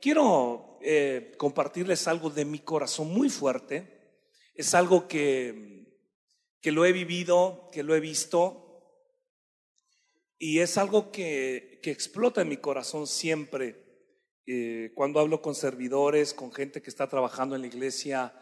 quiero 0.00 0.78
eh, 0.82 1.32
compartirles 1.36 2.08
algo 2.08 2.30
de 2.30 2.44
mi 2.44 2.60
corazón 2.60 3.12
muy 3.12 3.28
fuerte. 3.28 4.18
Es 4.54 4.74
algo 4.74 5.08
que, 5.08 5.86
que 6.60 6.72
lo 6.72 6.84
he 6.84 6.92
vivido, 6.92 7.68
que 7.72 7.82
lo 7.82 7.94
he 7.94 8.00
visto, 8.00 8.66
y 10.38 10.60
es 10.60 10.78
algo 10.78 11.12
que, 11.12 11.80
que 11.82 11.90
explota 11.90 12.40
en 12.40 12.48
mi 12.48 12.56
corazón 12.56 13.06
siempre 13.06 13.90
eh, 14.46 14.90
cuando 14.94 15.20
hablo 15.20 15.42
con 15.42 15.54
servidores, 15.54 16.32
con 16.32 16.50
gente 16.50 16.80
que 16.82 16.90
está 16.90 17.06
trabajando 17.08 17.54
en 17.54 17.60
la 17.60 17.66
iglesia 17.66 18.34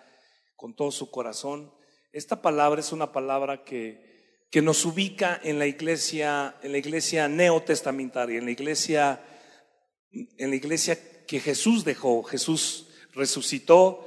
con 0.54 0.74
todo 0.74 0.92
su 0.92 1.10
corazón. 1.10 1.74
Esta 2.12 2.40
palabra 2.40 2.80
es 2.80 2.92
una 2.92 3.12
palabra 3.12 3.64
que, 3.64 4.46
que 4.50 4.62
nos 4.62 4.84
ubica 4.84 5.40
en 5.42 5.58
la 5.58 5.66
iglesia, 5.66 6.56
en 6.62 6.72
la 6.72 6.78
iglesia 6.78 7.28
neotestamentaria, 7.28 8.38
en 8.38 8.44
la 8.44 8.52
iglesia, 8.52 9.22
en 10.12 10.50
la 10.50 10.56
iglesia 10.56 10.98
que 11.28 11.38
Jesús 11.38 11.84
dejó. 11.84 12.24
Jesús 12.24 12.86
resucitó, 13.14 14.04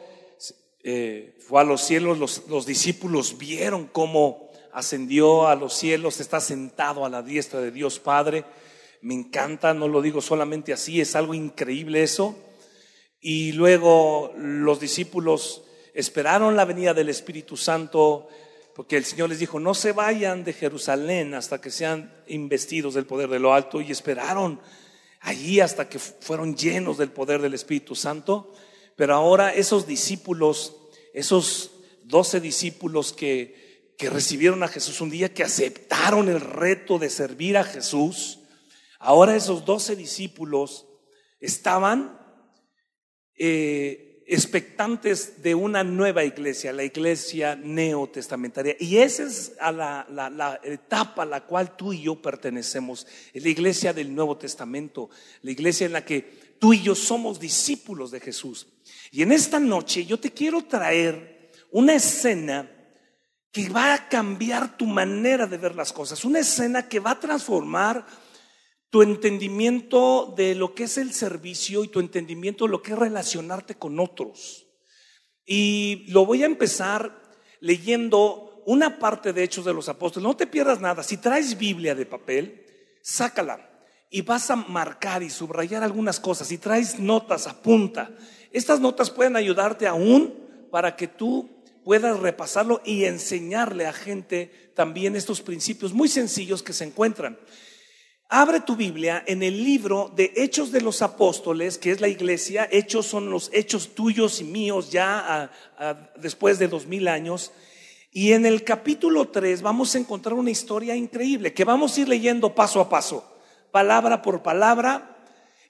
eh, 0.84 1.38
fue 1.40 1.62
a 1.62 1.64
los 1.64 1.82
cielos, 1.82 2.18
los, 2.18 2.48
los 2.50 2.66
discípulos 2.66 3.38
vieron 3.38 3.86
cómo 3.86 4.50
ascendió 4.74 5.48
a 5.48 5.56
los 5.56 5.74
cielos, 5.74 6.20
está 6.20 6.42
sentado 6.42 7.06
a 7.06 7.10
la 7.10 7.22
diestra 7.22 7.62
de 7.62 7.72
Dios 7.72 8.00
Padre. 8.00 8.44
Me 9.02 9.14
encanta, 9.14 9.74
no 9.74 9.88
lo 9.88 10.02
digo 10.02 10.20
solamente 10.20 10.74
así, 10.74 11.00
es 11.00 11.16
algo 11.16 11.34
increíble 11.34 12.02
eso. 12.02 12.36
Y 13.22 13.52
luego 13.52 14.34
los 14.36 14.80
discípulos 14.80 15.64
esperaron 15.94 16.56
la 16.56 16.66
venida 16.66 16.96
del 16.96 17.10
Espíritu 17.10 17.56
Santo, 17.56 18.30
porque 18.74 18.98
el 18.98 19.06
Señor 19.06 19.30
les 19.30 19.40
dijo, 19.40 19.60
no 19.60 19.76
se 19.76 19.92
vayan 19.92 20.44
de 20.44 20.54
Jerusalén 20.54 21.36
hasta 21.36 21.62
que 21.62 21.70
sean 21.70 22.12
investidos 22.28 22.96
del 22.96 23.06
poder 23.06 23.30
de 23.30 23.40
lo 23.40 23.54
alto, 23.54 23.80
y 23.80 23.92
esperaron 23.92 24.60
allí 25.22 25.60
hasta 25.60 25.88
que 25.88 26.00
fueron 26.00 26.56
llenos 26.56 26.98
del 26.98 27.12
poder 27.12 27.42
del 27.42 27.54
Espíritu 27.54 27.96
Santo. 27.96 28.54
Pero 28.96 29.16
ahora 29.16 29.54
esos 29.54 29.88
discípulos, 29.88 30.76
esos 31.14 31.72
doce 32.04 32.42
discípulos 32.42 33.14
que, 33.14 33.94
que 33.98 34.10
recibieron 34.10 34.64
a 34.64 34.68
Jesús 34.68 35.00
un 35.02 35.10
día, 35.10 35.34
que 35.34 35.44
aceptaron 35.44 36.28
el 36.28 36.42
reto 36.42 37.00
de 37.00 37.10
servir 37.10 37.58
a 37.58 37.64
Jesús, 37.64 38.40
ahora 39.00 39.36
esos 39.36 39.66
doce 39.66 39.96
discípulos 39.96 40.88
estaban 41.40 42.20
eh, 43.38 44.11
expectantes 44.34 45.44
de 45.44 45.54
una 45.54 45.84
nueva 45.84 46.24
iglesia, 46.24 46.72
la 46.72 46.86
iglesia 46.86 47.58
neotestamentaria. 47.58 48.78
Y 48.80 48.98
esa 48.98 49.24
es 49.24 49.52
la, 49.60 50.60
etapa 50.64 51.24
a 51.24 51.26
la 51.26 51.42
cual 51.42 51.76
tú 51.76 51.92
y 51.92 52.04
yo 52.04 52.22
pertenecemos, 52.22 53.06
la 53.34 53.50
iglesia 53.50 53.92
del 53.92 54.16
Nuevo 54.16 54.38
Testamento, 54.38 55.10
la 55.42 55.52
iglesia 55.52 55.86
en 55.86 55.94
la 55.94 56.06
que 56.06 56.56
tú 56.60 56.72
y 56.72 56.82
yo 56.82 56.96
somos 56.96 57.42
discípulos 57.42 58.10
de 58.10 58.22
Jesús. 58.22 58.68
Y 59.12 59.22
en 59.22 59.34
esta 59.34 59.60
noche 59.60 60.06
yo 60.06 60.18
te 60.18 60.32
quiero 60.32 60.64
traer 60.64 61.52
una 61.70 61.94
escena 61.94 62.72
que 63.52 63.68
va 63.68 63.94
a 63.94 64.08
cambiar 64.08 64.78
tu 64.78 64.86
manera 64.86 65.46
de 65.46 65.58
ver 65.58 65.76
las 65.76 65.92
cosas, 65.92 66.24
una 66.24 66.40
escena 66.40 66.88
que 66.88 67.02
va 67.02 67.12
a 67.12 67.20
transformar 67.20 68.06
tu 68.92 69.02
entendimiento 69.02 70.34
de 70.36 70.54
lo 70.54 70.76
que 70.76 70.84
es 70.84 70.98
el 70.98 71.14
servicio 71.14 71.84
y 71.84 71.88
tu 71.88 72.02
entendimiento 72.02 72.66
de 72.66 72.72
lo 72.72 72.84
que 72.84 72.92
es 72.92 73.00
relacionarte 73.00 73.76
con 73.76 74.00
otros. 74.00 74.68
Y 75.46 76.06
lo 76.10 76.26
voy 76.26 76.44
a 76.44 76.46
empezar 76.46 77.22
leyendo 77.62 78.62
una 78.66 79.00
parte 79.00 79.32
de 79.32 79.44
Hechos 79.44 79.64
de 79.64 79.74
los 79.74 79.88
Apóstoles. 79.88 80.28
No 80.28 80.36
te 80.36 80.46
pierdas 80.46 80.82
nada. 80.82 81.04
Si 81.04 81.18
traes 81.18 81.58
Biblia 81.58 81.96
de 81.96 82.06
papel, 82.06 82.66
sácala 83.02 83.70
y 84.10 84.22
vas 84.24 84.52
a 84.52 84.58
marcar 84.58 85.24
y 85.24 85.30
subrayar 85.30 85.84
algunas 85.84 86.20
cosas. 86.20 86.50
Si 86.50 86.58
traes 86.58 87.00
notas, 87.00 87.48
apunta. 87.48 88.12
Estas 88.52 88.82
notas 88.82 89.10
pueden 89.10 89.38
ayudarte 89.38 89.88
aún 89.88 90.36
para 90.70 90.98
que 90.98 91.08
tú 91.08 91.50
puedas 91.86 92.20
repasarlo 92.20 92.82
y 92.84 93.06
enseñarle 93.06 93.88
a 93.88 93.94
gente 93.94 94.72
también 94.76 95.16
estos 95.16 95.42
principios 95.42 95.94
muy 95.94 96.10
sencillos 96.10 96.62
que 96.62 96.74
se 96.74 96.84
encuentran. 96.84 97.40
Abre 98.34 98.62
tu 98.62 98.78
Biblia 98.78 99.26
en 99.28 99.44
el 99.44 99.62
libro 99.62 100.10
de 100.16 100.32
Hechos 100.38 100.72
de 100.72 100.80
los 100.80 101.02
Apóstoles, 101.02 101.78
que 101.78 101.92
es 101.92 102.00
la 102.00 102.08
iglesia. 102.08 102.66
Hechos 102.72 103.06
son 103.06 103.30
los 103.30 103.50
hechos 103.52 103.94
tuyos 103.94 104.40
y 104.40 104.46
míos 104.46 104.90
ya 104.90 105.52
después 106.16 106.58
de 106.58 106.70
dos 106.70 106.86
mil 106.86 107.10
años. 107.10 107.52
Y 108.10 108.32
en 108.32 108.46
el 108.46 108.64
capítulo 108.64 109.28
3 109.28 109.62
vamos 109.62 109.94
a 109.94 109.98
encontrar 109.98 110.36
una 110.36 110.50
historia 110.50 110.96
increíble 110.96 111.54
que 111.54 111.66
vamos 111.66 111.98
a 111.98 112.00
ir 112.00 112.08
leyendo 112.08 112.56
paso 112.56 112.80
a 112.80 112.88
paso, 112.88 113.30
palabra 113.70 114.22
por 114.22 114.42
palabra, 114.42 115.18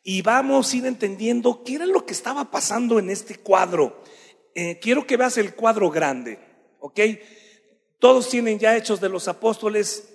y 0.04 0.22
vamos 0.22 0.72
a 0.72 0.78
ir 0.78 0.86
entendiendo 0.86 1.64
qué 1.64 1.74
era 1.74 1.88
lo 1.88 2.06
que 2.06 2.14
estaba 2.14 2.52
pasando 2.52 3.00
en 3.00 3.10
este 3.10 3.38
cuadro. 3.38 4.04
Eh, 4.54 4.78
quiero 4.80 5.08
que 5.08 5.18
veas 5.18 5.40
el 5.40 5.56
cuadro 5.56 5.90
grande, 5.90 6.38
¿ok? 6.80 7.00
Todos 7.98 8.30
tienen 8.30 8.60
ya 8.60 8.78
Hechos 8.78 9.02
de 9.02 9.10
los 9.10 9.28
Apóstoles, 9.28 10.14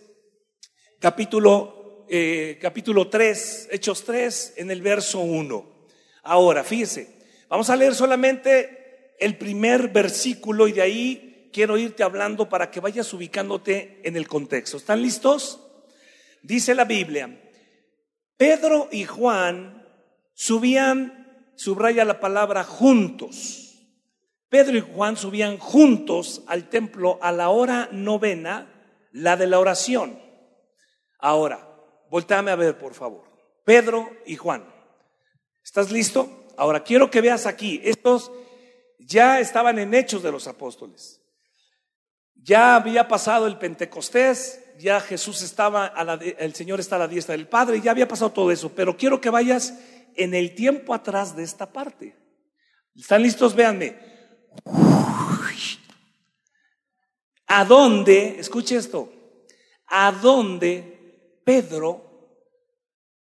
capítulo 1.01 1.76
eh, 2.09 2.59
capítulo 2.61 3.09
3, 3.09 3.69
Hechos 3.71 4.05
3, 4.05 4.55
en 4.57 4.71
el 4.71 4.83
verso 4.83 5.21
1. 5.21 5.77
Ahora, 6.23 6.65
fíjese, 6.65 7.17
vamos 7.49 7.71
a 7.71 7.77
leer 7.77 7.95
solamente 7.95 9.15
el 9.19 9.37
primer 9.37 9.89
versículo 9.89 10.69
y 10.69 10.73
de 10.73 10.83
ahí 10.83 11.51
quiero 11.53 11.79
irte 11.79 12.03
hablando 12.03 12.49
para 12.49 12.71
que 12.71 12.81
vayas 12.81 13.13
ubicándote 13.13 14.01
en 14.05 14.17
el 14.17 14.29
contexto. 14.29 14.77
¿Están 14.77 15.03
listos? 15.03 15.61
Dice 16.43 16.75
la 16.75 16.85
Biblia, 16.85 17.41
Pedro 18.37 18.89
y 18.93 19.05
Juan 19.05 19.85
subían, 20.35 21.53
subraya 21.57 22.05
la 22.05 22.21
palabra 22.21 22.63
juntos. 22.63 23.63
Pedro 24.49 24.77
y 24.77 24.81
Juan 24.81 25.17
subían 25.17 25.59
juntos 25.59 26.43
al 26.47 26.69
templo 26.69 27.19
a 27.21 27.33
la 27.33 27.49
hora 27.49 27.89
novena, 27.91 28.73
la 29.13 29.37
de 29.37 29.47
la 29.47 29.59
oración. 29.59 30.21
Ahora, 31.19 31.66
Voltame 32.17 32.51
a 32.51 32.57
ver, 32.57 32.79
por 32.79 32.95
favor. 32.95 33.25
Pedro 33.63 34.11
y 34.25 34.37
Juan. 34.37 34.65
¿Estás 35.63 35.91
listo? 35.91 36.47
Ahora 36.57 36.83
quiero 36.83 37.11
que 37.11 37.21
veas 37.21 37.45
aquí. 37.45 37.79
Estos 37.85 38.33
ya 38.99 39.39
estaban 39.39 39.79
en 39.79 39.93
hechos 39.93 40.23
de 40.23 40.33
los 40.33 40.49
apóstoles. 40.49 41.21
Ya 42.35 42.75
había 42.75 43.07
pasado 43.07 43.47
el 43.47 43.59
Pentecostés, 43.59 44.65
ya 44.79 44.99
Jesús 44.99 45.43
estaba, 45.43 45.85
a 45.85 46.05
la, 46.05 46.15
el 46.15 46.55
Señor 46.55 46.81
está 46.81 46.97
a 46.97 47.01
la 47.01 47.09
diestra 47.09 47.37
del 47.37 47.49
Padre, 47.49 47.83
ya 47.83 47.91
había 47.91 48.09
pasado 48.09 48.33
todo 48.33 48.51
eso. 48.51 48.73
Pero 48.75 48.97
quiero 48.97 49.21
que 49.21 49.29
vayas 49.29 49.75
en 50.15 50.33
el 50.33 50.55
tiempo 50.55 50.95
atrás 50.95 51.37
de 51.37 51.43
esta 51.43 51.71
parte. 51.71 52.17
¿Están 52.95 53.23
listos? 53.23 53.55
Véanme. 53.55 53.95
¿A 57.49 57.65
dónde, 57.67 58.41
escuche 58.41 58.77
esto, 58.77 59.13
a 59.89 60.13
dónde 60.13 61.41
Pedro 61.45 62.06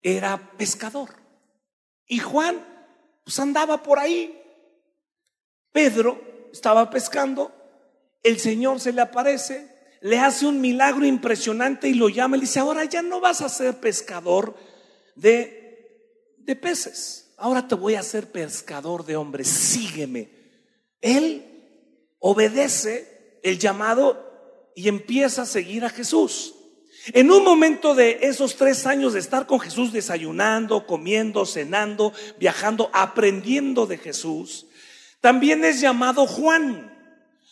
era 0.04 0.52
pescador 0.58 1.08
y 2.06 2.18
Juan 2.18 2.62
pues 3.24 3.38
andaba 3.38 3.82
por 3.82 3.98
ahí. 3.98 4.40
Pedro 5.72 6.20
estaba 6.52 6.90
pescando, 6.90 7.50
el 8.22 8.38
Señor 8.38 8.78
se 8.78 8.92
le 8.92 9.00
aparece, 9.00 9.68
le 10.02 10.18
hace 10.20 10.46
un 10.46 10.60
milagro 10.60 11.04
impresionante 11.06 11.88
y 11.88 11.94
lo 11.94 12.08
llama 12.08 12.36
y 12.36 12.40
le 12.40 12.46
dice, 12.46 12.60
ahora 12.60 12.84
ya 12.84 13.02
no 13.02 13.20
vas 13.20 13.40
a 13.40 13.48
ser 13.48 13.80
pescador 13.80 14.54
de, 15.16 16.36
de 16.38 16.54
peces, 16.54 17.34
ahora 17.38 17.66
te 17.66 17.74
voy 17.74 17.94
a 17.94 18.00
hacer 18.00 18.30
pescador 18.30 19.04
de 19.04 19.16
hombres, 19.16 19.48
sígueme. 19.48 20.28
Él 21.00 21.44
obedece 22.20 23.40
el 23.42 23.58
llamado 23.58 24.70
y 24.76 24.88
empieza 24.88 25.42
a 25.42 25.46
seguir 25.46 25.84
a 25.84 25.90
Jesús. 25.90 26.53
En 27.12 27.30
un 27.30 27.44
momento 27.44 27.94
de 27.94 28.20
esos 28.22 28.56
tres 28.56 28.86
años 28.86 29.12
de 29.12 29.20
estar 29.20 29.46
con 29.46 29.60
Jesús 29.60 29.92
desayunando, 29.92 30.86
comiendo, 30.86 31.44
cenando, 31.44 32.12
viajando, 32.38 32.90
aprendiendo 32.94 33.86
de 33.86 33.98
Jesús, 33.98 34.66
también 35.20 35.64
es 35.64 35.80
llamado 35.80 36.26
Juan. 36.26 36.90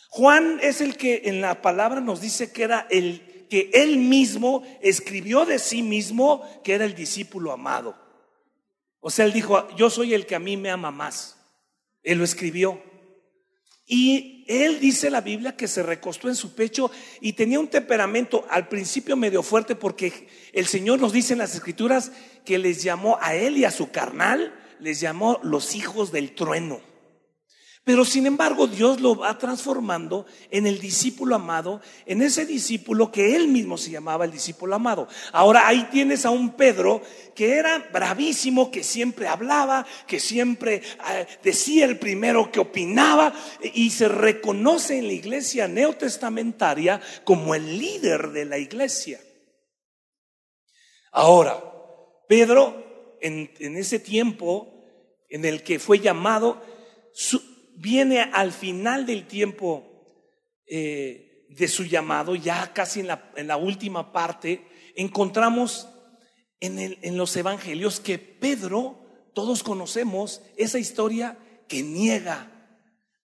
Juan 0.09 0.59
es 0.61 0.81
el 0.81 0.97
que 0.97 1.23
en 1.25 1.41
la 1.41 1.61
palabra 1.61 2.01
nos 2.01 2.21
dice 2.21 2.51
que 2.51 2.63
era 2.63 2.87
el 2.89 3.45
que 3.49 3.69
él 3.73 3.97
mismo 3.97 4.63
escribió 4.81 5.45
de 5.45 5.59
sí 5.59 5.83
mismo 5.83 6.41
que 6.63 6.73
era 6.73 6.85
el 6.85 6.95
discípulo 6.95 7.51
amado. 7.51 7.95
O 8.99 9.11
sea, 9.11 9.25
él 9.25 9.33
dijo, 9.33 9.67
yo 9.75 9.89
soy 9.89 10.13
el 10.13 10.25
que 10.25 10.35
a 10.35 10.39
mí 10.39 10.57
me 10.57 10.71
ama 10.71 10.89
más. 10.89 11.37
Él 12.01 12.17
lo 12.17 12.23
escribió. 12.23 12.81
Y 13.85 14.45
él 14.47 14.79
dice 14.79 15.09
la 15.09 15.21
Biblia 15.21 15.55
que 15.55 15.67
se 15.67 15.83
recostó 15.83 16.29
en 16.29 16.35
su 16.35 16.55
pecho 16.55 16.89
y 17.19 17.33
tenía 17.33 17.59
un 17.59 17.67
temperamento 17.67 18.45
al 18.49 18.67
principio 18.67 19.17
medio 19.17 19.43
fuerte 19.43 19.75
porque 19.75 20.27
el 20.53 20.67
Señor 20.67 20.99
nos 20.99 21.13
dice 21.13 21.33
en 21.33 21.39
las 21.39 21.55
escrituras 21.55 22.11
que 22.45 22.57
les 22.57 22.83
llamó 22.83 23.17
a 23.21 23.35
él 23.35 23.57
y 23.57 23.65
a 23.65 23.71
su 23.71 23.91
carnal, 23.91 24.53
les 24.79 24.99
llamó 24.99 25.39
los 25.43 25.75
hijos 25.75 26.11
del 26.11 26.33
trueno. 26.33 26.92
Pero 27.85 28.05
sin 28.05 28.25
embargo, 28.25 28.65
Dios 28.67 29.01
lo 29.01 29.15
va 29.15 29.37
transformando 29.37 30.25
en 30.49 30.67
el 30.67 30.79
discípulo 30.79 31.35
amado, 31.35 31.81
en 32.05 32.21
ese 32.21 32.45
discípulo 32.45 33.11
que 33.11 33.35
él 33.35 33.49
mismo 33.49 33.77
se 33.77 33.91
llamaba 33.91 34.23
el 34.23 34.31
discípulo 34.31 34.75
amado. 34.75 35.09
Ahora 35.33 35.67
ahí 35.67 35.89
tienes 35.91 36.25
a 36.25 36.29
un 36.29 36.51
Pedro 36.51 37.01
que 37.35 37.55
era 37.55 37.89
bravísimo, 37.91 38.71
que 38.71 38.83
siempre 38.83 39.27
hablaba, 39.27 39.85
que 40.07 40.21
siempre 40.21 40.81
eh, 41.11 41.27
decía 41.43 41.83
el 41.83 41.99
primero 41.99 42.49
que 42.51 42.61
opinaba 42.61 43.33
y 43.73 43.89
se 43.89 44.07
reconoce 44.07 44.99
en 44.99 45.07
la 45.07 45.13
iglesia 45.13 45.67
neotestamentaria 45.67 47.01
como 47.25 47.53
el 47.53 47.77
líder 47.77 48.31
de 48.31 48.45
la 48.45 48.59
iglesia. 48.59 49.19
Ahora, 51.11 51.61
Pedro, 52.29 53.17
en, 53.21 53.77
ese 53.77 53.99
tiempo 53.99 54.83
en 55.29 55.45
el 55.45 55.63
que 55.63 55.79
fue 55.79 55.99
llamado, 55.99 56.61
viene 57.75 58.21
al 58.21 58.51
final 58.51 59.05
del 59.05 59.27
tiempo 59.27 59.93
eh, 60.65 61.45
de 61.49 61.67
su 61.67 61.83
llamado, 61.83 62.35
ya 62.35 62.73
casi 62.73 63.01
en 63.01 63.07
la, 63.07 63.31
en 63.35 63.47
la 63.47 63.57
última 63.57 64.11
parte, 64.11 64.67
encontramos 64.95 65.87
en, 66.59 66.79
el, 66.79 66.97
en 67.01 67.17
los 67.17 67.35
evangelios 67.35 67.99
que 67.99 68.17
Pedro, 68.17 68.99
todos 69.33 69.63
conocemos 69.63 70.41
esa 70.57 70.79
historia 70.79 71.37
que 71.67 71.83
niega 71.83 72.51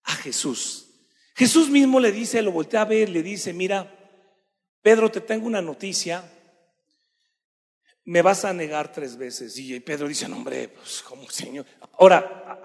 a 0.04 0.12
Jesús. 0.13 0.90
Jesús 1.36 1.69
mismo 1.69 2.00
le 2.00 2.12
dice, 2.12 2.42
lo 2.42 2.51
voltea 2.51 2.81
a 2.81 2.86
ver, 2.86 3.10
le 3.10 3.24
dice, 3.24 3.54
mira, 3.54 3.96
Pedro, 4.81 5.10
te 5.10 5.22
tengo 5.22 5.48
una 5.48 5.62
noticia, 5.62 6.24
me 8.06 8.22
vas 8.22 8.44
a 8.44 8.54
negar 8.54 8.92
tres 8.92 9.18
veces. 9.18 9.57
Y 9.57 9.80
Pedro 9.80 10.07
dice, 10.07 10.28
no, 10.28 10.38
hombre, 10.38 10.68
pues 10.69 11.01
como 11.01 11.30
Señor. 11.30 11.66
Ahora, 11.98 12.62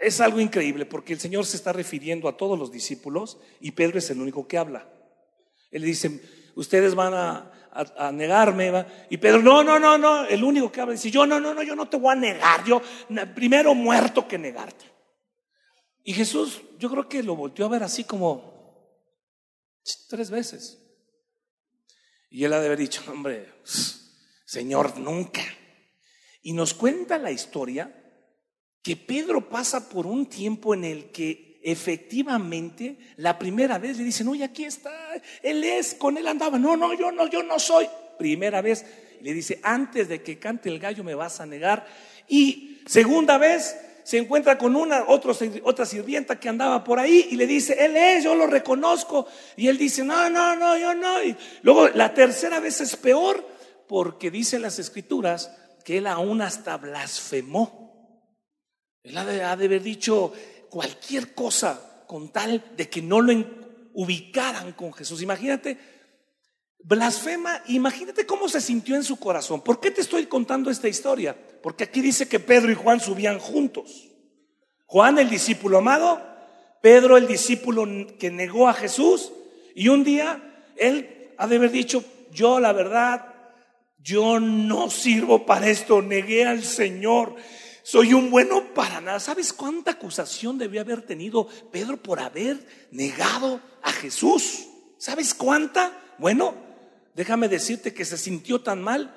es 0.00 0.20
algo 0.20 0.40
increíble 0.40 0.86
porque 0.86 1.12
el 1.12 1.20
Señor 1.20 1.46
se 1.46 1.56
está 1.56 1.72
refiriendo 1.72 2.28
a 2.28 2.36
todos 2.36 2.58
los 2.58 2.70
discípulos 2.70 3.38
y 3.60 3.72
Pedro 3.72 3.98
es 3.98 4.10
el 4.10 4.20
único 4.20 4.46
que 4.46 4.58
habla. 4.58 4.88
Él 5.70 5.82
dice, 5.82 6.20
ustedes 6.54 6.94
van 6.94 7.14
a, 7.14 7.52
negarme. 8.12 8.86
Y 9.10 9.18
Pedro, 9.18 9.42
no, 9.42 9.62
no, 9.62 9.78
no, 9.78 9.98
no, 9.98 10.24
el 10.24 10.42
único 10.42 10.72
que 10.72 10.80
habla 10.80 10.92
dice, 10.92 11.10
yo 11.10 11.26
no, 11.26 11.38
no, 11.38 11.52
no, 11.52 11.62
yo 11.62 11.76
no 11.76 11.88
te 11.88 11.98
voy 11.98 12.12
a 12.12 12.16
negar, 12.16 12.64
yo 12.64 12.80
primero 13.34 13.74
muerto 13.74 14.26
que 14.26 14.38
negarte. 14.38 14.86
Y 16.02 16.14
Jesús, 16.14 16.62
yo 16.78 16.88
creo 16.90 17.08
que 17.08 17.22
lo 17.22 17.36
volteó 17.36 17.66
a 17.66 17.70
ver 17.70 17.82
así 17.82 18.04
como 18.04 18.56
tres 20.08 20.30
veces. 20.30 20.82
Y 22.30 22.44
él 22.44 22.52
ha 22.52 22.60
de 22.60 22.66
haber 22.66 22.78
dicho, 22.78 23.02
hombre, 23.10 23.52
Señor, 24.44 24.98
nunca. 24.98 25.42
Y 26.42 26.52
nos 26.52 26.74
cuenta 26.74 27.18
la 27.18 27.30
historia 27.30 27.95
que 28.86 28.94
Pedro 28.94 29.48
pasa 29.48 29.88
por 29.88 30.06
un 30.06 30.26
tiempo 30.26 30.72
en 30.72 30.84
el 30.84 31.06
que 31.06 31.58
efectivamente 31.60 32.96
la 33.16 33.36
primera 33.36 33.78
vez 33.78 33.98
le 33.98 34.04
dicen, 34.04 34.28
oye, 34.28 34.44
aquí 34.44 34.64
está, 34.64 34.92
él 35.42 35.64
es, 35.64 35.94
con 35.94 36.16
él 36.16 36.28
andaba. 36.28 36.56
No, 36.56 36.76
no, 36.76 36.94
yo 36.94 37.10
no, 37.10 37.26
yo 37.26 37.42
no 37.42 37.58
soy. 37.58 37.88
Primera 38.16 38.62
vez 38.62 38.86
le 39.22 39.34
dice, 39.34 39.58
antes 39.64 40.08
de 40.08 40.22
que 40.22 40.38
cante 40.38 40.68
el 40.68 40.78
gallo 40.78 41.02
me 41.02 41.16
vas 41.16 41.40
a 41.40 41.46
negar. 41.46 41.84
Y 42.28 42.78
segunda 42.86 43.38
vez 43.38 43.76
se 44.04 44.18
encuentra 44.18 44.56
con 44.56 44.76
una 44.76 45.04
otra 45.08 45.84
sirvienta 45.84 46.38
que 46.38 46.48
andaba 46.48 46.84
por 46.84 47.00
ahí 47.00 47.26
y 47.32 47.34
le 47.34 47.48
dice, 47.48 47.84
él 47.84 47.96
es, 47.96 48.22
yo 48.22 48.36
lo 48.36 48.46
reconozco. 48.46 49.26
Y 49.56 49.66
él 49.66 49.78
dice, 49.78 50.04
no, 50.04 50.30
no, 50.30 50.54
no, 50.54 50.78
yo 50.78 50.94
no. 50.94 51.24
Y 51.24 51.36
luego 51.62 51.88
la 51.88 52.14
tercera 52.14 52.60
vez 52.60 52.80
es 52.80 52.94
peor 52.94 53.44
porque 53.88 54.30
dice 54.30 54.60
las 54.60 54.78
escrituras 54.78 55.50
que 55.84 55.98
él 55.98 56.06
aún 56.06 56.40
hasta 56.40 56.76
blasfemó. 56.76 57.85
Él 59.06 59.16
ha 59.16 59.24
de, 59.24 59.42
haber 59.42 59.82
dicho 59.82 60.32
cualquier 60.68 61.32
cosa 61.32 62.02
con 62.08 62.30
tal 62.30 62.72
de 62.76 62.88
que 62.88 63.00
no 63.00 63.20
lo 63.20 63.32
ubicaran 63.94 64.72
con 64.72 64.92
Jesús. 64.92 65.22
Imagínate, 65.22 65.78
blasfema, 66.80 67.62
imagínate 67.68 68.26
cómo 68.26 68.48
se 68.48 68.60
sintió 68.60 68.96
en 68.96 69.04
su 69.04 69.16
corazón. 69.16 69.62
¿Por 69.62 69.78
qué 69.78 69.92
te 69.92 70.00
estoy 70.00 70.26
contando 70.26 70.70
esta 70.70 70.88
historia? 70.88 71.36
Porque 71.62 71.84
aquí 71.84 72.00
dice 72.00 72.28
que 72.28 72.40
Pedro 72.40 72.72
y 72.72 72.74
Juan 72.74 72.98
subían 72.98 73.38
juntos. 73.38 74.08
Juan 74.86 75.18
el 75.18 75.30
discípulo 75.30 75.78
amado, 75.78 76.20
Pedro 76.82 77.16
el 77.16 77.28
discípulo 77.28 77.86
que 78.18 78.32
negó 78.32 78.68
a 78.68 78.74
Jesús, 78.74 79.32
y 79.74 79.88
un 79.88 80.02
día 80.02 80.64
él 80.76 81.30
ha 81.38 81.46
de 81.46 81.56
haber 81.56 81.70
dicho, 81.70 82.04
yo 82.32 82.58
la 82.58 82.72
verdad, 82.72 83.34
yo 83.98 84.40
no 84.40 84.90
sirvo 84.90 85.46
para 85.46 85.68
esto, 85.68 86.02
negué 86.02 86.44
al 86.44 86.64
Señor 86.64 87.36
soy 87.86 88.14
un 88.14 88.32
bueno 88.32 88.74
para 88.74 89.00
nada. 89.00 89.20
¿Sabes 89.20 89.52
cuánta 89.52 89.92
acusación 89.92 90.58
debió 90.58 90.80
haber 90.80 91.02
tenido 91.02 91.46
Pedro 91.70 91.96
por 91.96 92.18
haber 92.18 92.66
negado 92.90 93.60
a 93.80 93.92
Jesús? 93.92 94.66
¿Sabes 94.98 95.34
cuánta? 95.34 95.96
Bueno, 96.18 96.56
déjame 97.14 97.48
decirte 97.48 97.94
que 97.94 98.04
se 98.04 98.18
sintió 98.18 98.60
tan 98.60 98.82
mal 98.82 99.14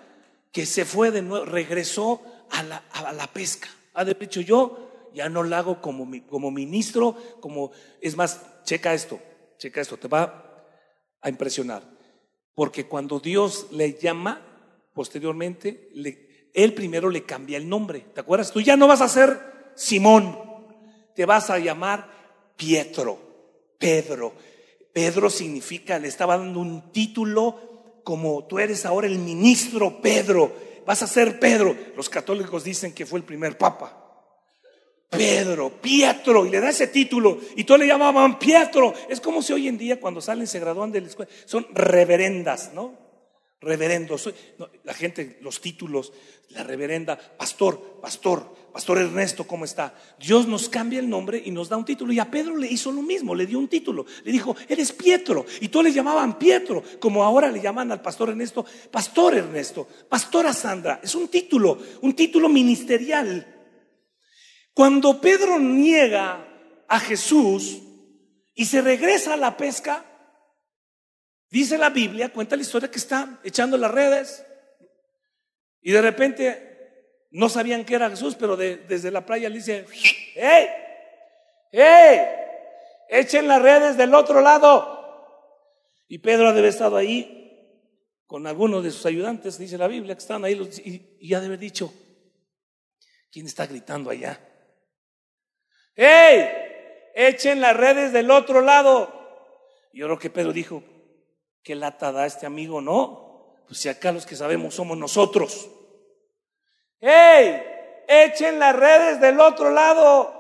que 0.52 0.68
se 0.68 0.86
fue 0.86 1.10
de 1.10 1.24
nuevo, 1.24 1.46
regresó 1.46 2.22
a 2.52 2.62
la, 2.62 2.78
a 2.92 3.12
la 3.12 3.26
pesca. 3.34 3.68
Ha 3.96 4.06
de 4.06 4.14
dicho 4.14 4.40
yo, 4.40 5.10
ya 5.16 5.30
no 5.30 5.42
lo 5.42 5.56
hago 5.56 5.82
como, 5.82 6.08
como 6.28 6.52
ministro, 6.52 7.18
como, 7.40 7.72
es 8.02 8.16
más, 8.16 8.40
checa 8.66 8.94
esto, 8.94 9.20
checa 9.58 9.82
esto, 9.82 9.98
te 9.98 10.08
va 10.08 10.68
a 11.22 11.30
impresionar. 11.30 11.82
Porque 12.54 12.86
cuando 12.86 13.20
Dios 13.20 13.66
le 13.72 13.94
llama, 13.94 14.46
posteriormente 14.94 15.90
le 15.96 16.29
él 16.54 16.74
primero 16.74 17.10
le 17.10 17.24
cambia 17.24 17.58
el 17.58 17.70
nombre. 17.70 18.06
¿Te 18.14 18.22
acuerdas? 18.22 18.52
Tú 18.52 18.62
ya 18.62 18.76
no 18.76 18.88
vas 18.88 19.02
a 19.02 19.10
ser 19.10 19.72
Simón, 19.76 20.38
te 21.16 21.26
vas 21.26 21.50
a 21.50 21.60
llamar 21.60 22.10
Pietro, 22.56 23.20
Pedro. 23.78 24.34
Pedro 24.92 25.30
significa, 25.30 26.00
le 26.00 26.08
estaba 26.08 26.38
dando 26.38 26.60
un 26.60 26.92
título 26.92 28.02
como 28.04 28.46
tú 28.46 28.60
eres 28.60 28.86
ahora 28.86 29.08
el 29.08 29.20
ministro 29.20 30.02
Pedro, 30.02 30.52
vas 30.86 31.04
a 31.04 31.08
ser 31.08 31.40
Pedro. 31.40 31.76
Los 31.96 32.10
católicos 32.10 32.64
dicen 32.64 32.94
que 32.94 33.06
fue 33.06 33.20
el 33.20 33.26
primer 33.26 33.58
papa. 33.58 33.96
Pedro, 35.10 35.72
Pietro, 35.82 36.46
y 36.46 36.50
le 36.50 36.60
da 36.60 36.70
ese 36.70 36.88
título, 36.88 37.40
y 37.56 37.64
todos 37.64 37.80
le 37.80 37.88
llamaban 37.88 38.38
Pietro. 38.38 38.94
Es 39.10 39.20
como 39.20 39.42
si 39.42 39.54
hoy 39.54 39.68
en 39.68 39.78
día 39.78 40.00
cuando 40.00 40.22
salen, 40.22 40.46
se 40.46 40.60
gradúan 40.60 40.92
de 40.92 41.02
la 41.02 41.08
escuela, 41.08 41.32
son 41.46 41.68
reverendas, 41.72 42.74
¿no? 42.74 43.09
Reverendo, 43.62 44.18
soy, 44.18 44.34
la 44.84 44.94
gente, 44.94 45.38
los 45.42 45.60
títulos, 45.60 46.14
la 46.50 46.64
reverenda, 46.64 47.18
pastor, 47.18 48.00
pastor, 48.02 48.56
pastor 48.72 49.00
Ernesto, 49.00 49.46
¿cómo 49.46 49.66
está? 49.66 49.94
Dios 50.18 50.48
nos 50.48 50.70
cambia 50.70 51.00
el 51.00 51.10
nombre 51.10 51.42
y 51.44 51.52
nos 51.52 51.70
da 51.70 51.78
un 51.78 51.86
título. 51.86 52.14
Y 52.14 52.20
a 52.20 52.32
Pedro 52.32 52.56
le 52.56 52.68
hizo 52.68 52.92
lo 52.92 53.02
mismo, 53.02 53.36
le 53.36 53.46
dio 53.46 53.60
un 53.60 53.68
título. 53.68 54.06
Le 54.24 54.32
dijo, 54.32 54.56
eres 54.68 54.92
Pietro. 54.94 55.46
Y 55.60 55.68
todos 55.68 55.86
le 55.86 55.94
llamaban 55.94 56.40
Pietro, 56.40 56.84
como 57.00 57.24
ahora 57.24 57.52
le 57.52 57.62
llaman 57.62 57.92
al 57.92 58.02
pastor 58.02 58.30
Ernesto, 58.30 58.66
pastor 58.92 59.36
Ernesto, 59.36 59.88
pastora 60.08 60.54
Sandra. 60.54 61.02
Es 61.04 61.14
un 61.16 61.28
título, 61.28 61.78
un 62.02 62.16
título 62.16 62.50
ministerial. 62.50 63.56
Cuando 64.74 65.20
Pedro 65.20 65.60
niega 65.60 66.48
a 66.88 67.00
Jesús 67.00 67.80
y 68.56 68.66
se 68.66 68.82
regresa 68.82 69.34
a 69.34 69.38
la 69.38 69.58
pesca, 69.58 70.09
Dice 71.50 71.78
la 71.78 71.90
Biblia, 71.90 72.30
cuenta 72.32 72.56
la 72.56 72.62
historia 72.62 72.92
que 72.92 73.00
está 73.00 73.40
echando 73.44 73.78
las 73.78 73.92
redes 73.92 74.46
y 75.82 75.92
de 75.92 76.02
repente 76.02 77.28
no 77.32 77.50
sabían 77.50 77.86
que 77.86 77.96
era 77.96 78.10
Jesús, 78.10 78.36
pero 78.36 78.56
desde 78.56 79.12
la 79.12 79.26
playa 79.26 79.50
le 79.50 79.56
dice, 79.56 79.86
¡hey! 80.36 80.68
¡hey! 81.72 82.20
Echen 83.10 83.48
las 83.48 83.62
redes 83.62 83.98
del 83.98 84.14
otro 84.14 84.42
lado. 84.42 84.98
Y 86.08 86.20
Pedro 86.20 86.48
ha 86.48 86.54
de 86.54 86.60
haber 86.60 86.70
estado 86.70 86.98
ahí 86.98 87.36
con 88.26 88.46
algunos 88.46 88.84
de 88.84 88.92
sus 88.92 89.06
ayudantes, 89.08 89.58
dice 89.58 89.78
la 89.78 89.88
Biblia, 89.88 90.16
que 90.16 90.22
están 90.22 90.46
ahí 90.46 90.54
y, 90.84 91.28
y 91.28 91.34
ha 91.34 91.40
de 91.40 91.48
haber 91.48 91.60
dicho, 91.60 91.92
¿quién 93.32 93.48
está 93.48 93.66
gritando 93.66 94.12
allá? 94.12 94.40
¡hey! 95.96 96.48
Echen 97.16 97.60
las 97.60 97.76
redes 97.76 98.14
del 98.14 98.30
otro 98.30 98.62
lado. 98.62 99.16
Yo 99.94 100.06
creo 100.06 100.20
que 100.20 100.30
Pedro 100.30 100.54
dijo, 100.54 100.84
¿Qué 101.70 101.76
lata 101.76 102.12
da 102.12 102.26
este 102.26 102.48
amigo? 102.48 102.82
No, 102.82 103.62
pues 103.68 103.80
si 103.80 103.90
acá 103.90 104.12
los 104.12 104.26
que 104.26 104.36
sabemos 104.36 104.74
somos 104.74 104.98
nosotros. 104.98 105.70
¡Hey! 107.00 107.62
Echen 108.08 108.58
las 108.58 108.76
redes 108.76 109.22
del 109.22 109.40
otro 109.40 109.70
lado. 109.70 110.34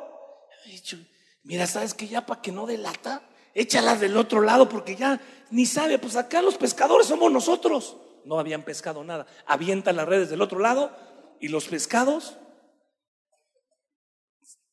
Mira, 1.43 1.67
¿sabes 1.67 1.93
que 1.93 2.07
Ya 2.07 2.25
para 2.25 2.41
que 2.41 2.51
no 2.51 2.65
delata, 2.65 3.21
échalas 3.53 3.99
del 3.99 4.17
otro 4.17 4.41
lado 4.41 4.67
porque 4.67 4.95
ya 4.95 5.21
ni 5.51 5.67
sabe, 5.67 5.99
pues 5.99 6.15
acá 6.15 6.41
los 6.41 6.57
pescadores 6.57 7.05
somos 7.05 7.31
nosotros. 7.31 7.95
No 8.25 8.39
habían 8.39 8.63
pescado 8.63 9.03
nada. 9.03 9.27
Avientan 9.45 9.97
las 9.97 10.07
redes 10.07 10.31
del 10.31 10.41
otro 10.41 10.57
lado 10.57 10.91
y 11.39 11.49
los 11.49 11.67
pescados 11.67 12.37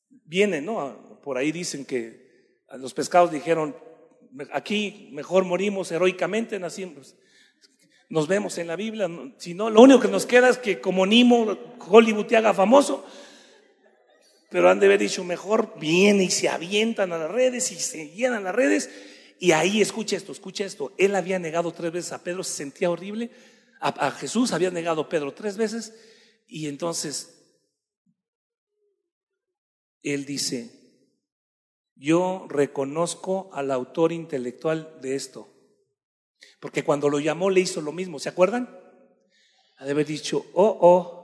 vienen, 0.09 0.65
¿no? 0.65 1.21
Por 1.23 1.37
ahí 1.37 1.53
dicen 1.53 1.85
que 1.85 2.65
los 2.79 2.95
pescados 2.95 3.31
dijeron, 3.31 3.77
aquí 4.53 5.09
mejor 5.13 5.45
morimos 5.45 5.91
heroicamente, 5.93 6.59
nacimos. 6.59 7.17
Nos 8.09 8.29
vemos 8.29 8.57
en 8.59 8.69
la 8.69 8.77
Biblia, 8.77 9.09
si 9.39 9.55
no, 9.55 9.69
lo 9.69 9.83
único 9.83 10.01
que 10.01 10.09
nos 10.09 10.27
queda 10.27 10.49
es 10.49 10.59
que 10.59 10.81
como 10.81 11.05
Nimo 11.07 11.59
Hollywood 11.89 12.27
te 12.27 12.37
haga 12.37 12.55
famoso. 12.55 13.05
Pero 14.49 14.71
han 14.71 14.79
de 14.79 14.87
haber 14.87 15.01
dicho, 15.01 15.25
mejor 15.25 15.75
viene 15.79 16.25
y 16.25 16.31
se 16.31 16.49
avientan 16.49 17.13
a 17.13 17.19
las 17.19 17.31
redes 17.31 17.73
y 17.73 17.77
se 17.77 18.11
llenan 18.11 18.45
las 18.45 18.55
redes. 18.55 18.91
Y 19.39 19.53
ahí, 19.53 19.81
escucha 19.81 20.17
esto, 20.17 20.33
escucha 20.33 20.65
esto. 20.65 20.95
Él 20.99 21.15
había 21.15 21.39
negado 21.39 21.73
tres 21.73 21.93
veces 21.93 22.13
a 22.13 22.23
Pedro, 22.23 22.45
se 22.45 22.55
sentía 22.55 22.91
horrible. 22.91 23.31
A, 23.81 24.11
Jesús 24.13 24.53
había 24.53 24.71
negado 24.71 25.09
Pedro 25.09 25.35
tres 25.35 25.57
veces. 25.57 25.95
Y 26.47 26.69
entonces, 26.69 27.59
él 30.03 30.25
dice, 30.25 30.76
yo 31.97 32.47
reconozco 32.49 33.51
al 33.53 33.71
autor 33.71 34.13
intelectual 34.13 34.99
de 35.01 35.17
esto. 35.17 35.49
Porque 36.61 36.85
cuando 36.85 37.09
lo 37.09 37.19
llamó 37.19 37.51
le 37.51 37.61
hizo 37.61 37.81
lo 37.81 37.93
mismo, 37.93 38.19
¿se 38.19 38.29
acuerdan? 38.29 38.79
Ha 39.79 39.85
de 39.85 39.91
haber 39.91 40.07
dicho, 40.07 40.45
oh, 40.55 40.79
oh. 40.81 41.17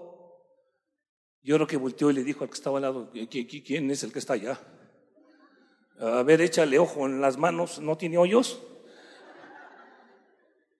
Yo 1.42 1.56
creo 1.56 1.66
que 1.66 1.76
volteó 1.76 2.10
y 2.10 2.14
le 2.14 2.24
dijo 2.24 2.44
al 2.44 2.50
que 2.50 2.54
estaba 2.54 2.78
al 2.78 2.82
lado, 2.82 3.10
¿quién 3.30 3.90
es 3.90 4.02
el 4.02 4.12
que 4.12 4.18
está 4.18 4.34
allá? 4.34 4.60
A 5.98 6.22
ver, 6.22 6.40
échale 6.40 6.78
ojo 6.78 7.06
en 7.06 7.20
las 7.20 7.36
manos, 7.36 7.80
¿no 7.80 7.96
tiene 7.96 8.18
hoyos? 8.18 8.60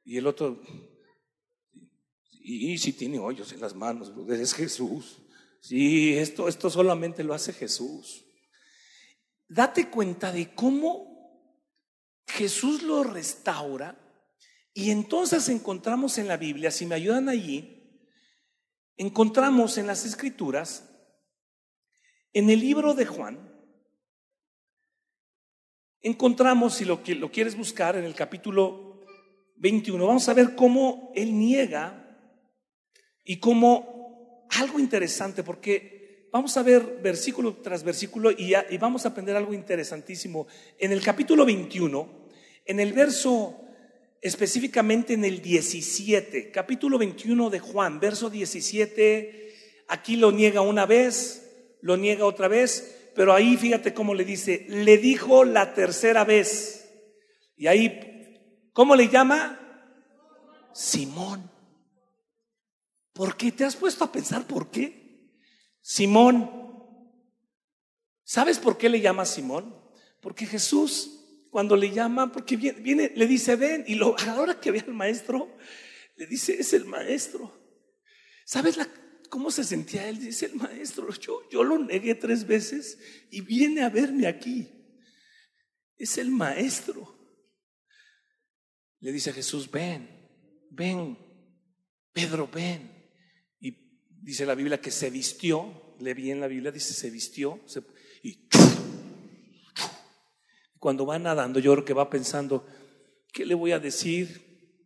Y 0.05 0.19
el 0.19 0.27
otro, 0.27 0.61
y, 2.45 2.77
sí 2.79 2.93
tiene 2.93 3.19
hoyos 3.19 3.53
en 3.53 3.61
las 3.61 3.75
manos, 3.75 4.13
es 4.29 4.55
Jesús. 4.55 5.19
Sí, 5.61 6.17
esto, 6.17 6.49
esto 6.49 6.71
solamente 6.71 7.23
lo 7.23 7.35
hace 7.35 7.53
Jesús. 7.53 8.25
Date 9.53 9.91
cuenta 9.91 10.33
de 10.33 10.55
cómo 10.55 11.13
Jesús 12.27 12.83
lo 12.83 13.05
restaura 13.05 13.99
y 14.73 14.91
entonces 14.91 15.51
encontramos 15.51 16.17
en 16.17 16.27
la 16.27 16.39
Biblia, 16.39 16.71
si 16.71 16.87
me 16.87 16.95
ayudan 16.95 17.29
allí, 17.29 18.01
encontramos 18.97 19.77
en 19.77 19.87
las 19.87 20.07
escrituras, 20.07 20.89
en 22.33 22.49
el 22.49 22.61
libro 22.61 22.95
de 22.95 23.05
Juan, 23.05 23.53
encontramos, 26.01 26.73
si 26.73 26.87
lo, 26.87 27.03
lo 27.07 27.31
quieres 27.31 27.55
buscar, 27.55 27.97
en 27.97 28.05
el 28.05 28.15
capítulo 28.15 29.03
21, 29.57 30.07
vamos 30.07 30.31
a 30.31 30.35
ver 30.35 30.57
cómo 30.57 31.13
él 31.15 31.39
niega 31.39 32.19
y 33.23 33.39
cómo 33.39 34.49
algo 34.49 34.79
interesante, 34.81 35.43
porque 35.43 36.02
vamos 36.33 36.57
a 36.57 36.63
ver 36.63 36.99
versículo 37.03 37.57
tras 37.57 37.85
versículo 37.85 38.31
y, 38.31 38.55
vamos 38.79 39.05
a 39.05 39.11
aprender 39.11 39.37
algo 39.37 39.53
interesantísimo. 39.53 40.47
En 40.79 40.91
el 40.91 41.03
capítulo 41.03 41.45
21, 41.45 42.09
en 42.65 42.81
el 42.81 42.93
verso 42.95 43.59
específicamente 44.21 45.13
en 45.15 45.25
el 45.25 45.43
17, 45.43 46.51
capítulo 46.51 46.97
21 46.97 47.51
de 47.51 47.59
Juan, 47.59 48.01
verso 48.01 48.31
17, 48.31 49.55
aquí 49.89 50.17
lo 50.17 50.33
niega 50.33 50.63
una 50.63 50.87
vez, 50.87 51.77
lo 51.83 51.97
niega 51.97 52.25
otra 52.25 52.49
vez, 52.49 53.11
pero 53.15 53.35
ahí 53.35 53.57
fíjate 53.57 53.93
cómo 53.93 54.15
le 54.15 54.25
dice, 54.25 54.65
le 54.69 54.97
dijo 54.97 55.45
la 55.45 55.75
tercera 55.75 56.25
vez. 56.25 56.89
Y 57.57 57.67
ahí, 57.67 58.71
¿cómo 58.73 58.97
le 58.97 59.09
llama? 59.09 59.59
Simón. 60.73 61.51
¿Por 63.13 63.37
qué? 63.37 63.53
¿Te 63.53 63.65
has 63.65 63.77
puesto 63.77 64.05
a 64.05 64.13
pensar 64.13 64.47
por 64.47 64.71
qué? 64.71 65.02
Simón. 65.83 66.51
¿Sabes 68.25 68.59
por 68.59 68.79
qué 68.79 68.89
le 68.89 69.03
llama 69.03 69.27
Simón? 69.27 69.77
Porque 70.23 70.47
Jesús 70.47 71.19
cuando 71.53 71.77
le 71.77 71.91
llama, 71.91 72.33
porque 72.33 72.57
viene, 72.57 73.13
le 73.15 73.27
dice, 73.27 73.57
ven, 73.57 73.85
y 73.87 73.95
lo, 73.97 74.19
a 74.19 74.25
la 74.25 74.41
hora 74.41 74.59
que 74.59 74.71
ve 74.71 74.81
al 74.81 74.95
maestro, 74.95 75.55
le 76.17 76.27
dice, 76.27 76.59
es 76.59 76.73
el 76.73 76.87
maestro. 76.87 77.55
¿Sabes 78.47 78.79
cómo 79.29 79.51
se 79.51 79.63
sentía 79.63 80.09
él? 80.09 80.19
Dice 80.19 80.47
el 80.47 80.55
maestro, 80.55 81.13
yo, 81.13 81.47
yo 81.51 81.63
lo 81.63 81.79
negué 81.79 82.15
tres 82.15 82.47
veces 82.47 82.99
y 83.31 83.43
viene 83.43 83.83
a 83.83 83.91
verme 83.91 84.27
aquí. 84.27 84.67
Es 85.99 86.17
el 86.17 86.31
maestro. 86.31 87.19
Le 89.01 89.13
dice 89.13 89.29
a 89.29 89.35
Jesús, 89.35 89.71
ven, 89.71 90.09
ven, 90.71 91.19
Pedro, 92.15 92.49
ven. 92.49 92.92
Dice 94.23 94.47
la 94.47 94.55
Biblia 94.55 94.81
que 94.81 94.93
se 94.93 95.11
vistió, 95.11 95.97
le 95.99 96.15
vi 96.15 96.31
en 96.31 96.41
la 96.41 96.47
Biblia, 96.47 96.71
dice 96.71 96.95
se 96.95 97.11
vistió, 97.11 97.61
y 98.23 98.49
cuando 100.79 101.05
va 101.05 101.19
nadando, 101.19 101.59
yo 101.59 101.73
creo 101.73 101.85
que 101.85 101.93
va 101.93 102.09
pensando, 102.09 102.65
¿qué 103.33 103.45
le 103.45 103.55
voy 103.55 103.73
a 103.73 103.81
decir? 103.81 104.79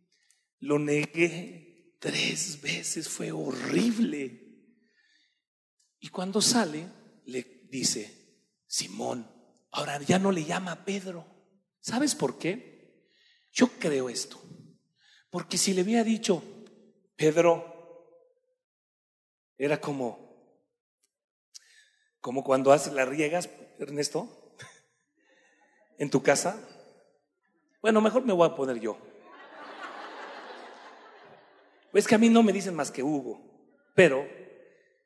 Lo 0.59 0.79
negué 0.79 1.95
tres 1.99 2.59
veces, 2.61 3.07
fue 3.07 3.31
horrible. 3.31 4.43
Y 5.99 6.09
cuando 6.09 6.41
sale, 6.41 6.87
le 7.25 7.67
dice, 7.69 8.11
Simón, 8.65 9.29
ahora 9.71 10.01
ya 10.01 10.17
no 10.17 10.31
le 10.31 10.45
llama 10.45 10.83
Pedro. 10.83 11.25
¿Sabes 11.79 12.15
por 12.15 12.39
qué? 12.39 13.11
Yo 13.53 13.67
creo 13.79 14.09
esto. 14.09 14.41
Porque 15.29 15.59
si 15.59 15.73
le 15.73 15.81
había 15.81 16.03
dicho, 16.03 16.43
Pedro, 17.15 17.76
era 19.57 19.79
como, 19.79 20.19
como 22.21 22.43
cuando 22.43 22.71
haces 22.71 22.93
las 22.93 23.07
riegas, 23.07 23.49
Ernesto, 23.79 24.29
en 25.97 26.09
tu 26.09 26.21
casa? 26.21 26.59
Bueno, 27.81 28.01
mejor 28.01 28.25
me 28.25 28.33
voy 28.33 28.47
a 28.47 28.55
poner 28.55 28.79
yo. 28.79 28.97
Es 31.93 32.07
que 32.07 32.15
a 32.15 32.19
mí 32.19 32.29
no 32.29 32.43
me 32.43 32.53
dicen 32.53 32.75
más 32.75 32.91
que 32.91 33.01
Hugo, 33.01 33.41
pero 33.95 34.27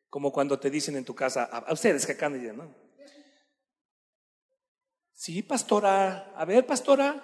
como 0.10 0.34
cuando 0.34 0.60
te 0.60 0.70
dicen 0.70 0.98
en 0.98 1.05
tu 1.05 1.15
casa, 1.15 1.46
a, 1.46 1.72
ustedes 1.72 2.05
que 2.05 2.12
acá 2.12 2.27
¿no? 2.27 2.75
Sí, 5.13 5.41
pastora, 5.41 6.34
a 6.36 6.46
ver, 6.46 6.65
pastora. 6.65 7.24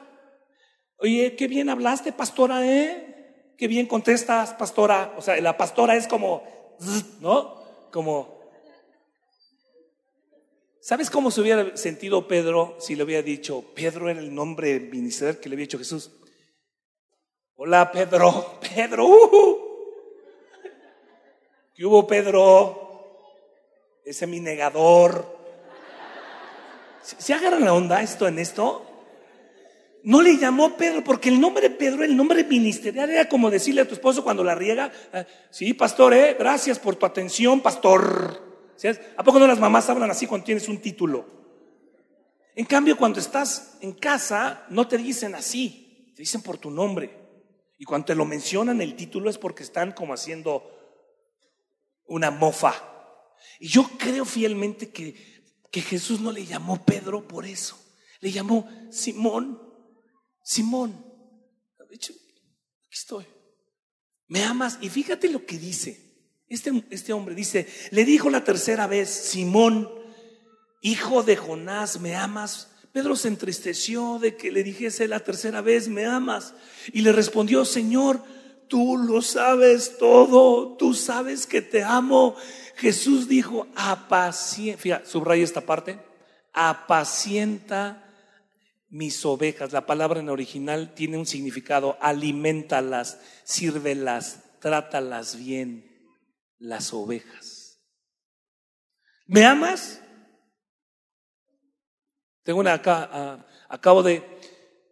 Oye, 1.00 1.36
qué 1.36 1.48
bien 1.48 1.70
hablaste, 1.70 2.14
pastora, 2.14 2.66
¿eh? 2.66 3.54
Qué 3.58 3.68
bien 3.68 3.88
contestas, 3.88 4.54
pastora. 4.54 5.16
O 5.18 5.22
sea, 5.22 5.42
la 5.42 5.58
pastora 5.58 5.96
es 5.96 6.08
como, 6.08 6.44
¿no? 7.20 7.58
Como, 7.92 8.38
¿Sabes 10.88 11.10
cómo 11.10 11.32
se 11.32 11.42
hubiera 11.42 11.76
sentido 11.76 12.30
Pedro 12.30 12.78
si 12.80 12.96
le 12.96 13.04
hubiera 13.04 13.22
dicho, 13.22 13.62
Pedro 13.76 14.10
era 14.10 14.22
el 14.22 14.34
nombre 14.34 14.80
ministerial 14.80 15.38
que 15.38 15.50
le 15.50 15.56
había 15.56 15.66
dicho 15.66 15.78
Jesús? 15.78 16.12
Hola 17.56 17.92
Pedro, 17.92 18.58
Pedro, 18.76 19.06
uh, 19.06 19.58
¿qué 21.76 21.86
hubo 21.86 22.08
Pedro? 22.08 22.86
Ese 24.06 24.26
mi 24.28 24.40
negador. 24.40 25.36
¿Se 27.02 27.34
agarran 27.34 27.66
la 27.66 27.74
onda 27.74 28.02
esto 28.02 28.26
en 28.26 28.40
esto? 28.40 28.97
No 30.08 30.22
le 30.22 30.38
llamó 30.38 30.78
Pedro, 30.78 31.04
porque 31.04 31.28
el 31.28 31.38
nombre 31.38 31.68
de 31.68 31.76
Pedro, 31.76 32.02
el 32.02 32.16
nombre 32.16 32.42
ministerial, 32.46 33.10
era 33.10 33.28
como 33.28 33.52
decirle 33.52 33.82
a 33.82 33.88
tu 33.90 33.94
esposo 33.94 34.24
cuando 34.24 34.42
la 34.42 34.56
riega, 34.56 34.90
ah, 35.12 35.26
sí, 35.50 35.74
pastor, 35.74 36.14
eh, 36.14 36.38
gracias 36.40 36.80
por 36.80 36.96
tu 36.96 37.06
atención, 37.06 37.60
pastor. 37.60 38.72
¿A 39.18 39.24
poco 39.26 39.38
no 39.38 39.46
las 39.46 39.60
mamás 39.60 39.90
hablan 39.90 40.10
así 40.10 40.26
cuando 40.26 40.46
tienes 40.46 40.70
un 40.70 40.78
título? 40.78 41.26
En 42.56 42.64
cambio, 42.64 42.96
cuando 42.96 43.20
estás 43.20 43.80
en 43.82 43.92
casa, 43.92 44.66
no 44.70 44.88
te 44.88 44.98
dicen 44.98 45.36
así, 45.36 46.14
te 46.16 46.22
dicen 46.22 46.42
por 46.42 46.58
tu 46.58 46.72
nombre. 46.72 47.12
Y 47.78 47.84
cuando 47.84 48.06
te 48.06 48.16
lo 48.16 48.24
mencionan 48.24 48.80
el 48.80 48.96
título 48.96 49.30
es 49.30 49.38
porque 49.38 49.64
están 49.64 49.92
como 49.92 50.14
haciendo 50.14 50.72
una 52.06 52.32
mofa. 52.32 52.74
Y 53.60 53.68
yo 53.68 53.90
creo 53.98 54.24
fielmente 54.24 54.88
que, 54.88 55.44
que 55.70 55.82
Jesús 55.82 56.22
no 56.22 56.32
le 56.32 56.46
llamó 56.46 56.86
Pedro 56.86 57.28
por 57.28 57.46
eso. 57.46 57.78
Le 58.22 58.32
llamó 58.32 58.70
Simón. 58.90 59.67
Simón. 60.48 61.04
Aquí 61.78 62.00
estoy. 62.90 63.26
¿Me 64.30 64.46
amas? 64.46 64.78
Y 64.80 64.88
fíjate 64.88 65.28
lo 65.28 65.46
que 65.46 65.58
dice. 65.58 66.00
Este, 66.48 66.86
este, 66.90 67.12
hombre 67.12 67.36
dice, 67.36 67.68
le 67.92 68.06
dijo 68.06 68.30
la 68.30 68.46
tercera 68.46 68.88
vez, 68.88 69.10
Simón, 69.10 69.90
hijo 70.82 71.22
de 71.22 71.36
Jonás, 71.36 72.00
¿me 72.00 72.16
amas? 72.16 72.72
Pedro 72.94 73.18
se 73.18 73.28
entristeció 73.28 74.20
de 74.20 74.38
que 74.38 74.54
le 74.54 74.64
dijese 74.64 75.10
la 75.10 75.20
tercera 75.20 75.60
vez, 75.60 75.90
¿me 75.90 76.06
amas? 76.06 76.54
Y 76.94 77.02
le 77.02 77.12
respondió, 77.12 77.66
Señor, 77.66 78.24
tú 78.70 78.96
lo 78.96 79.22
sabes 79.22 79.98
todo, 79.98 80.78
tú 80.78 80.94
sabes 80.94 81.46
que 81.46 81.62
te 81.62 81.84
amo. 81.84 82.38
Jesús 82.78 83.28
dijo, 83.28 83.68
apacienta, 83.76 85.06
subraya 85.06 85.44
esta 85.44 85.66
parte, 85.66 86.00
apacienta 86.54 88.07
mis 88.90 89.26
ovejas. 89.26 89.74
La 89.74 89.86
palabra 89.86 90.20
en 90.20 90.30
original 90.30 90.94
tiene 90.94 91.18
un 91.18 91.26
significado, 91.26 91.98
alimentalas, 92.02 93.20
sírvelas, 93.44 94.44
trátalas 94.60 95.38
bien 95.38 95.86
las 96.60 96.94
ovejas. 96.94 97.80
¿Me 99.26 99.46
amas? 99.46 100.02
Tengo 102.44 102.60
una 102.60 102.74
acá, 102.74 103.10
ah, 103.12 103.46
acabo 103.68 104.02
de 104.02 104.24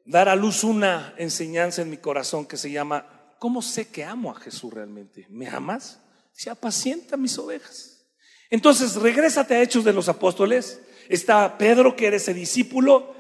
dar 0.05 0.27
a 0.27 0.35
luz 0.35 0.63
una 0.63 1.13
enseñanza 1.17 1.81
en 1.81 1.89
mi 1.89 1.97
corazón 1.97 2.45
que 2.45 2.57
se 2.57 2.69
llama 2.69 3.15
¿Cómo 3.39 3.61
sé 3.61 3.87
que 3.89 4.03
amo 4.03 4.31
a 4.31 4.39
Jesús 4.39 4.73
realmente? 4.73 5.25
¿Me 5.29 5.47
amas? 5.47 6.01
Se 6.31 6.49
apacienta 6.49 7.17
mis 7.17 7.37
ovejas. 7.37 8.05
Entonces, 8.49 8.95
regrésate 8.95 9.55
a 9.55 9.61
Hechos 9.61 9.83
de 9.83 9.93
los 9.93 10.09
Apóstoles. 10.09 10.81
Está 11.09 11.57
Pedro, 11.57 11.95
que 11.95 12.07
era 12.07 12.17
ese 12.17 12.33
discípulo, 12.33 13.14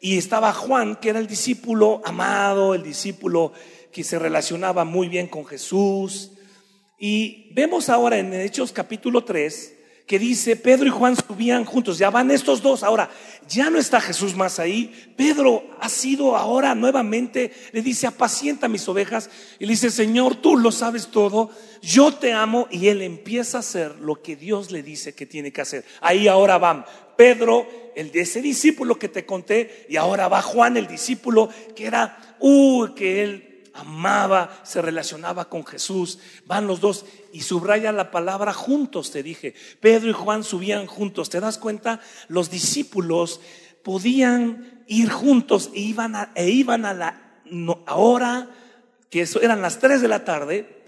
y 0.00 0.18
estaba 0.18 0.52
Juan, 0.52 0.96
que 0.96 1.10
era 1.10 1.18
el 1.18 1.26
discípulo 1.26 2.02
amado, 2.04 2.74
el 2.74 2.82
discípulo 2.82 3.52
que 3.92 4.04
se 4.04 4.18
relacionaba 4.18 4.84
muy 4.84 5.08
bien 5.08 5.26
con 5.26 5.46
Jesús. 5.46 6.32
Y 6.98 7.52
vemos 7.54 7.88
ahora 7.88 8.18
en 8.18 8.32
Hechos 8.34 8.72
capítulo 8.72 9.24
3 9.24 9.75
que 10.06 10.20
dice, 10.20 10.54
Pedro 10.54 10.86
y 10.86 10.90
Juan 10.90 11.16
subían 11.16 11.64
juntos, 11.64 11.98
ya 11.98 12.10
van 12.10 12.30
estos 12.30 12.62
dos, 12.62 12.84
ahora 12.84 13.10
ya 13.48 13.70
no 13.70 13.78
está 13.78 14.00
Jesús 14.00 14.36
más 14.36 14.60
ahí, 14.60 15.12
Pedro 15.16 15.64
ha 15.80 15.88
sido 15.88 16.36
ahora 16.36 16.76
nuevamente, 16.76 17.52
le 17.72 17.82
dice, 17.82 18.06
apacienta 18.06 18.68
mis 18.68 18.88
ovejas, 18.88 19.28
y 19.58 19.66
le 19.66 19.72
dice, 19.72 19.90
Señor, 19.90 20.36
tú 20.36 20.56
lo 20.56 20.70
sabes 20.70 21.08
todo, 21.08 21.50
yo 21.82 22.14
te 22.14 22.32
amo, 22.32 22.68
y 22.70 22.86
él 22.86 23.02
empieza 23.02 23.56
a 23.56 23.60
hacer 23.60 23.96
lo 24.00 24.22
que 24.22 24.36
Dios 24.36 24.70
le 24.70 24.84
dice 24.84 25.14
que 25.14 25.26
tiene 25.26 25.52
que 25.52 25.60
hacer. 25.60 25.84
Ahí 26.00 26.28
ahora 26.28 26.58
van 26.58 26.84
Pedro, 27.16 27.66
el 27.96 28.12
de 28.12 28.20
ese 28.20 28.40
discípulo 28.42 28.98
que 28.98 29.08
te 29.08 29.26
conté, 29.26 29.86
y 29.88 29.96
ahora 29.96 30.28
va 30.28 30.40
Juan, 30.40 30.76
el 30.76 30.86
discípulo 30.86 31.48
que 31.74 31.86
era, 31.86 32.36
uh, 32.38 32.94
que 32.94 33.24
él 33.24 33.55
amaba, 33.76 34.60
se 34.62 34.82
relacionaba 34.82 35.48
con 35.48 35.64
Jesús. 35.64 36.18
Van 36.46 36.66
los 36.66 36.80
dos 36.80 37.04
y 37.32 37.42
subraya 37.42 37.92
la 37.92 38.10
palabra 38.10 38.52
juntos, 38.52 39.10
te 39.10 39.22
dije. 39.22 39.54
Pedro 39.80 40.10
y 40.10 40.12
Juan 40.12 40.44
subían 40.44 40.86
juntos. 40.86 41.30
¿Te 41.30 41.40
das 41.40 41.58
cuenta? 41.58 42.00
Los 42.28 42.50
discípulos 42.50 43.40
podían 43.82 44.84
ir 44.88 45.10
juntos 45.10 45.70
e 45.74 45.80
iban 45.80 46.16
a, 46.16 46.32
e 46.34 46.48
iban 46.50 46.84
a 46.84 46.94
la 46.94 47.36
hora, 47.94 48.50
que 49.10 49.22
eso 49.22 49.40
eran 49.40 49.62
las 49.62 49.78
3 49.78 50.00
de 50.00 50.08
la 50.08 50.24
tarde, 50.24 50.84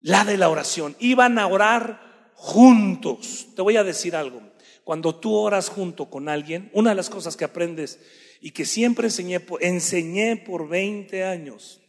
la 0.00 0.24
de 0.24 0.38
la 0.38 0.48
oración. 0.48 0.96
Iban 0.98 1.38
a 1.38 1.46
orar 1.46 2.32
juntos. 2.34 3.48
Te 3.54 3.62
voy 3.62 3.76
a 3.76 3.84
decir 3.84 4.16
algo. 4.16 4.42
Cuando 4.84 5.14
tú 5.14 5.34
oras 5.34 5.70
junto 5.70 6.10
con 6.10 6.28
alguien, 6.28 6.70
una 6.74 6.90
de 6.90 6.96
las 6.96 7.08
cosas 7.08 7.36
que 7.36 7.44
aprendes 7.44 7.98
y 8.40 8.50
que 8.50 8.66
siempre 8.66 9.06
enseñé, 9.06 9.44
enseñé 9.60 10.36
por 10.36 10.68
20 10.68 11.24
años, 11.24 11.80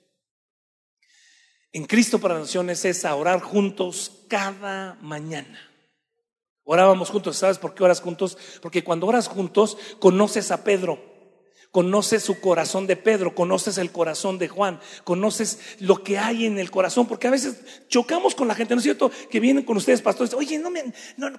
en 1.76 1.84
Cristo 1.84 2.20
para 2.20 2.40
Naciones 2.40 2.86
es 2.86 3.04
a 3.04 3.14
orar 3.16 3.42
juntos 3.42 4.22
cada 4.30 4.98
mañana. 5.02 5.60
Orábamos 6.64 7.10
juntos, 7.10 7.36
¿sabes 7.36 7.58
por 7.58 7.76
qué 7.76 7.84
oras 7.84 8.00
juntos? 8.00 8.38
Porque 8.62 8.82
cuando 8.82 9.08
oras 9.08 9.28
juntos 9.28 9.78
conoces 10.00 10.52
a 10.52 10.64
Pedro, 10.64 11.04
conoces 11.72 12.24
su 12.24 12.40
corazón 12.40 12.88
de 12.88 12.96
Pedro, 12.96 13.36
conoces 13.36 13.78
el 13.78 13.92
corazón 13.92 14.38
de 14.38 14.48
Juan, 14.48 14.80
conoces 15.04 15.76
lo 15.80 16.02
que 16.02 16.18
hay 16.18 16.46
en 16.46 16.60
el 16.60 16.72
corazón, 16.72 17.08
porque 17.08 17.28
a 17.28 17.32
veces 17.32 17.58
chocamos 17.90 18.36
con 18.36 18.48
la 18.48 18.56
gente, 18.56 18.74
¿no 18.74 18.80
es 18.80 18.86
cierto? 18.86 19.12
Que 19.30 19.42
vienen 19.42 19.66
con 19.66 19.76
ustedes 19.76 20.02
pastores, 20.02 20.34
oye, 20.34 20.58
no 20.58 20.70
me, 20.70 20.82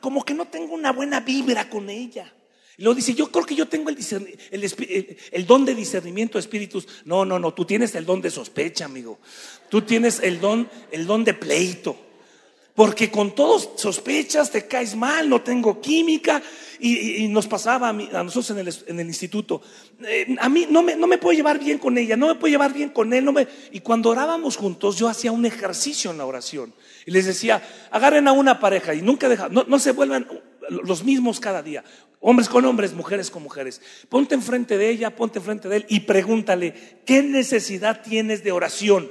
como 0.02 0.22
que 0.22 0.34
no 0.34 0.48
tengo 0.48 0.74
una 0.74 0.92
buena 0.92 1.20
vibra 1.20 1.70
con 1.70 1.88
ella. 1.88 2.30
Y 2.78 2.82
luego 2.82 2.96
dice, 2.96 3.14
yo 3.14 3.30
creo 3.30 3.46
que 3.46 3.54
yo 3.54 3.66
tengo 3.66 3.88
el, 3.90 5.46
don 5.46 5.64
de 5.64 5.74
discernimiento 5.74 6.36
de 6.36 6.40
espíritus. 6.40 6.86
No, 7.04 7.24
no, 7.24 7.38
no, 7.38 7.54
tú 7.54 7.64
tienes 7.64 7.94
el 7.94 8.04
don 8.04 8.20
de 8.20 8.30
sospecha, 8.30 8.84
amigo. 8.84 9.18
Tú 9.70 9.82
tienes 9.82 10.20
el 10.20 10.40
don, 10.40 10.68
el 10.90 11.06
don 11.06 11.24
de 11.24 11.32
pleito. 11.32 11.96
Porque 12.74 13.10
con 13.10 13.34
todos 13.34 13.70
sospechas, 13.76 14.50
te 14.50 14.66
caes 14.66 14.94
mal, 14.94 15.30
no 15.30 15.40
tengo 15.40 15.80
química. 15.80 16.42
Y, 16.78 17.26
nos 17.28 17.46
pasaba 17.46 17.88
a, 17.88 17.92
nosotros 17.94 18.50
en 18.86 19.00
el, 19.00 19.06
instituto. 19.06 19.62
Eh, 20.04 20.36
a 20.38 20.50
mí 20.50 20.66
no 20.68 20.82
me, 20.82 20.94
no 20.94 21.06
me 21.06 21.16
puedo 21.16 21.34
llevar 21.34 21.58
bien 21.58 21.78
con 21.78 21.96
ella, 21.96 22.18
no 22.18 22.26
me 22.26 22.34
puedo 22.34 22.50
llevar 22.50 22.74
bien 22.74 22.90
con 22.90 23.14
él. 23.14 23.26
Y 23.72 23.80
cuando 23.80 24.10
orábamos 24.10 24.58
juntos, 24.58 24.98
yo 24.98 25.08
hacía 25.08 25.32
un 25.32 25.46
ejercicio 25.46 26.10
en 26.10 26.18
la 26.18 26.26
oración. 26.26 26.74
Y 27.06 27.12
les 27.12 27.24
decía, 27.24 27.66
agarren 27.90 28.28
a 28.28 28.32
una 28.32 28.60
pareja 28.60 28.92
y 28.92 29.00
nunca 29.00 29.30
dejan, 29.30 29.54
no, 29.54 29.64
no 29.66 29.78
se 29.78 29.92
vuelvan 29.92 30.28
los 30.68 31.04
mismos 31.04 31.40
cada 31.40 31.62
día. 31.62 31.84
Hombres 32.20 32.48
con 32.48 32.64
hombres, 32.64 32.94
mujeres 32.94 33.30
con 33.30 33.42
mujeres. 33.42 33.80
Ponte 34.08 34.34
enfrente 34.34 34.78
de 34.78 34.90
ella, 34.90 35.14
ponte 35.14 35.38
enfrente 35.38 35.68
de 35.68 35.76
él 35.76 35.86
y 35.88 36.00
pregúntale, 36.00 37.02
¿qué 37.04 37.22
necesidad 37.22 38.02
tienes 38.02 38.42
de 38.42 38.52
oración? 38.52 39.10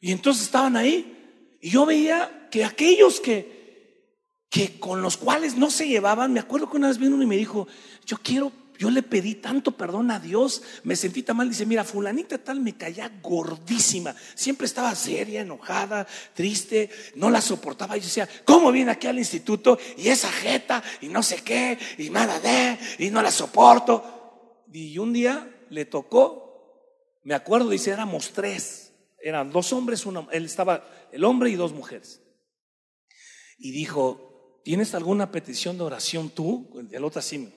Y 0.00 0.12
entonces 0.12 0.44
estaban 0.44 0.76
ahí 0.76 1.56
y 1.60 1.70
yo 1.70 1.86
veía 1.86 2.48
que 2.50 2.64
aquellos 2.64 3.20
que, 3.20 4.10
que 4.50 4.78
con 4.78 5.02
los 5.02 5.16
cuales 5.16 5.56
no 5.56 5.70
se 5.70 5.88
llevaban, 5.88 6.32
me 6.32 6.40
acuerdo 6.40 6.70
que 6.70 6.76
una 6.76 6.88
vez 6.88 6.98
vino 6.98 7.14
uno 7.14 7.24
y 7.24 7.28
me 7.28 7.36
dijo, 7.36 7.66
yo 8.04 8.18
quiero 8.22 8.52
yo 8.78 8.90
le 8.90 9.02
pedí 9.02 9.36
tanto 9.36 9.72
perdón 9.72 10.10
a 10.10 10.20
Dios, 10.20 10.62
me 10.84 10.96
sentí 10.96 11.22
tan 11.22 11.36
mal. 11.36 11.48
Dice, 11.48 11.66
mira, 11.66 11.84
fulanita 11.84 12.38
tal 12.38 12.60
me 12.60 12.76
caía 12.76 13.10
gordísima. 13.22 14.14
Siempre 14.34 14.66
estaba 14.66 14.94
seria, 14.94 15.40
enojada, 15.40 16.06
triste, 16.34 16.90
no 17.14 17.30
la 17.30 17.40
soportaba. 17.40 17.96
Y 17.96 18.00
yo 18.00 18.06
decía, 18.06 18.28
¿cómo 18.44 18.72
viene 18.72 18.90
aquí 18.90 19.06
al 19.06 19.18
instituto? 19.18 19.78
Y 19.96 20.08
esa 20.08 20.30
jeta, 20.30 20.82
y 21.00 21.08
no 21.08 21.22
sé 21.22 21.36
qué, 21.42 21.78
y 21.98 22.10
nada 22.10 22.40
de, 22.40 22.78
y 23.04 23.10
no 23.10 23.22
la 23.22 23.30
soporto. 23.30 24.64
Y 24.72 24.98
un 24.98 25.12
día 25.12 25.50
le 25.70 25.84
tocó, 25.84 27.20
me 27.22 27.34
acuerdo, 27.34 27.70
dice, 27.70 27.90
éramos 27.90 28.32
tres. 28.32 28.92
Eran 29.20 29.50
dos 29.50 29.72
hombres, 29.72 30.06
uno, 30.06 30.28
él 30.30 30.44
estaba, 30.44 30.86
el 31.12 31.24
hombre 31.24 31.50
y 31.50 31.56
dos 31.56 31.72
mujeres. 31.72 32.22
Y 33.58 33.70
dijo, 33.72 34.60
¿tienes 34.64 34.94
alguna 34.94 35.32
petición 35.32 35.78
de 35.78 35.84
oración 35.84 36.30
tú? 36.30 36.68
El 36.90 37.04
otro 37.04 37.20
así 37.20 37.52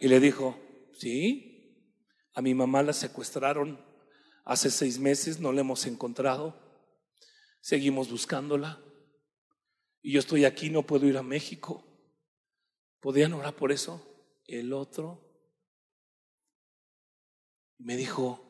y 0.00 0.08
le 0.08 0.20
dijo, 0.20 0.58
sí, 0.92 1.56
a 2.34 2.42
mi 2.42 2.54
mamá 2.54 2.82
la 2.82 2.92
secuestraron 2.92 3.84
hace 4.44 4.70
seis 4.70 4.98
meses, 4.98 5.40
no 5.40 5.52
la 5.52 5.62
hemos 5.62 5.86
encontrado, 5.86 6.54
seguimos 7.60 8.10
buscándola. 8.10 8.80
Y 10.02 10.12
yo 10.12 10.20
estoy 10.20 10.44
aquí, 10.44 10.70
no 10.70 10.86
puedo 10.86 11.06
ir 11.06 11.16
a 11.16 11.22
México. 11.22 11.84
¿Podían 13.00 13.32
orar 13.32 13.56
por 13.56 13.72
eso? 13.72 14.06
El 14.46 14.72
otro 14.72 15.26
me 17.78 17.96
dijo, 17.96 18.45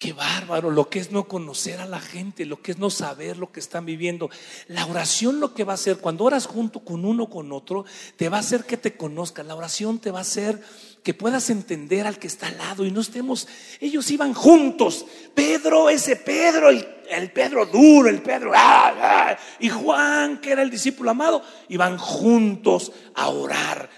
Qué 0.00 0.14
bárbaro, 0.14 0.70
lo 0.70 0.88
que 0.88 0.98
es 0.98 1.12
no 1.12 1.28
conocer 1.28 1.78
a 1.78 1.84
la 1.84 2.00
gente, 2.00 2.46
lo 2.46 2.62
que 2.62 2.72
es 2.72 2.78
no 2.78 2.88
saber 2.88 3.36
lo 3.36 3.52
que 3.52 3.60
están 3.60 3.84
viviendo. 3.84 4.30
La 4.66 4.86
oración 4.86 5.40
lo 5.40 5.52
que 5.52 5.62
va 5.62 5.72
a 5.72 5.74
hacer, 5.74 5.98
cuando 5.98 6.24
oras 6.24 6.46
junto 6.46 6.80
con 6.80 7.04
uno 7.04 7.28
con 7.28 7.52
otro, 7.52 7.84
te 8.16 8.30
va 8.30 8.38
a 8.38 8.40
hacer 8.40 8.64
que 8.64 8.78
te 8.78 8.96
conozca. 8.96 9.42
La 9.42 9.54
oración 9.54 9.98
te 9.98 10.10
va 10.10 10.20
a 10.20 10.22
hacer 10.22 10.58
que 11.02 11.12
puedas 11.12 11.50
entender 11.50 12.06
al 12.06 12.18
que 12.18 12.28
está 12.28 12.46
al 12.46 12.56
lado 12.56 12.86
y 12.86 12.90
no 12.90 13.02
estemos, 13.02 13.46
ellos 13.78 14.10
iban 14.10 14.32
juntos. 14.32 15.04
Pedro, 15.34 15.90
ese 15.90 16.16
Pedro, 16.16 16.70
el, 16.70 16.82
el 17.10 17.30
Pedro 17.30 17.66
duro, 17.66 18.08
el 18.08 18.22
Pedro, 18.22 18.52
ah, 18.54 18.94
ah, 18.96 19.38
y 19.58 19.68
Juan, 19.68 20.40
que 20.40 20.52
era 20.52 20.62
el 20.62 20.70
discípulo 20.70 21.10
amado, 21.10 21.42
iban 21.68 21.98
juntos 21.98 22.90
a 23.14 23.28
orar 23.28 23.90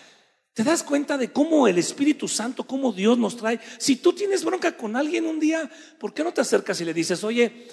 ¿Te 0.55 0.65
das 0.65 0.83
cuenta 0.83 1.17
de 1.17 1.33
cómo 1.33 1.67
el 1.67 1.79
Espíritu 1.79 2.29
Santo, 2.29 2.65
cómo 2.65 2.93
Dios 2.93 3.17
nos 3.17 3.37
trae? 3.37 3.59
Si 3.79 3.97
tú 3.97 4.13
tienes 4.13 4.45
bronca 4.45 4.77
con 4.77 4.97
alguien 4.97 5.27
un 5.27 5.41
día, 5.41 5.71
¿por 5.99 6.13
qué 6.13 6.23
no 6.23 6.33
te 6.33 6.43
acercas 6.43 6.81
y 6.81 6.85
le 6.85 6.93
dices, 6.93 7.25
oye, 7.25 7.69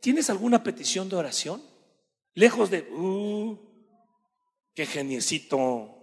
¿tienes 0.00 0.30
alguna 0.30 0.62
petición 0.62 1.08
de 1.08 1.16
oración? 1.16 1.62
Lejos 2.34 2.70
de, 2.70 2.82
uh, 2.92 3.58
qué 4.74 4.86
geniecito. 4.86 5.98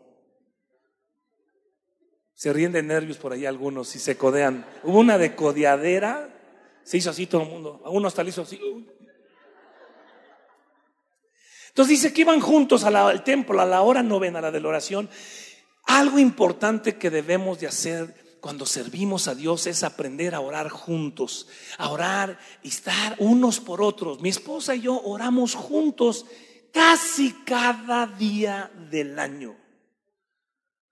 Se 2.34 2.52
ríen 2.52 2.74
de 2.74 2.84
nervios 2.84 3.18
por 3.18 3.32
ahí 3.32 3.46
algunos 3.46 3.96
y 3.96 4.00
se 4.00 4.18
codean. 4.18 4.66
Hubo 4.84 5.00
una 5.00 5.18
de 5.18 5.36
codeadera, 5.36 6.30
se 6.84 6.98
hizo 6.98 7.12
así 7.12 7.28
todo 7.28 7.44
el 7.44 7.50
mundo. 7.50 7.82
A 7.86 7.90
uno 7.92 8.10
hizo 8.26 8.42
así. 8.42 8.60
Uh. 8.62 8.84
Entonces 11.70 12.02
dice 12.02 12.14
que 12.14 12.22
iban 12.22 12.42
juntos 12.42 12.84
al 12.84 13.24
templo 13.24 13.62
a 13.62 13.66
la 13.66 13.82
hora 13.84 14.04
novena, 14.04 14.42
la 14.42 14.52
de 14.52 14.60
la 14.60 14.68
oración, 14.68 15.10
algo 15.90 16.20
importante 16.20 16.98
que 16.98 17.10
debemos 17.10 17.60
de 17.60 17.68
hacer 17.68 18.38
cuando 18.40 18.68
servimos 18.68 19.28
a 19.28 19.34
Dios 19.34 19.66
es 19.66 19.84
aprender 19.84 20.36
a 20.36 20.40
orar 20.40 20.70
juntos, 20.70 21.48
a 21.80 21.90
orar 21.90 22.38
y 22.62 22.68
estar 22.68 23.16
unos 23.18 23.60
por 23.60 23.82
otros. 23.82 24.22
Mi 24.22 24.30
esposa 24.30 24.76
y 24.76 24.82
yo 24.82 25.02
oramos 25.02 25.56
juntos 25.56 26.28
casi 26.72 27.34
cada 27.44 28.06
día 28.06 28.72
del 28.92 29.18
año. 29.18 29.56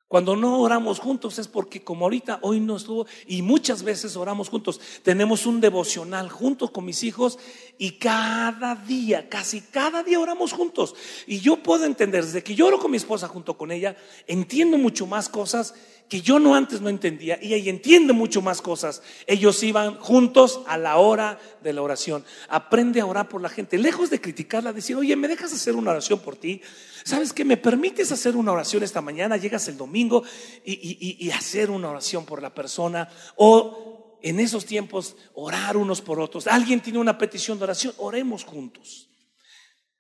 Cuando 0.08 0.38
no 0.38 0.62
oramos 0.62 1.00
juntos 1.00 1.38
es 1.38 1.50
porque 1.50 1.84
como 1.84 2.06
ahorita 2.06 2.40
hoy 2.42 2.62
no 2.62 2.78
estuvo 2.78 3.06
y 3.26 3.42
muchas 3.42 3.84
veces 3.84 4.16
oramos 4.16 4.48
juntos. 4.48 4.80
Tenemos 5.04 5.46
un 5.46 5.60
devocional 5.60 6.30
juntos 6.30 6.72
con 6.72 6.86
mis 6.86 7.04
hijos 7.04 7.38
y 7.78 7.92
cada 7.98 8.76
día, 8.76 9.28
casi 9.28 9.60
cada 9.60 10.04
día 10.04 10.22
oramos 10.22 10.54
juntos. 10.54 10.96
Y 11.26 11.42
yo 11.42 11.58
puedo 11.58 11.84
entender, 11.84 12.24
desde 12.24 12.42
que 12.42 12.56
yo 12.56 12.68
oro 12.68 12.80
con 12.80 12.92
mi 12.92 12.98
esposa 12.98 13.28
junto 13.28 13.58
con 13.58 13.70
ella, 13.70 13.98
entiendo 14.28 14.78
mucho 14.78 15.08
más 15.08 15.28
cosas 15.28 15.74
que 16.10 16.22
yo 16.22 16.40
no 16.40 16.56
antes 16.56 16.82
no 16.82 16.90
entendía 16.90 17.38
y 17.42 17.54
ella 17.54 17.70
entiende 17.70 18.14
mucho 18.14 18.42
más 18.42 18.62
cosas. 18.62 19.02
Ellos 19.26 19.62
iban 19.64 19.96
juntos 20.00 20.62
a 20.68 20.78
la 20.78 20.98
hora 20.98 21.40
de 21.62 21.74
la 21.74 21.82
oración. 21.82 22.24
Aprende 22.48 23.02
a 23.02 23.06
orar 23.06 23.28
por 23.28 23.42
la 23.42 23.50
gente, 23.50 23.78
lejos 23.78 24.10
de 24.10 24.22
criticarla, 24.22 24.74
decir, 24.74 24.96
oye, 24.96 25.16
¿me 25.16 25.28
dejas 25.28 25.54
hacer 25.54 25.76
una 25.76 25.92
oración 25.92 26.20
por 26.20 26.36
ti? 26.36 26.62
¿Sabes 27.04 27.34
qué? 27.34 27.46
¿Me 27.46 27.58
permites 27.58 28.12
hacer 28.12 28.36
una 28.36 28.52
oración 28.52 28.84
esta 28.84 29.02
mañana? 29.02 29.38
Llegas 29.38 29.68
el 29.68 29.78
domingo 29.78 30.24
y, 30.64 31.18
y 31.20 31.32
hacer 31.32 31.70
una 31.70 31.90
oración 31.90 32.26
por 32.26 32.42
la 32.42 32.54
persona 32.54 33.10
o 33.36 34.18
en 34.22 34.40
esos 34.40 34.66
tiempos 34.66 35.16
orar 35.34 35.78
unos 35.78 36.02
por 36.02 36.20
otros. 36.20 36.48
Alguien 36.48 36.82
tiene 36.82 37.00
una 37.00 37.18
petición 37.18 37.58
de 37.58 37.66
oración, 37.66 37.94
oremos 37.98 38.44
juntos. 38.44 39.10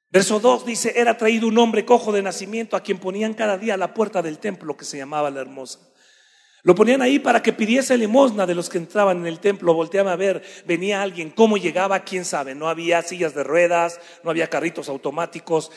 Verso 0.10 0.40
2 0.40 0.66
dice, 0.66 0.94
era 0.96 1.18
traído 1.18 1.48
un 1.48 1.58
hombre 1.58 1.86
cojo 1.86 2.14
de 2.14 2.22
nacimiento 2.22 2.78
a 2.78 2.82
quien 2.82 2.98
ponían 2.98 3.34
cada 3.34 3.58
día 3.58 3.74
a 3.74 3.78
la 3.78 3.94
puerta 3.94 4.22
del 4.22 4.40
templo 4.40 4.78
que 4.78 4.86
se 4.86 4.98
llamaba 4.98 5.30
la 5.30 5.42
hermosa. 5.42 5.80
Lo 6.68 6.76
ponían 6.76 7.02
ahí 7.02 7.18
para 7.18 7.42
que 7.42 7.54
pidiese 7.54 7.98
limosna 7.98 8.46
de 8.46 8.54
los 8.54 8.68
que 8.68 8.78
entraban 8.78 9.20
en 9.20 9.26
el 9.26 9.40
templo. 9.40 9.74
Volteaba 9.74 10.12
a 10.12 10.18
ver, 10.18 10.44
venía 10.66 11.02
alguien, 11.02 11.30
cómo 11.30 11.56
llegaba, 11.56 12.02
quién 12.02 12.26
sabe. 12.26 12.56
No 12.56 12.68
había 12.68 13.02
sillas 13.04 13.34
de 13.34 13.46
ruedas, 13.46 14.02
no 14.22 14.32
había 14.32 14.50
carritos 14.50 14.90
automáticos. 14.90 15.72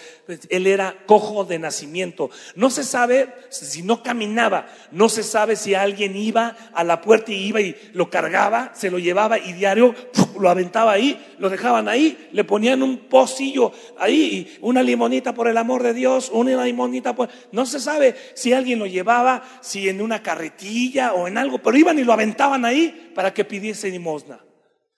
Él 0.49 0.67
era 0.67 0.97
cojo 1.07 1.45
de 1.45 1.61
nacimiento. 1.61 2.31
No 2.57 2.71
se 2.71 2.83
sabe 2.83 3.33
si 3.51 3.83
no 3.83 4.03
caminaba, 4.03 4.67
no 4.91 5.09
se 5.09 5.23
sabe 5.23 5.55
si 5.55 5.77
alguien 5.77 6.17
iba 6.17 6.57
a 6.75 6.83
la 6.83 7.01
puerta 7.03 7.31
y 7.31 7.37
iba 7.37 7.61
y 7.61 7.77
lo 7.93 8.11
cargaba, 8.11 8.73
se 8.75 8.91
lo 8.91 8.99
llevaba 8.99 9.39
y 9.39 9.53
diario 9.53 9.95
lo 10.41 10.49
aventaba 10.49 10.91
ahí, 10.91 11.25
lo 11.39 11.51
dejaban 11.51 11.87
ahí, 11.87 12.31
le 12.33 12.43
ponían 12.43 12.83
un 12.83 12.97
pocillo 12.97 13.73
ahí, 13.99 14.59
una 14.61 14.83
limonita 14.83 15.35
por 15.35 15.47
el 15.47 15.57
amor 15.57 15.85
de 15.85 15.95
Dios, 15.95 16.31
una 16.33 16.65
limonita 16.65 17.15
por... 17.15 17.29
No 17.53 17.65
se 17.65 17.79
sabe 17.79 18.17
si 18.35 18.53
alguien 18.53 18.79
lo 18.79 18.87
llevaba, 18.87 19.45
si 19.61 19.89
en 19.89 20.01
una 20.01 20.23
carretilla 20.23 20.80
o 21.15 21.29
en 21.29 21.39
algo, 21.39 21.59
pero 21.59 21.77
iban 21.77 21.99
y 21.99 22.05
lo 22.05 22.13
aventaban 22.13 22.65
ahí 22.65 23.13
para 23.15 23.33
que 23.33 23.45
pidiese 23.45 23.91
limosna. 23.91 24.45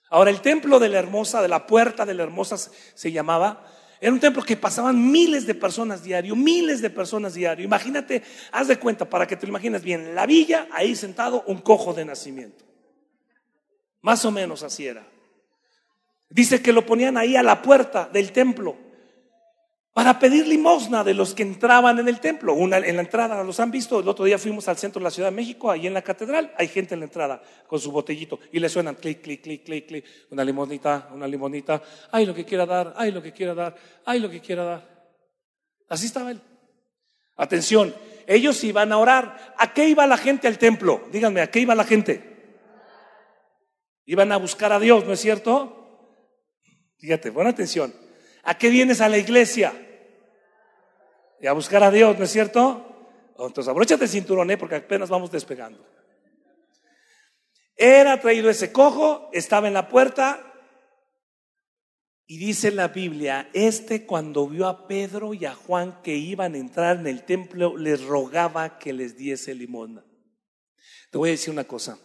Ahora, 0.09 0.29
el 0.29 0.41
templo 0.41 0.79
de 0.79 0.89
la 0.89 0.99
hermosa, 0.99 1.41
de 1.41 1.47
la 1.47 1.65
puerta 1.65 2.05
de 2.05 2.13
la 2.13 2.23
hermosa 2.23 2.57
se 2.57 3.11
llamaba, 3.11 3.65
era 3.99 4.11
un 4.11 4.19
templo 4.19 4.43
que 4.43 4.57
pasaban 4.57 5.11
miles 5.11 5.47
de 5.47 5.55
personas 5.55 6.03
diario, 6.03 6.35
miles 6.35 6.81
de 6.81 6.89
personas 6.89 7.33
diario. 7.33 7.65
Imagínate, 7.65 8.21
haz 8.51 8.67
de 8.67 8.77
cuenta, 8.77 9.09
para 9.09 9.25
que 9.25 9.35
te 9.35 9.47
lo 9.47 9.51
imagines 9.51 9.81
bien, 9.81 10.13
la 10.13 10.25
villa, 10.25 10.67
ahí 10.71 10.95
sentado 10.95 11.43
un 11.47 11.61
cojo 11.61 11.93
de 11.93 12.05
nacimiento. 12.05 12.65
Más 14.01 14.25
o 14.25 14.31
menos 14.31 14.61
así 14.61 14.85
era. 14.85 15.07
Dice 16.29 16.61
que 16.61 16.73
lo 16.73 16.85
ponían 16.85 17.17
ahí 17.17 17.35
a 17.35 17.43
la 17.43 17.61
puerta 17.61 18.09
del 18.11 18.31
templo 18.31 18.75
para 19.93 20.17
pedir 20.17 20.47
limosna 20.47 21.03
de 21.03 21.13
los 21.13 21.35
que 21.35 21.43
entraban 21.43 21.99
en 21.99 22.07
el 22.07 22.19
templo. 22.19 22.55
Una, 22.55 22.77
en 22.77 22.95
la 22.95 23.03
entrada, 23.03 23.43
los 23.43 23.59
han 23.59 23.69
visto, 23.69 23.99
el 23.99 24.07
otro 24.07 24.25
día 24.25 24.39
fuimos 24.39 24.67
al 24.67 24.77
centro 24.77 24.99
de 24.99 25.03
la 25.03 25.11
Ciudad 25.11 25.29
de 25.29 25.35
México, 25.35 25.69
ahí 25.69 25.85
en 25.85 25.93
la 25.93 26.01
catedral, 26.01 26.51
hay 26.57 26.67
gente 26.67 26.95
en 26.95 27.01
la 27.01 27.05
entrada 27.05 27.41
con 27.67 27.79
su 27.79 27.91
botellito 27.91 28.39
y 28.51 28.59
le 28.59 28.69
suenan 28.69 28.95
clic, 28.95 29.21
clic, 29.21 29.43
clic, 29.43 29.63
clic, 29.63 29.87
clic, 29.87 30.05
una 30.31 30.43
limonita, 30.43 31.09
una 31.13 31.27
limonita, 31.27 31.81
ay 32.11 32.25
lo 32.25 32.33
que 32.33 32.43
quiera 32.43 32.65
dar, 32.65 32.93
ay 32.97 33.11
lo 33.11 33.21
que 33.21 33.31
quiera 33.31 33.53
dar, 33.53 33.75
ay 34.03 34.19
lo 34.19 34.31
que 34.31 34.41
quiera 34.41 34.63
dar. 34.63 35.07
Así 35.87 36.07
estaba 36.07 36.31
él. 36.31 36.41
Atención, 37.35 37.93
ellos 38.25 38.63
iban 38.63 38.91
a 38.91 38.97
orar. 38.97 39.53
¿A 39.57 39.73
qué 39.73 39.87
iba 39.87 40.07
la 40.07 40.17
gente 40.17 40.47
al 40.47 40.57
templo? 40.57 41.03
Díganme, 41.11 41.41
¿a 41.41 41.51
qué 41.51 41.59
iba 41.59 41.75
la 41.75 41.83
gente? 41.83 42.33
Iban 44.05 44.31
a 44.31 44.37
buscar 44.37 44.71
a 44.71 44.79
Dios, 44.79 45.05
¿no 45.05 45.13
es 45.13 45.19
cierto? 45.19 45.79
Fíjate, 46.97 47.31
pon 47.31 47.45
atención. 47.45 47.93
¿A 48.43 48.57
qué 48.57 48.69
vienes 48.69 49.01
a 49.01 49.09
la 49.09 49.17
iglesia? 49.17 49.73
Y 51.41 51.47
a 51.47 51.53
buscar 51.53 51.83
a 51.83 51.91
Dios, 51.91 52.17
¿no 52.17 52.25
es 52.25 52.31
cierto? 52.31 52.85
Entonces 53.31 53.67
abróchate 53.67 54.03
el 54.03 54.09
cinturón, 54.09 54.51
¿eh? 54.51 54.57
porque 54.57 54.75
apenas 54.75 55.09
vamos 55.09 55.31
despegando. 55.31 55.85
Era 57.75 58.19
traído 58.21 58.49
ese 58.49 58.71
cojo, 58.71 59.29
estaba 59.33 59.67
en 59.67 59.73
la 59.73 59.89
puerta, 59.89 60.53
y 62.25 62.37
dice 62.37 62.71
la 62.71 62.87
Biblia, 62.87 63.49
este 63.53 64.05
cuando 64.05 64.47
vio 64.47 64.67
a 64.67 64.87
Pedro 64.87 65.33
y 65.33 65.45
a 65.45 65.53
Juan 65.53 66.01
que 66.01 66.15
iban 66.15 66.55
a 66.55 66.57
entrar 66.57 66.97
en 66.97 67.07
el 67.07 67.25
templo, 67.25 67.75
les 67.77 68.01
rogaba 68.03 68.79
que 68.79 68.93
les 68.93 69.17
diese 69.17 69.53
limosna. 69.53 70.05
Te 71.11 71.17
voy 71.17 71.29
a 71.29 71.33
decir 71.33 71.51
una 71.51 71.65
cosa. 71.65 71.99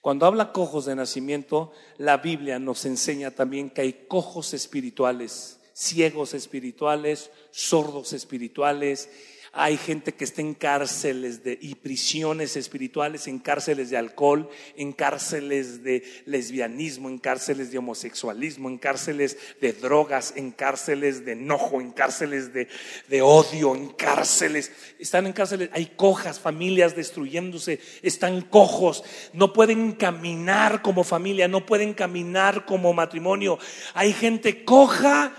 Cuando 0.00 0.26
habla 0.26 0.52
cojos 0.52 0.84
de 0.84 0.94
nacimiento, 0.94 1.72
la 1.96 2.18
Biblia 2.18 2.58
nos 2.58 2.84
enseña 2.84 3.30
también 3.30 3.70
que 3.70 3.80
hay 3.80 4.06
cojos 4.08 4.52
espirituales, 4.52 5.60
ciegos 5.72 6.34
espirituales, 6.34 7.30
sordos 7.50 8.12
espirituales, 8.12 9.08
hay 9.54 9.76
gente 9.76 10.14
que 10.14 10.24
está 10.24 10.40
en 10.40 10.54
cárceles 10.54 11.44
de, 11.44 11.58
y 11.60 11.74
prisiones 11.74 12.56
espirituales, 12.56 13.28
en 13.28 13.38
cárceles 13.38 13.90
de 13.90 13.98
alcohol, 13.98 14.48
en 14.78 14.92
cárceles 14.92 15.84
de 15.84 16.02
lesbianismo, 16.24 17.10
en 17.10 17.18
cárceles 17.18 17.70
de 17.70 17.76
homosexualismo, 17.76 18.70
en 18.70 18.78
cárceles 18.78 19.36
de 19.60 19.74
drogas, 19.74 20.32
en 20.36 20.52
cárceles 20.52 21.26
de 21.26 21.32
enojo, 21.32 21.82
en 21.82 21.90
cárceles 21.90 22.54
de, 22.54 22.68
de 23.08 23.20
odio, 23.20 23.74
en 23.74 23.88
cárceles. 23.90 24.72
Están 24.98 25.26
en 25.26 25.34
cárceles, 25.34 25.68
hay 25.74 25.84
cojas, 25.96 26.40
familias 26.40 26.96
destruyéndose, 26.96 27.78
están 28.00 28.40
cojos, 28.40 29.04
no 29.34 29.52
pueden 29.52 29.92
caminar 29.92 30.80
como 30.80 31.04
familia, 31.04 31.46
no 31.46 31.66
pueden 31.66 31.92
caminar 31.92 32.64
como 32.64 32.94
matrimonio. 32.94 33.58
Hay 33.92 34.14
gente 34.14 34.64
coja 34.64 35.34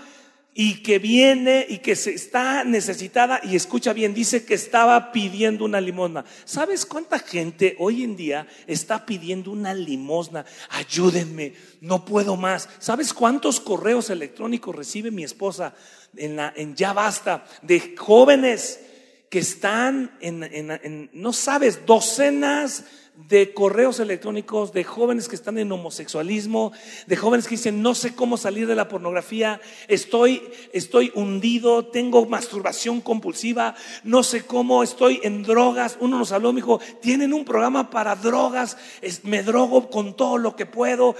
y 0.56 0.82
que 0.82 1.00
viene 1.00 1.66
y 1.68 1.78
que 1.78 1.96
se 1.96 2.14
está 2.14 2.62
necesitada 2.62 3.40
y 3.42 3.56
escucha 3.56 3.92
bien, 3.92 4.14
dice 4.14 4.44
que 4.44 4.54
estaba 4.54 5.10
pidiendo 5.10 5.64
una 5.64 5.80
limosna. 5.80 6.24
¿Sabes 6.44 6.86
cuánta 6.86 7.18
gente 7.18 7.74
hoy 7.80 8.04
en 8.04 8.16
día 8.16 8.46
está 8.68 9.04
pidiendo 9.04 9.50
una 9.50 9.74
limosna? 9.74 10.46
Ayúdenme, 10.70 11.54
no 11.80 12.04
puedo 12.04 12.36
más. 12.36 12.68
¿Sabes 12.78 13.12
cuántos 13.12 13.58
correos 13.58 14.10
electrónicos 14.10 14.76
recibe 14.76 15.10
mi 15.10 15.24
esposa 15.24 15.74
en, 16.16 16.36
la, 16.36 16.52
en 16.54 16.76
Ya 16.76 16.92
Basta 16.92 17.44
de 17.62 17.96
jóvenes 17.98 18.80
que 19.28 19.40
están 19.40 20.16
en, 20.20 20.44
en 20.44 21.10
no 21.12 21.32
sabes, 21.32 21.84
docenas 21.84 22.84
de 23.16 23.54
correos 23.54 24.00
electrónicos 24.00 24.72
de 24.72 24.82
jóvenes 24.82 25.28
que 25.28 25.36
están 25.36 25.58
en 25.58 25.70
homosexualismo, 25.70 26.72
de 27.06 27.16
jóvenes 27.16 27.46
que 27.46 27.54
dicen, 27.54 27.80
no 27.80 27.94
sé 27.94 28.14
cómo 28.14 28.36
salir 28.36 28.66
de 28.66 28.74
la 28.74 28.88
pornografía, 28.88 29.60
estoy, 29.86 30.42
estoy 30.72 31.12
hundido, 31.14 31.86
tengo 31.86 32.26
masturbación 32.26 33.00
compulsiva, 33.00 33.76
no 34.02 34.22
sé 34.22 34.44
cómo, 34.44 34.82
estoy 34.82 35.20
en 35.22 35.42
drogas. 35.44 35.96
Uno 36.00 36.18
nos 36.18 36.32
habló, 36.32 36.52
me 36.52 36.60
dijo, 36.60 36.80
tienen 37.00 37.32
un 37.32 37.44
programa 37.44 37.88
para 37.90 38.16
drogas, 38.16 38.76
me 39.22 39.42
drogo 39.42 39.90
con 39.90 40.16
todo 40.16 40.36
lo 40.36 40.56
que 40.56 40.66
puedo. 40.66 41.14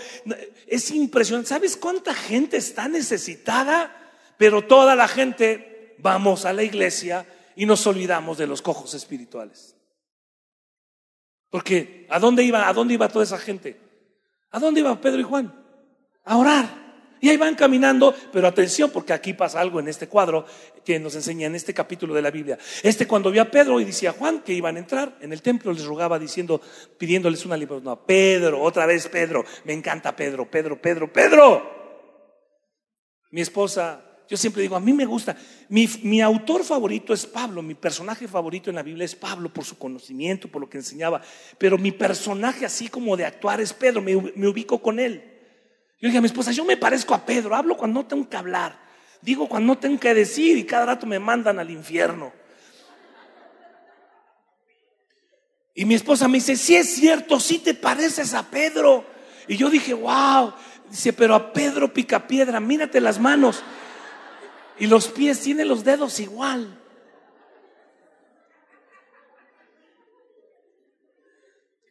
Es 0.67 0.91
impresionante. 0.91 1.49
¿Sabes 1.49 1.77
cuánta 1.77 2.13
gente 2.13 2.57
está 2.57 2.89
necesitada? 2.89 3.97
Pero 4.37 4.63
toda 4.63 4.97
la 4.97 5.07
gente 5.07 5.95
vamos 5.99 6.45
a 6.45 6.53
la 6.53 6.65
iglesia 6.65 7.25
y 7.55 7.67
nos 7.67 7.87
olvidamos 7.87 8.37
de 8.37 8.49
los 8.49 8.63
cojos 8.63 8.95
espirituales. 8.95 9.74
Porque 11.55 12.05
¿a 12.11 12.19
dónde 12.19 12.43
iba? 12.43 12.69
¿A 12.69 12.73
dónde 12.73 12.95
iba 12.95 13.07
toda 13.07 13.25
esa 13.25 13.39
gente? 13.39 13.77
¿A 14.51 14.59
dónde 14.59 14.81
iban 14.81 15.01
Pedro 15.01 15.21
y 15.21 15.23
Juan? 15.23 15.55
A 16.25 16.37
orar. 16.37 16.69
Y 17.21 17.29
ahí 17.29 17.37
van 17.37 17.55
caminando, 17.55 18.13
pero 18.33 18.49
atención, 18.49 18.91
porque 18.91 19.13
aquí 19.13 19.35
pasa 19.35 19.61
algo 19.61 19.79
en 19.79 19.87
este 19.87 20.09
cuadro 20.09 20.47
que 20.85 20.99
nos 20.99 21.15
enseña 21.15 21.47
en 21.47 21.55
este 21.55 21.73
capítulo 21.73 22.13
de 22.13 22.23
la 22.23 22.33
Biblia. 22.33 22.59
Este 22.83 23.07
cuando 23.07 23.31
vio 23.31 23.41
a 23.41 23.45
Pedro 23.45 23.79
y 23.79 23.85
decía 23.85 24.11
a 24.11 24.15
Juan 24.15 24.41
que 24.41 24.53
iban 24.53 24.75
a 24.75 24.81
entrar 24.81 25.17
en 25.21 25.33
el 25.33 25.43
templo, 25.43 25.73
les 25.73 25.85
rogaba 25.85 26.19
diciendo, 26.19 26.61
pidiéndoles 26.99 27.47
una 27.47 27.57
limosna. 27.57 27.95
Pedro, 28.05 28.61
otra 28.61 28.85
vez 28.87 29.07
Pedro, 29.07 29.45
me 29.63 29.75
encanta 29.75 30.17
Pedro, 30.17 30.51
Pedro, 30.51 30.83
Pedro, 30.83 31.13
Pedro. 31.13 31.71
Mi 33.31 33.43
esposa 33.43 34.04
yo 34.29 34.39
siempre 34.39 34.63
digo, 34.63 34.75
a 34.75 34.81
mí 34.81 34.93
me 34.93 35.05
gusta. 35.05 35.37
Mi, 35.69 36.21
autor 36.23 36.65
favorito 36.65 37.13
es 37.13 37.27
Pablo, 37.27 37.63
mi 37.63 37.75
personaje 37.75 38.27
favorito 38.27 38.71
en 38.71 38.77
la 38.77 38.83
Biblia 38.83 39.05
es 39.05 39.15
Pablo 39.15 39.53
por 39.53 39.65
su 39.65 39.77
conocimiento, 39.77 40.49
por 40.49 40.63
lo 40.63 40.69
que 40.69 40.79
enseñaba. 40.79 41.21
Pero 41.59 41.77
mi 41.77 41.93
personaje 41.93 42.65
así 42.65 42.89
como 42.89 43.17
de 43.17 43.27
actuar 43.27 43.61
es 43.61 43.73
Pedro, 43.73 44.01
me, 44.01 44.17
ubico 44.17 44.81
con 44.81 44.99
él. 44.99 45.23
Yo 46.01 46.09
dije 46.09 46.19
a 46.19 46.23
mi 46.23 46.27
esposa, 46.27 46.53
yo 46.53 46.65
me 46.65 46.77
parezco 46.77 47.15
a 47.15 47.25
Pedro, 47.25 47.55
hablo 47.55 47.77
cuando 47.77 48.01
no 48.01 48.07
tengo 48.07 48.29
que 48.29 48.37
hablar, 48.37 48.79
digo 49.21 49.49
cuando 49.49 49.75
no 49.75 49.79
tengo 49.79 50.01
que 50.01 50.15
decir 50.15 50.57
y 50.57 50.65
cada 50.65 50.87
rato 50.87 51.07
me 51.07 51.19
mandan 51.19 51.59
al 51.59 51.71
infierno. 51.71 52.33
Y 55.75 55.85
mi 55.85 55.95
esposa 55.95 56.29
me 56.29 56.39
dice, 56.39 56.57
sí 56.57 56.77
es 56.77 56.95
cierto, 56.95 57.41
sí 57.41 57.59
te 57.59 57.75
pareces 57.75 58.33
a 58.33 58.49
Pedro. 58.49 59.05
Y 59.49 59.57
yo 59.57 59.69
dije, 59.69 59.93
wow, 59.93 60.55
dice, 60.89 61.13
pero 61.13 61.35
a 61.35 61.53
Pedro 61.53 61.93
pica 61.93 62.27
piedra, 62.27 62.61
mírate 62.61 63.01
las 63.01 63.19
manos. 63.19 63.63
Y 64.79 64.87
los 64.87 65.09
pies 65.09 65.41
tienen 65.41 65.69
los 65.69 65.85
dedos 65.85 66.19
igual. 66.21 66.81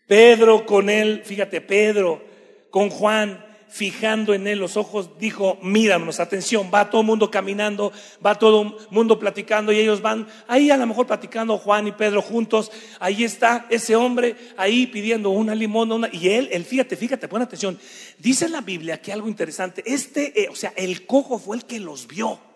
Pedro 0.07 0.65
con 0.65 0.89
él, 0.89 1.23
fíjate, 1.23 1.61
Pedro 1.61 2.21
con 2.69 2.89
Juan, 2.89 3.43
fijando 3.73 4.35
en 4.35 4.45
él 4.45 4.59
los 4.59 4.77
ojos, 4.77 5.17
dijo, 5.17 5.57
míranos, 5.63 6.19
atención, 6.19 6.69
va 6.71 6.91
todo 6.91 7.01
el 7.01 7.07
mundo 7.07 7.31
caminando, 7.31 7.91
va 8.23 8.37
todo 8.37 8.61
el 8.61 8.73
mundo 8.91 9.17
platicando 9.17 9.71
y 9.71 9.79
ellos 9.79 9.99
van 9.99 10.27
ahí 10.47 10.69
a 10.69 10.77
lo 10.77 10.85
mejor 10.85 11.07
platicando 11.07 11.57
Juan 11.57 11.87
y 11.87 11.91
Pedro 11.91 12.21
juntos, 12.21 12.71
ahí 12.99 13.23
está 13.23 13.65
ese 13.71 13.95
hombre 13.95 14.35
ahí 14.57 14.85
pidiendo 14.85 15.31
una 15.31 15.55
limón, 15.55 16.07
y 16.11 16.29
él, 16.29 16.49
él, 16.51 16.65
fíjate, 16.65 16.95
fíjate, 16.95 17.27
pon 17.27 17.41
atención, 17.41 17.79
dice 18.19 18.47
la 18.47 18.61
Biblia 18.61 19.01
que 19.01 19.11
algo 19.11 19.27
interesante, 19.27 19.81
este, 19.87 20.43
eh, 20.43 20.49
o 20.51 20.55
sea, 20.55 20.73
el 20.75 21.07
cojo 21.07 21.39
fue 21.39 21.57
el 21.57 21.65
que 21.65 21.79
los 21.79 22.05
vio. 22.05 22.52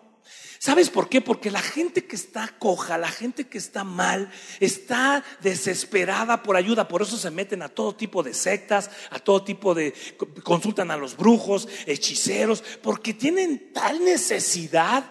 ¿Sabes 0.58 0.90
por 0.90 1.08
qué? 1.08 1.20
Porque 1.20 1.50
la 1.50 1.62
gente 1.62 2.04
que 2.04 2.16
está 2.16 2.48
coja, 2.58 2.98
la 2.98 3.08
gente 3.08 3.46
que 3.46 3.58
está 3.58 3.84
mal, 3.84 4.30
está 4.58 5.24
desesperada 5.40 6.42
por 6.42 6.56
ayuda. 6.56 6.88
Por 6.88 7.02
eso 7.02 7.16
se 7.16 7.30
meten 7.30 7.62
a 7.62 7.68
todo 7.68 7.94
tipo 7.94 8.22
de 8.24 8.34
sectas, 8.34 8.90
a 9.10 9.20
todo 9.20 9.44
tipo 9.44 9.74
de... 9.74 9.94
consultan 10.42 10.90
a 10.90 10.96
los 10.96 11.16
brujos, 11.16 11.68
hechiceros, 11.86 12.64
porque 12.82 13.14
tienen 13.14 13.72
tal 13.72 14.04
necesidad 14.04 15.04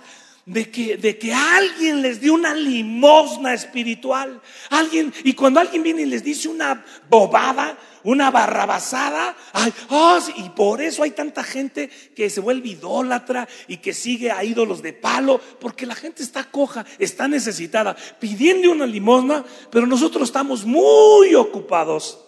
de 0.48 0.72
que, 0.72 0.96
de 0.96 1.18
que 1.18 1.34
alguien 1.34 2.02
les 2.02 2.22
dio 2.22 2.34
una 2.34 2.54
limosna 2.54 3.54
espiritual. 3.54 4.42
Alguien, 4.70 5.14
y 5.26 5.34
cuando 5.34 5.60
alguien 5.60 5.84
viene 5.84 6.04
y 6.04 6.06
les 6.06 6.24
dice 6.24 6.48
una 6.48 6.86
bobada, 7.10 7.78
una 8.06 8.32
barrabasada, 8.32 9.36
ay, 9.52 9.74
oh, 9.90 10.18
y 10.38 10.50
por 10.52 10.82
eso 10.82 11.04
hay 11.04 11.12
tanta 11.12 11.44
gente 11.44 11.90
que 12.16 12.30
se 12.30 12.40
vuelve 12.40 12.70
idólatra 12.70 13.46
y 13.68 13.78
que 13.78 13.94
sigue 13.94 14.32
a 14.32 14.46
ídolos 14.46 14.82
de 14.82 14.94
palo, 14.94 15.42
porque 15.60 15.86
la 15.86 15.96
gente 15.96 16.24
está 16.24 16.46
coja, 16.46 16.86
está 16.98 17.28
necesitada, 17.28 17.98
pidiendo 18.18 18.72
una 18.72 18.86
limosna, 18.86 19.44
pero 19.70 19.86
nosotros 19.86 20.30
estamos 20.30 20.66
muy 20.66 21.36
ocupados 21.36 22.24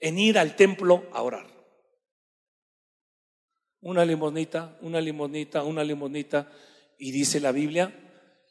en 0.00 0.18
ir 0.18 0.40
al 0.40 0.56
templo 0.56 1.06
a 1.12 1.22
orar. 1.22 1.46
Una 3.80 4.04
limosnita, 4.04 4.76
una 4.80 5.00
limosnita, 5.00 5.62
una 5.62 5.84
limosnita. 5.84 6.50
Y 6.98 7.12
dice 7.12 7.40
la 7.40 7.52
Biblia 7.52 7.94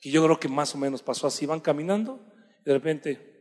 que 0.01 0.09
yo 0.09 0.23
creo 0.23 0.39
que 0.39 0.47
más 0.47 0.73
o 0.73 0.77
menos 0.77 1.03
pasó 1.03 1.27
así, 1.27 1.45
van 1.45 1.59
caminando 1.59 2.25
y 2.61 2.63
de 2.63 2.73
repente, 2.73 3.37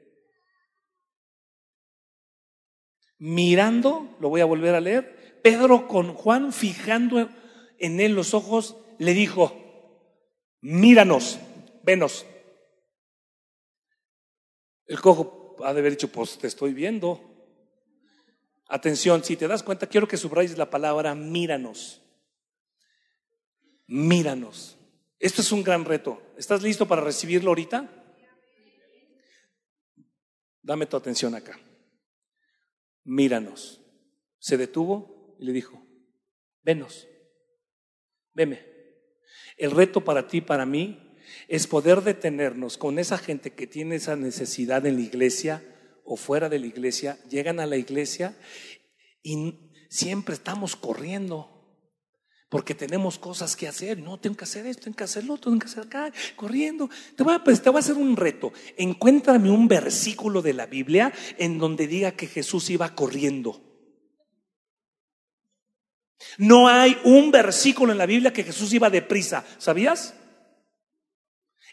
mirando, 3.19 4.16
lo 4.21 4.29
voy 4.29 4.40
a 4.40 4.47
volver 4.47 4.75
a 4.75 4.81
leer, 4.81 5.40
Pedro 5.42 5.87
con 5.87 6.14
Juan 6.14 6.53
fijando 6.53 7.29
en 7.79 8.01
él 8.01 8.12
los 8.12 8.35
ojos, 8.35 8.77
le 8.99 9.14
dijo, 9.14 9.53
míranos, 10.61 11.38
venos. 11.83 12.27
El 14.87 15.01
cojo 15.01 15.57
ha 15.64 15.73
de 15.73 15.81
haber 15.81 15.92
dicho, 15.92 16.09
pues 16.09 16.38
te 16.38 16.47
estoy 16.47 16.73
viendo. 16.73 17.21
Atención, 18.69 19.23
si 19.23 19.37
te 19.37 19.49
das 19.49 19.62
cuenta, 19.62 19.87
quiero 19.87 20.09
que 20.09 20.16
subrayes 20.16 20.59
la 20.59 20.71
palabra 20.71 21.14
míranos. 21.14 22.03
Míranos. 23.87 24.76
Esto 25.18 25.42
es 25.42 25.52
un 25.52 25.62
gran 25.62 25.85
reto. 25.85 26.22
¿Estás 26.37 26.62
listo 26.62 26.87
para 26.87 27.02
recibirlo 27.02 27.50
ahorita? 27.50 27.90
Dame 30.62 30.87
tu 30.87 30.96
atención 30.96 31.35
acá. 31.35 31.59
Míranos. 33.05 33.81
Se 34.38 34.57
detuvo 34.57 35.37
y 35.40 35.46
le 35.46 35.52
dijo, 35.52 35.85
venos, 36.62 37.09
veme. 38.35 38.64
El 39.57 39.70
reto 39.70 40.05
para 40.05 40.29
ti, 40.29 40.40
para 40.40 40.66
mí, 40.66 41.16
es 41.48 41.66
poder 41.66 42.02
detenernos 42.02 42.79
con 42.79 42.98
esa 42.98 43.18
gente 43.18 43.55
que 43.55 43.66
tiene 43.66 43.96
esa 43.96 44.16
necesidad 44.16 44.87
en 44.87 44.96
la 44.96 45.02
iglesia 45.02 45.64
o 46.05 46.16
fuera 46.16 46.48
de 46.48 46.59
la 46.59 46.66
iglesia, 46.66 47.18
llegan 47.29 47.59
a 47.59 47.66
la 47.66 47.76
iglesia 47.76 48.37
y 49.22 49.72
siempre 49.88 50.35
estamos 50.35 50.76
corriendo 50.76 51.56
porque 52.57 52.75
tenemos 52.75 53.19
cosas 53.19 53.55
que 53.55 53.69
hacer. 53.69 53.99
No, 53.99 54.19
tengo 54.19 54.35
que 54.35 54.45
hacer 54.45 54.64
esto, 54.64 54.85
tengo 54.85 54.97
que 54.97 55.05
hacer 55.05 55.25
lo 55.25 55.35
otro, 55.35 55.51
tengo 55.51 55.61
que 55.61 55.66
hacer 55.66 55.83
acá, 55.83 56.11
corriendo. 56.37 56.88
Te 57.14 57.23
voy, 57.23 57.35
a, 57.35 57.45
pues, 57.45 57.61
te 57.61 57.69
voy 57.69 57.77
a 57.77 57.81
hacer 57.81 57.97
un 57.97 58.16
reto. 58.16 58.51
Encuéntrame 58.79 59.51
un 59.51 59.69
versículo 59.69 60.40
de 60.40 60.55
la 60.55 60.64
Biblia 60.64 61.12
en 61.37 61.59
donde 61.59 61.87
diga 61.87 62.12
que 62.12 62.27
Jesús 62.27 62.71
iba 62.71 62.95
corriendo. 62.95 63.61
No 66.38 66.66
hay 66.66 66.99
un 67.05 67.31
versículo 67.31 67.92
en 67.92 67.99
la 67.99 68.07
Biblia 68.07 68.33
que 68.33 68.45
Jesús 68.45 68.73
iba 68.73 68.88
deprisa. 68.88 69.45
¿Sabías? 69.59 70.14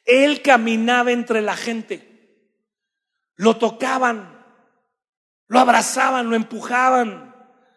Él 0.04 0.42
caminaba 0.42 1.14
entre 1.14 1.42
la 1.42 1.56
gente. 1.56 2.50
Lo 3.36 3.56
tocaban, 3.56 4.38
lo 5.48 5.60
abrazaban, 5.60 6.30
lo 6.30 6.36
empujaban. 6.36 7.34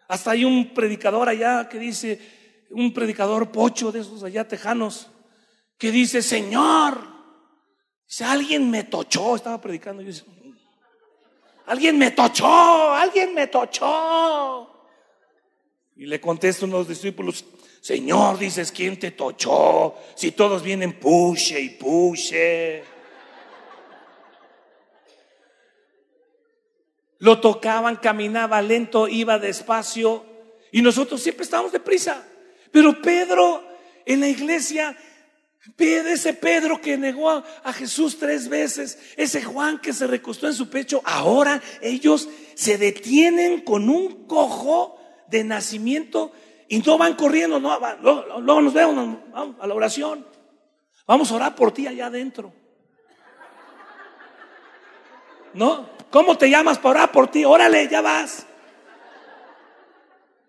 Hasta 0.09 0.31
hay 0.31 0.43
un 0.43 0.73
predicador 0.73 1.29
allá 1.29 1.69
que 1.69 1.79
dice, 1.79 2.36
un 2.69 2.93
predicador 2.93 3.51
pocho 3.51 3.91
de 3.91 4.01
esos 4.01 4.23
allá 4.23 4.47
tejanos, 4.47 5.09
que 5.77 5.91
dice, 5.91 6.21
Señor, 6.21 6.97
si 8.05 8.23
alguien 8.23 8.69
me 8.69 8.83
tochó, 8.83 9.35
estaba 9.35 9.59
predicando, 9.61 10.01
yo 10.01 10.11
alguien 11.67 11.97
me 11.97 12.11
tochó, 12.11 12.93
alguien 12.93 13.33
me 13.33 13.47
tochó. 13.47 14.73
Y 15.95 16.05
le 16.05 16.21
contesto 16.21 16.65
a 16.65 16.69
los 16.69 16.87
discípulos, 16.87 17.45
Señor, 17.81 18.37
dices, 18.37 18.71
¿quién 18.71 18.99
te 18.99 19.11
tochó? 19.11 19.95
Si 20.15 20.31
todos 20.31 20.63
vienen, 20.63 20.99
puche 20.99 21.59
y 21.59 21.69
puche. 21.69 22.83
Lo 27.19 27.39
tocaban, 27.39 27.95
caminaba 27.95 28.61
lento, 28.61 29.07
iba 29.07 29.39
despacio. 29.39 30.25
Y 30.71 30.81
nosotros 30.81 31.21
siempre 31.21 31.43
estábamos 31.43 31.71
deprisa. 31.71 32.25
Pero 32.71 33.01
Pedro 33.01 33.63
en 34.05 34.21
la 34.21 34.27
iglesia, 34.27 34.95
ese 35.77 36.33
Pedro 36.33 36.79
que 36.79 36.97
negó 36.97 37.29
a, 37.29 37.73
Jesús 37.73 38.17
tres 38.17 38.47
veces, 38.47 38.97
ese 39.17 39.43
Juan 39.43 39.79
que 39.79 39.93
se 39.93 40.07
recostó 40.07 40.47
en 40.47 40.53
su 40.53 40.69
pecho, 40.69 41.01
ahora 41.03 41.61
ellos 41.81 42.29
se 42.55 42.77
detienen 42.77 43.61
con 43.61 43.89
un 43.89 44.25
cojo 44.25 44.97
de 45.27 45.43
nacimiento 45.43 46.31
y 46.69 46.79
no 46.79 46.97
van 46.97 47.15
corriendo, 47.15 47.59
no, 47.59 47.79
luego, 48.41 48.61
nos 48.61 48.73
vemos, 48.73 49.17
vamos 49.31 49.55
a 49.59 49.67
la 49.67 49.73
oración. 49.73 50.25
Vamos 51.05 51.31
a 51.31 51.35
orar 51.35 51.55
por 51.55 51.71
ti 51.71 51.87
allá 51.87 52.07
adentro. 52.07 52.53
¿No? 55.53 55.89
¿Cómo 56.09 56.37
te 56.37 56.49
llamas 56.49 56.77
para 56.77 56.89
orar 56.89 57.11
por 57.11 57.29
ti? 57.29 57.45
Órale, 57.45 57.87
ya 57.87 58.01
vas. 58.01 58.45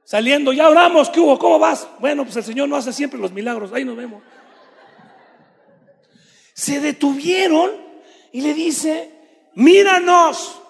Saliendo, 0.09 0.55
ya 0.55 0.71
oramos, 0.71 1.11
¿qué 1.11 1.21
hubo? 1.21 1.39
¿Cómo 1.39 1.59
vas? 1.59 1.87
Bueno, 2.01 2.25
pues 2.25 2.35
el 2.37 2.45
Señor 2.45 2.67
no 2.67 2.77
hace 2.77 2.95
siempre 2.95 3.21
los 3.21 3.31
milagros, 3.31 3.75
ahí 3.75 3.85
nos 3.85 3.95
vemos. 3.95 4.23
Se 6.55 6.81
detuvieron 6.81 7.73
y 8.33 8.41
le 8.41 8.55
dice, 8.55 9.13
míranos, 9.55 10.63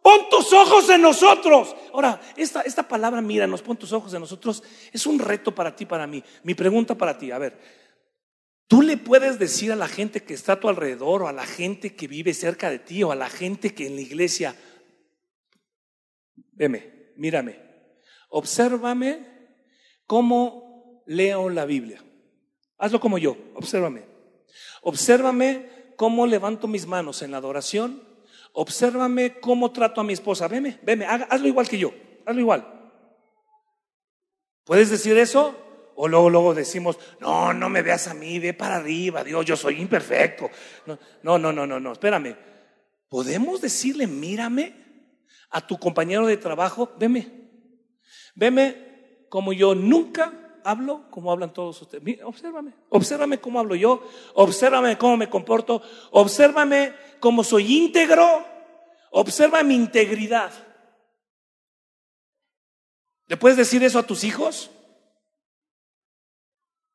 pon 0.00 0.30
tus 0.30 0.50
ojos 0.54 0.88
en 0.88 1.02
nosotros. 1.02 1.76
Ahora, 1.92 2.18
esta, 2.38 2.62
esta 2.62 2.88
palabra, 2.88 3.20
míranos, 3.20 3.60
pon 3.60 3.76
tus 3.76 3.92
ojos 3.92 4.14
en 4.14 4.20
nosotros, 4.20 4.62
es 4.90 5.04
un 5.04 5.18
reto 5.18 5.54
para 5.54 5.76
ti, 5.76 5.84
para 5.84 6.06
mí. 6.06 6.24
Mi 6.42 6.54
pregunta 6.54 6.94
para 6.94 7.18
ti, 7.18 7.30
a 7.30 7.36
ver, 7.36 7.60
tú 8.66 8.80
le 8.80 8.96
puedes 8.96 9.38
decir 9.38 9.72
a 9.72 9.76
la 9.76 9.88
gente 9.88 10.22
que 10.22 10.32
está 10.32 10.54
a 10.54 10.60
tu 10.60 10.70
alrededor 10.70 11.24
o 11.24 11.28
a 11.28 11.34
la 11.34 11.44
gente 11.44 11.94
que 11.94 12.08
vive 12.08 12.32
cerca 12.32 12.70
de 12.70 12.78
ti 12.78 13.02
o 13.02 13.12
a 13.12 13.14
la 13.14 13.28
gente 13.28 13.74
que 13.74 13.88
en 13.88 13.96
la 13.96 14.00
iglesia, 14.00 14.56
veme, 16.52 17.12
mírame, 17.16 17.65
Obsérvame 18.28 19.26
cómo 20.06 21.02
leo 21.06 21.48
la 21.48 21.64
Biblia. 21.64 22.02
Hazlo 22.78 23.00
como 23.00 23.18
yo, 23.18 23.36
obsérvame. 23.54 24.04
Obsérvame 24.82 25.70
cómo 25.96 26.26
levanto 26.26 26.68
mis 26.68 26.86
manos 26.86 27.22
en 27.22 27.30
la 27.30 27.38
adoración. 27.38 28.02
Obsérvame 28.52 29.40
cómo 29.40 29.72
trato 29.72 30.00
a 30.00 30.04
mi 30.04 30.12
esposa. 30.12 30.48
Veme, 30.48 30.78
veme, 30.82 31.06
hazlo 31.06 31.48
igual 31.48 31.68
que 31.68 31.78
yo. 31.78 31.92
Hazlo 32.24 32.40
igual. 32.40 32.72
¿Puedes 34.64 34.90
decir 34.90 35.16
eso? 35.16 35.54
O 35.94 36.08
luego, 36.08 36.28
luego 36.28 36.54
decimos, 36.54 36.98
no, 37.20 37.54
no 37.54 37.70
me 37.70 37.80
veas 37.80 38.08
a 38.08 38.14
mí, 38.14 38.38
ve 38.38 38.52
para 38.52 38.76
arriba, 38.76 39.24
Dios, 39.24 39.46
yo 39.46 39.56
soy 39.56 39.80
imperfecto. 39.80 40.50
No, 40.84 40.98
no, 41.22 41.38
no, 41.38 41.52
no, 41.52 41.66
no, 41.66 41.80
no, 41.80 41.92
espérame. 41.92 42.36
¿Podemos 43.08 43.62
decirle, 43.62 44.06
mírame 44.06 44.74
a 45.50 45.66
tu 45.66 45.78
compañero 45.78 46.26
de 46.26 46.36
trabajo? 46.36 46.92
Veme, 46.98 47.45
Veme 48.36 49.26
como 49.28 49.52
yo 49.52 49.74
nunca 49.74 50.60
hablo 50.62 51.10
como 51.10 51.32
hablan 51.32 51.52
todos 51.52 51.80
ustedes. 51.80 52.20
obsérvame, 52.22 52.74
obsérvame 52.90 53.40
cómo 53.40 53.58
hablo 53.58 53.74
yo, 53.74 54.06
obsérvame 54.34 54.98
cómo 54.98 55.16
me 55.16 55.30
comporto, 55.30 55.82
obsérvame 56.10 56.94
cómo 57.18 57.42
soy 57.42 57.76
íntegro, 57.76 58.44
observa 59.10 59.62
mi 59.62 59.74
integridad. 59.74 60.52
¿Le 63.26 63.36
puedes 63.36 63.56
decir 63.56 63.82
eso 63.82 63.98
a 63.98 64.06
tus 64.06 64.22
hijos? 64.22 64.70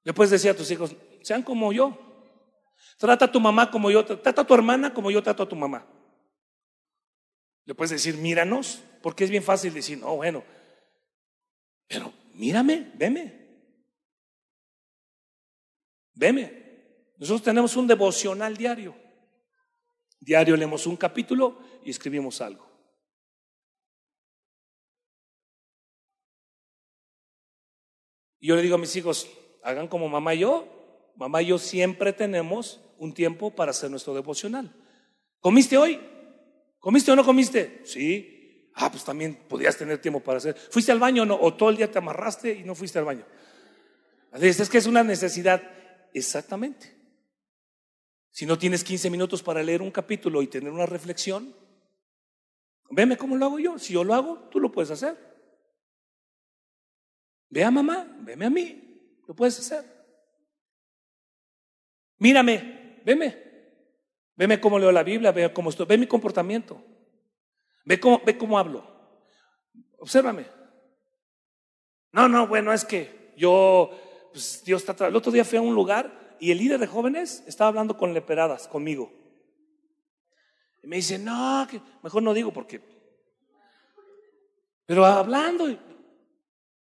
Le 0.04 0.14
puedes 0.14 0.32
decir 0.32 0.52
a 0.52 0.56
tus 0.56 0.70
hijos, 0.72 0.96
sean 1.22 1.44
como 1.44 1.74
yo. 1.74 1.98
Trata 2.98 3.26
a 3.26 3.32
tu 3.32 3.40
mamá 3.40 3.72
como 3.72 3.90
yo, 3.90 4.06
trata 4.06 4.42
a 4.42 4.48
tu 4.48 4.54
hermana 4.54 4.94
como 4.94 5.10
yo 5.10 5.24
trato 5.24 5.44
a 5.44 5.50
tu 5.50 5.56
mamá. 5.56 5.88
Le 7.66 7.74
puedes 7.74 7.92
decir, 7.92 8.16
míranos, 8.18 8.84
porque 9.02 9.24
es 9.24 9.30
bien 9.30 9.44
fácil 9.44 9.74
decir, 9.74 9.98
no, 9.98 10.16
bueno, 10.18 10.44
pero 11.92 12.14
mírame, 12.36 12.90
veme. 12.96 13.34
Veme. 16.14 16.62
Nosotros 17.18 17.44
tenemos 17.44 17.76
un 17.76 17.86
devocional 17.86 18.56
diario. 18.56 18.96
Diario 20.22 20.56
leemos 20.56 20.88
un 20.88 20.96
capítulo 20.96 21.60
y 21.84 21.90
escribimos 21.90 22.40
algo. 22.40 22.66
Y 28.40 28.48
yo 28.48 28.56
le 28.56 28.62
digo 28.62 28.76
a 28.76 28.80
mis 28.80 28.96
hijos, 28.96 29.30
hagan 29.62 29.90
como 29.90 30.08
mamá 30.08 30.34
y 30.34 30.40
yo. 30.40 31.12
Mamá 31.18 31.42
y 31.42 31.48
yo 31.48 31.58
siempre 31.58 32.14
tenemos 32.14 32.80
un 33.00 33.14
tiempo 33.14 33.54
para 33.54 33.72
hacer 33.72 33.92
nuestro 33.92 34.14
devocional. 34.14 34.74
¿Comiste 35.42 35.78
hoy? 35.78 36.00
¿Comiste 36.80 37.12
o 37.12 37.18
no 37.18 37.26
comiste? 37.26 37.82
Sí. 37.86 38.41
Ah, 38.76 38.90
pues 38.90 39.04
también 39.04 39.36
podías 39.48 39.78
tener 39.78 40.00
tiempo 40.00 40.22
para 40.22 40.38
hacer. 40.38 40.56
¿Fuiste 40.56 40.92
al 40.92 41.00
baño 41.00 41.24
o 41.24 41.26
no? 41.26 41.38
¿O 41.40 41.54
todo 41.54 41.70
el 41.70 41.78
día 41.78 41.92
te 41.92 41.98
amarraste 41.98 42.54
y 42.54 42.64
no 42.64 42.76
fuiste 42.76 43.00
al 43.00 43.06
baño? 43.06 43.26
Es 44.34 44.70
que 44.70 44.78
es 44.78 44.86
una 44.86 45.04
necesidad. 45.04 45.62
Exactamente. 46.14 46.96
Si 48.32 48.46
no 48.46 48.58
tienes 48.58 48.84
15 48.84 49.10
minutos 49.10 49.44
para 49.44 49.62
leer 49.62 49.82
un 49.82 49.92
capítulo 49.92 50.42
y 50.42 50.48
tener 50.48 50.72
una 50.72 50.86
reflexión, 50.86 51.54
veme 52.90 53.18
cómo 53.18 53.36
lo 53.36 53.46
hago 53.46 53.60
yo. 53.60 53.78
Si 53.78 53.94
yo 53.94 54.04
lo 54.04 54.14
hago, 54.14 54.48
tú 54.50 54.60
lo 54.60 54.72
puedes 54.72 54.92
hacer. 54.92 55.18
Ve 57.50 57.66
a 57.66 57.72
mamá, 57.72 58.08
veme 58.22 58.46
a 58.46 58.50
mí, 58.50 59.18
lo 59.28 59.36
puedes 59.36 59.60
hacer. 59.60 59.84
Mírame, 62.20 63.02
veme. 63.04 63.52
Veme 64.38 64.62
cómo 64.62 64.80
leo 64.80 64.92
la 64.92 65.04
Biblia, 65.04 65.34
ve 65.34 65.52
cómo 65.52 65.70
estoy, 65.70 65.86
ve 65.86 65.98
mi 65.98 66.08
comportamiento. 66.08 66.82
Ve 67.86 68.00
cómo, 68.00 68.22
ve 68.26 68.38
cómo 68.38 68.58
hablo. 68.58 68.86
Obsérvame. 69.98 70.46
No, 72.12 72.28
no, 72.28 72.48
bueno, 72.48 72.74
es 72.74 72.86
que 72.86 73.34
yo, 73.38 73.91
pues 74.32 74.63
Dios 74.63 74.88
está. 74.88 75.08
El 75.08 75.15
otro 75.15 75.32
día 75.32 75.46
fui 75.46 75.58
a 75.58 75.62
un 75.62 75.74
lugar 75.74 76.38
y 76.39 76.52
el 76.52 76.58
líder 76.58 76.80
de 76.80 76.88
jóvenes 76.88 77.44
estaba 77.48 77.70
hablando 77.70 77.98
con 77.98 78.13
leperadas 78.13 78.67
conmigo. 78.67 79.12
Y 80.84 80.88
me 80.88 80.98
dice, 80.98 81.20
no, 81.20 81.67
que 81.70 81.82
mejor 82.02 82.24
no 82.24 82.34
digo 82.34 82.52
porque. 82.52 82.82
Pero 84.86 85.06
hablando, 85.06 85.70
y 85.70 85.80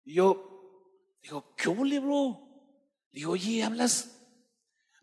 yo 0.06 1.20
digo, 1.22 1.56
¿qué 1.56 1.70
hubo, 1.70 1.84
bro? 2.02 2.42
Digo, 3.12 3.32
oye, 3.32 3.64
hablas. 3.64 4.12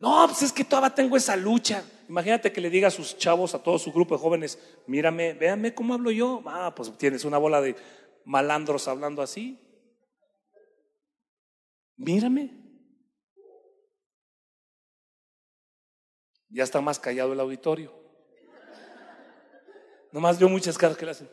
No, 0.02 0.26
pues 0.26 0.42
es 0.42 0.52
que 0.52 0.64
todavía 0.64 0.92
tengo 0.92 1.16
esa 1.16 1.36
lucha. 1.36 1.84
Imagínate 2.08 2.52
que 2.52 2.60
le 2.60 2.70
diga 2.70 2.88
a 2.88 2.90
sus 2.90 3.16
chavos, 3.16 3.54
a 3.54 3.62
todo 3.62 3.78
su 3.78 3.92
grupo 3.92 4.16
de 4.16 4.20
jóvenes, 4.20 4.58
mírame, 4.88 5.32
véanme 5.32 5.76
cómo 5.76 5.94
hablo 5.94 6.10
yo. 6.10 6.42
Ah, 6.44 6.74
pues 6.74 6.98
tienes 6.98 7.24
una 7.24 7.38
bola 7.38 7.60
de 7.60 7.76
malandros 8.24 8.88
hablando 8.88 9.22
así. 9.22 9.60
Mírame. 11.94 12.50
Ya 16.48 16.64
está 16.64 16.80
más 16.80 16.98
callado 16.98 17.32
el 17.32 17.38
auditorio. 17.38 17.94
Nomás 20.10 20.36
veo 20.36 20.48
muchas 20.48 20.76
caras 20.76 20.96
que 20.96 21.04
le 21.04 21.12
hacen. 21.12 21.30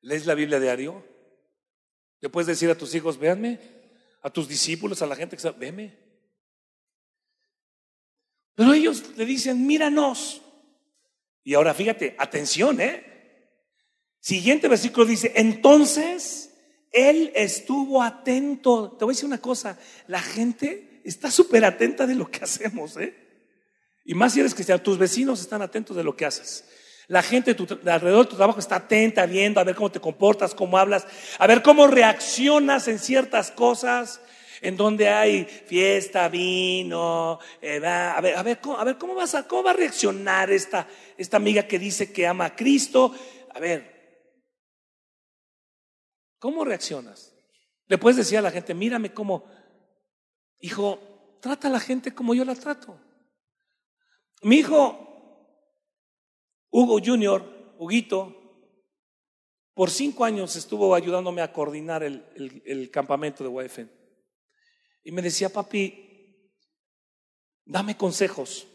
¿Lees 0.00 0.24
la 0.24 0.34
Biblia 0.34 0.58
diario? 0.58 1.15
¿Le 2.20 2.28
puedes 2.28 2.46
decir 2.46 2.70
a 2.70 2.78
tus 2.78 2.94
hijos, 2.94 3.18
véanme? 3.18 3.60
a 4.26 4.30
tus 4.30 4.48
discípulos, 4.48 5.02
a 5.02 5.06
la 5.06 5.14
gente 5.14 5.36
que 5.36 5.42
sabe, 5.42 5.56
veme. 5.56 5.96
Pero 8.56 8.72
ellos 8.72 9.16
le 9.16 9.24
dicen, 9.24 9.64
míranos. 9.64 10.42
Y 11.44 11.54
ahora 11.54 11.72
fíjate, 11.74 12.16
atención, 12.18 12.80
¿eh? 12.80 13.06
Siguiente 14.18 14.66
versículo 14.66 15.06
dice, 15.06 15.30
entonces 15.36 16.52
él 16.90 17.30
estuvo 17.36 18.02
atento. 18.02 18.96
Te 18.98 19.04
voy 19.04 19.12
a 19.12 19.14
decir 19.14 19.26
una 19.26 19.40
cosa, 19.40 19.78
la 20.08 20.20
gente 20.20 21.02
está 21.04 21.30
súper 21.30 21.64
atenta 21.64 22.04
de 22.04 22.16
lo 22.16 22.28
que 22.28 22.38
hacemos, 22.42 22.96
¿eh? 22.96 23.14
Y 24.04 24.14
más 24.14 24.32
si 24.32 24.40
eres 24.40 24.54
cristiano, 24.54 24.82
tus 24.82 24.98
vecinos 24.98 25.40
están 25.40 25.62
atentos 25.62 25.96
de 25.96 26.02
lo 26.02 26.16
que 26.16 26.26
haces. 26.26 26.64
La 27.08 27.22
gente 27.22 27.54
de 27.54 27.92
alrededor 27.92 28.24
de 28.24 28.30
tu 28.30 28.36
trabajo 28.36 28.58
está 28.58 28.76
atenta, 28.76 29.26
viendo 29.26 29.60
a 29.60 29.64
ver 29.64 29.76
cómo 29.76 29.92
te 29.92 30.00
comportas, 30.00 30.54
cómo 30.54 30.76
hablas, 30.76 31.06
a 31.38 31.46
ver 31.46 31.62
cómo 31.62 31.86
reaccionas 31.86 32.88
en 32.88 32.98
ciertas 32.98 33.52
cosas, 33.52 34.20
en 34.60 34.76
donde 34.76 35.08
hay 35.08 35.44
fiesta, 35.44 36.28
vino, 36.28 37.38
eh, 37.62 37.76
a 37.86 38.20
ver, 38.20 38.36
a 38.36 38.42
ver, 38.42 38.60
¿cómo, 38.60 38.78
a 38.78 38.84
ver 38.84 38.98
cómo, 38.98 39.14
vas 39.14 39.36
a, 39.36 39.46
cómo 39.46 39.62
va 39.62 39.70
a 39.70 39.74
reaccionar 39.74 40.50
esta, 40.50 40.88
esta 41.16 41.36
amiga 41.36 41.68
que 41.68 41.78
dice 41.78 42.12
que 42.12 42.26
ama 42.26 42.46
a 42.46 42.56
Cristo. 42.56 43.14
A 43.54 43.60
ver, 43.60 44.34
¿cómo 46.40 46.64
reaccionas? 46.64 47.32
Le 47.86 47.98
puedes 47.98 48.16
decir 48.16 48.38
a 48.38 48.42
la 48.42 48.50
gente, 48.50 48.74
mírame 48.74 49.12
cómo, 49.12 49.44
hijo, 50.58 51.38
trata 51.40 51.68
a 51.68 51.70
la 51.70 51.80
gente 51.80 52.12
como 52.12 52.34
yo 52.34 52.44
la 52.44 52.56
trato. 52.56 52.98
Mi 54.42 54.56
hijo 54.56 55.06
Hugo 56.78 57.00
Junior, 57.02 57.42
Huguito, 57.78 58.36
por 59.72 59.88
cinco 59.88 60.26
años 60.26 60.56
estuvo 60.56 60.94
ayudándome 60.94 61.40
a 61.40 61.50
coordinar 61.50 62.02
el, 62.02 62.90
campamento 62.92 63.42
de 63.42 63.64
YFN. 63.64 63.90
Y 65.02 65.10
me 65.10 65.22
decía, 65.22 65.48
papi, 65.48 66.52
dame 67.64 67.96
consejos. 67.96 68.66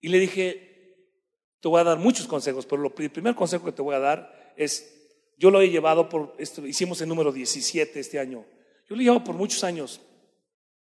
Y 0.00 0.08
le 0.08 0.18
dije, 0.20 1.20
te 1.60 1.68
voy 1.68 1.82
a 1.82 1.84
dar 1.84 1.98
muchos 1.98 2.26
consejos, 2.26 2.64
pero 2.64 2.90
el 2.96 3.10
primer 3.10 3.34
consejo 3.34 3.66
que 3.66 3.72
te 3.72 3.82
voy 3.82 3.94
a 3.94 3.98
dar 3.98 4.54
es, 4.56 4.90
yo 5.36 5.50
lo 5.50 5.60
he 5.60 5.68
llevado 5.68 6.08
por, 6.08 6.34
esto, 6.38 6.66
hicimos 6.66 6.98
el 7.02 7.10
número 7.10 7.30
17 7.30 8.00
este 8.00 8.18
año, 8.18 8.46
yo 8.88 8.96
lo 8.96 9.02
he 9.02 9.04
llevado 9.04 9.24
por 9.24 9.34
muchos 9.34 9.62
años. 9.62 10.00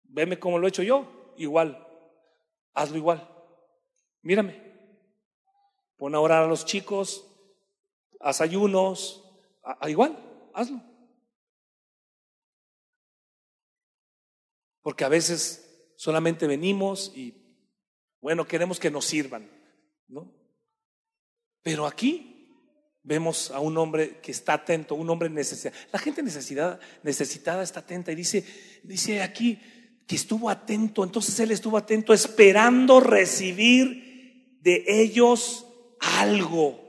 Veme 0.04 0.38
cómo 0.38 0.60
lo 0.60 0.68
he 0.68 0.68
hecho 0.68 0.84
yo, 0.84 1.34
igual, 1.38 1.84
hazlo 2.72 2.98
igual. 2.98 3.28
Mírame. 4.22 4.71
Pon 6.02 6.16
a 6.16 6.18
orar 6.18 6.42
a 6.42 6.48
los 6.48 6.64
chicos, 6.64 7.24
haz 8.18 8.40
ayunos, 8.40 9.22
a, 9.62 9.88
igual, 9.88 10.18
hazlo. 10.52 10.82
Porque 14.80 15.04
a 15.04 15.08
veces 15.08 15.92
solamente 15.94 16.48
venimos 16.48 17.12
y, 17.14 17.40
bueno, 18.20 18.48
queremos 18.48 18.80
que 18.80 18.90
nos 18.90 19.04
sirvan, 19.04 19.48
¿no? 20.08 20.34
Pero 21.62 21.86
aquí 21.86 22.50
vemos 23.04 23.52
a 23.52 23.60
un 23.60 23.78
hombre 23.78 24.18
que 24.18 24.32
está 24.32 24.54
atento, 24.54 24.96
un 24.96 25.08
hombre 25.08 25.30
necesitada. 25.30 25.80
La 25.92 26.00
gente 26.00 26.20
necesitada 26.20 27.62
está 27.62 27.78
atenta 27.78 28.10
y 28.10 28.16
dice, 28.16 28.44
dice 28.82 29.22
aquí 29.22 29.56
que 30.08 30.16
estuvo 30.16 30.50
atento, 30.50 31.04
entonces 31.04 31.38
él 31.38 31.52
estuvo 31.52 31.78
atento 31.78 32.12
esperando 32.12 32.98
recibir 32.98 34.58
de 34.62 34.84
ellos 34.88 35.68
algo. 36.20 36.80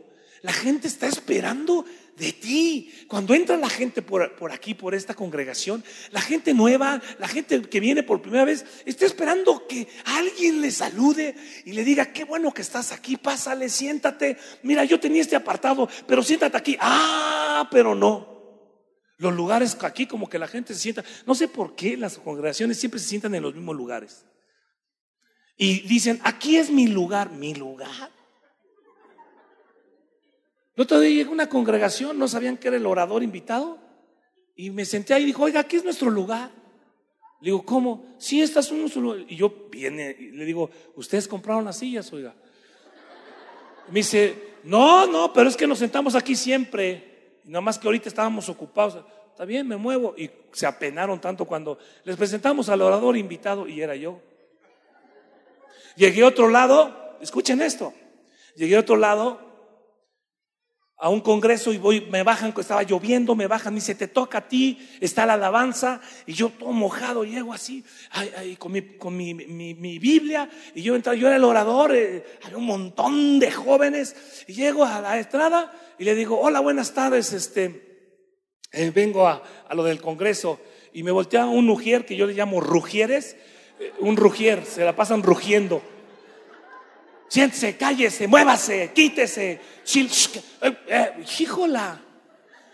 La 0.42 0.52
gente 0.52 0.88
está 0.88 1.08
esperando 1.08 1.86
de 2.18 2.34
ti. 2.34 2.92
Cuando 3.08 3.34
entra 3.34 3.58
la 3.58 3.70
gente 3.70 4.02
por, 4.02 4.36
por, 4.36 4.52
aquí, 4.52 4.74
por 4.74 4.94
esta 4.94 5.14
congregación, 5.14 5.84
la 6.12 6.22
gente 6.22 6.54
nueva, 6.54 7.02
la 7.20 7.28
gente 7.28 7.62
que 7.62 7.80
viene 7.80 8.04
por 8.04 8.22
primera 8.22 8.46
vez, 8.46 8.66
está 8.86 9.06
esperando 9.06 9.68
que 9.68 9.88
alguien 10.06 10.62
le 10.62 10.72
salude 10.72 11.36
y 11.66 11.74
le 11.74 11.84
diga, 11.84 12.12
qué 12.12 12.26
bueno 12.26 12.54
que 12.54 12.62
estás 12.62 12.92
aquí, 12.92 13.18
pásale, 13.18 13.70
siéntate. 13.70 14.38
Mira, 14.64 14.84
yo 14.84 15.00
tenía 15.00 15.22
este 15.22 15.36
apartado, 15.36 15.88
pero 16.08 16.24
siéntate 16.24 16.58
aquí. 16.58 16.78
Ah, 16.80 17.68
pero 17.72 17.96
no. 17.96 18.34
Los 19.18 19.34
lugares 19.34 19.78
aquí 19.82 20.06
como 20.06 20.30
que 20.30 20.40
la 20.40 20.48
gente 20.48 20.74
se 20.74 20.82
sienta. 20.82 21.04
No 21.26 21.36
sé 21.36 21.48
por 21.48 21.76
qué 21.76 21.96
las 21.96 22.18
congregaciones 22.18 22.80
siempre 22.80 23.00
se 23.00 23.08
sientan 23.08 23.34
en 23.36 23.44
los 23.44 23.54
mismos 23.54 23.76
lugares. 23.76 24.26
Y 25.56 25.82
dicen, 25.82 26.20
aquí 26.24 26.58
es 26.58 26.70
mi 26.70 26.88
lugar, 26.88 27.32
mi 27.32 27.54
lugar. 27.54 28.12
El 30.76 30.84
otro 30.84 31.00
día 31.00 31.10
llegué 31.10 31.30
a 31.30 31.34
una 31.34 31.50
congregación, 31.50 32.18
no 32.18 32.28
sabían 32.28 32.58
que 32.58 32.68
era 32.68 32.78
el 32.78 32.86
orador 32.86 33.22
invitado. 33.22 33.78
Y 34.56 34.70
me 34.72 34.86
senté 34.86 35.14
ahí 35.14 35.24
y 35.24 35.28
dijo, 35.28 35.44
oiga, 35.44 35.60
aquí 35.60 35.76
es 35.76 35.84
nuestro 35.84 36.10
lugar. 36.10 36.50
Le 37.42 37.46
digo, 37.46 37.64
¿cómo? 37.64 38.06
Sí, 38.18 38.42
estas 38.42 38.66
son 38.66 38.82
nuestro 38.82 39.02
lugar. 39.02 39.26
Y 39.28 39.36
yo 39.36 39.68
viene 39.70 40.16
y 40.18 40.32
le 40.32 40.46
digo, 40.46 40.70
¿ustedes 40.96 41.28
compraron 41.28 41.66
las 41.66 41.78
sillas, 41.78 42.12
oiga? 42.14 42.34
me 43.90 43.96
dice, 44.00 44.56
no, 44.64 45.06
no, 45.08 45.34
pero 45.34 45.50
es 45.50 45.58
que 45.58 45.68
nos 45.68 45.80
sentamos 45.80 46.16
aquí 46.16 46.36
siempre. 46.36 47.40
Nada 47.44 47.62
más 47.62 47.78
que 47.78 47.88
ahorita 47.88 48.10
estábamos 48.10 48.48
ocupados. 48.50 49.04
Está 49.30 49.46
bien, 49.46 49.68
me 49.68 49.76
muevo. 49.76 50.16
Y 50.18 50.32
se 50.54 50.66
apenaron 50.66 51.20
tanto 51.20 51.46
cuando 51.46 51.78
les 52.04 52.16
presentamos 52.16 52.70
al 52.70 52.82
orador 52.82 53.18
invitado 53.18 53.68
y 53.68 53.82
era 53.82 53.96
yo. 53.96 54.22
Llegué 55.96 56.24
a 56.24 56.28
otro 56.28 56.50
lado, 56.50 57.18
escuchen 57.22 57.62
esto. 57.62 57.94
Llegué 58.56 58.78
a 58.78 58.80
otro 58.80 58.96
lado 58.96 59.53
a 60.98 61.10
un 61.10 61.22
congreso 61.22 61.74
y 61.74 61.78
voy, 61.78 62.02
me 62.10 62.24
bajan, 62.24 62.54
estaba 62.58 62.84
lloviendo, 62.84 63.36
me 63.36 63.48
bajan, 63.48 63.74
me 63.74 63.80
dice, 63.80 63.96
te 63.96 64.08
toca 64.08 64.38
a 64.40 64.48
ti, 64.48 64.80
está 65.02 65.26
la 65.26 65.34
alabanza, 65.34 66.00
y 66.26 66.34
yo 66.34 66.50
todo 66.50 66.72
mojado, 66.72 67.26
llego 67.26 67.54
así, 67.54 67.84
con, 68.58 68.72
mi, 68.72 68.82
con 68.98 69.18
mi, 69.18 69.34
mi, 69.34 70.00
Biblia, 70.00 70.50
y 70.74 70.82
yo 70.82 70.96
entré, 70.96 71.18
yo 71.18 71.28
era 71.28 71.36
el 71.36 71.44
orador, 71.44 71.96
eh, 71.96 72.24
hay 72.44 72.54
un 72.54 72.66
montón 72.66 73.40
de 73.40 73.52
jóvenes, 73.52 74.46
y 74.48 74.54
llego 74.54 74.86
a 74.86 75.02
la 75.02 75.20
estrada 75.20 75.74
y 75.98 76.06
le 76.06 76.16
digo, 76.16 76.40
hola, 76.40 76.60
buenas 76.60 76.94
tardes, 76.94 77.34
este, 77.34 78.12
eh, 78.72 78.92
vengo 78.92 79.28
a, 79.28 79.44
a, 79.68 79.76
lo 79.76 79.84
del 79.84 80.00
congreso, 80.00 80.60
y 80.94 81.04
me 81.04 81.12
voltea 81.12 81.48
un 81.48 81.68
rugier 81.68 82.06
que 82.06 82.16
yo 82.16 82.28
le 82.28 82.34
llamo 82.34 82.62
rugieres, 82.62 83.36
eh, 83.80 83.92
un 84.00 84.16
rugier, 84.16 84.64
se 84.66 84.86
la 84.86 84.96
pasan 84.96 85.24
rugiendo. 85.24 85.82
Siéntese, 87.34 87.76
cállese, 87.76 88.28
muévase, 88.28 88.92
quítese. 88.94 89.60
Eh, 89.96 90.78
eh, 90.88 91.26
híjola. 91.40 92.00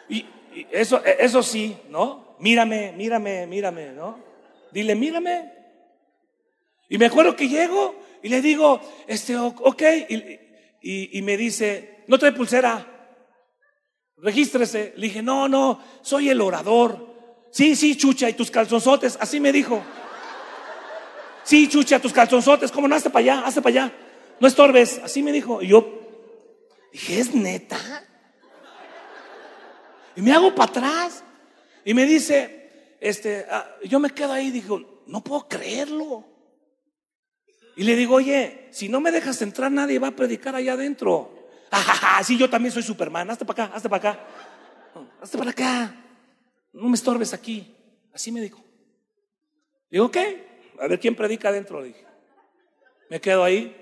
Y, 0.09 0.25
eso, 0.69 1.01
eh, 1.05 1.15
eso 1.21 1.41
sí, 1.41 1.77
¿no? 1.87 2.35
Mírame, 2.39 2.91
mírame, 2.91 3.47
mírame, 3.47 3.93
¿no? 3.93 4.19
Dile, 4.73 4.95
mírame. 4.95 5.49
Y 6.89 6.97
me 6.97 7.05
acuerdo 7.05 7.37
que 7.37 7.47
llego 7.47 7.95
y 8.21 8.27
le 8.27 8.41
digo, 8.41 8.81
este, 9.07 9.37
ok, 9.37 9.81
y, 10.09 11.17
y 11.17 11.21
me 11.21 11.37
dice, 11.37 12.03
no 12.07 12.19
trae 12.19 12.33
pulsera, 12.33 12.85
regístrese. 14.17 14.91
Le 14.97 15.07
dije, 15.07 15.21
no, 15.21 15.47
no, 15.47 15.81
soy 16.01 16.27
el 16.27 16.41
orador. 16.41 17.47
sí, 17.49 17.77
sí, 17.77 17.95
chucha, 17.95 18.29
y 18.29 18.33
tus 18.33 18.51
calzonzotes, 18.51 19.17
así 19.21 19.39
me 19.39 19.53
dijo. 19.53 19.81
Sí, 21.45 21.69
chucha, 21.69 22.01
tus 22.01 22.11
calzonzotes, 22.11 22.73
¿cómo 22.73 22.89
no? 22.89 22.95
Hazte 22.95 23.09
para 23.09 23.23
allá, 23.23 23.45
hazte 23.45 23.61
para 23.61 23.85
allá. 23.85 24.08
No 24.39 24.47
estorbes, 24.47 24.99
así 25.03 25.21
me 25.21 25.31
dijo. 25.31 25.61
Y 25.61 25.67
yo 25.67 25.87
dije, 26.91 27.19
¿es 27.19 27.33
neta? 27.33 27.77
Y 30.15 30.21
me 30.21 30.33
hago 30.33 30.53
para 30.55 30.71
atrás. 30.71 31.23
Y 31.85 31.93
me 31.93 32.05
dice, 32.05 32.97
este, 32.99 33.45
ah, 33.49 33.75
yo 33.83 33.99
me 33.99 34.09
quedo 34.11 34.33
ahí, 34.33 34.51
digo, 34.51 35.03
no 35.07 35.23
puedo 35.23 35.47
creerlo. 35.47 36.25
Y 37.75 37.83
le 37.83 37.95
digo, 37.95 38.15
oye, 38.15 38.67
si 38.71 38.89
no 38.89 38.99
me 38.99 39.11
dejas 39.11 39.41
entrar, 39.41 39.71
nadie 39.71 39.99
va 39.99 40.09
a 40.09 40.15
predicar 40.15 40.55
allá 40.55 40.73
adentro. 40.73 41.47
Ajaja, 41.71 42.23
sí, 42.23 42.37
yo 42.37 42.49
también 42.49 42.73
soy 42.73 42.83
Superman. 42.83 43.29
Hazte 43.29 43.45
para 43.45 43.65
acá, 43.65 43.75
hazte 43.75 43.89
para 43.89 44.09
acá. 44.09 44.25
Hazte 45.21 45.37
para 45.37 45.51
acá. 45.51 45.95
No 46.73 46.89
me 46.89 46.95
estorbes 46.95 47.33
aquí. 47.33 47.73
Así 48.13 48.31
me 48.31 48.41
dijo. 48.41 48.63
Digo, 49.89 50.11
¿qué? 50.11 50.45
A 50.79 50.87
ver 50.87 50.99
quién 50.99 51.15
predica 51.15 51.49
adentro. 51.49 51.83
dije. 51.83 52.05
Me 53.09 53.21
quedo 53.21 53.43
ahí. 53.43 53.75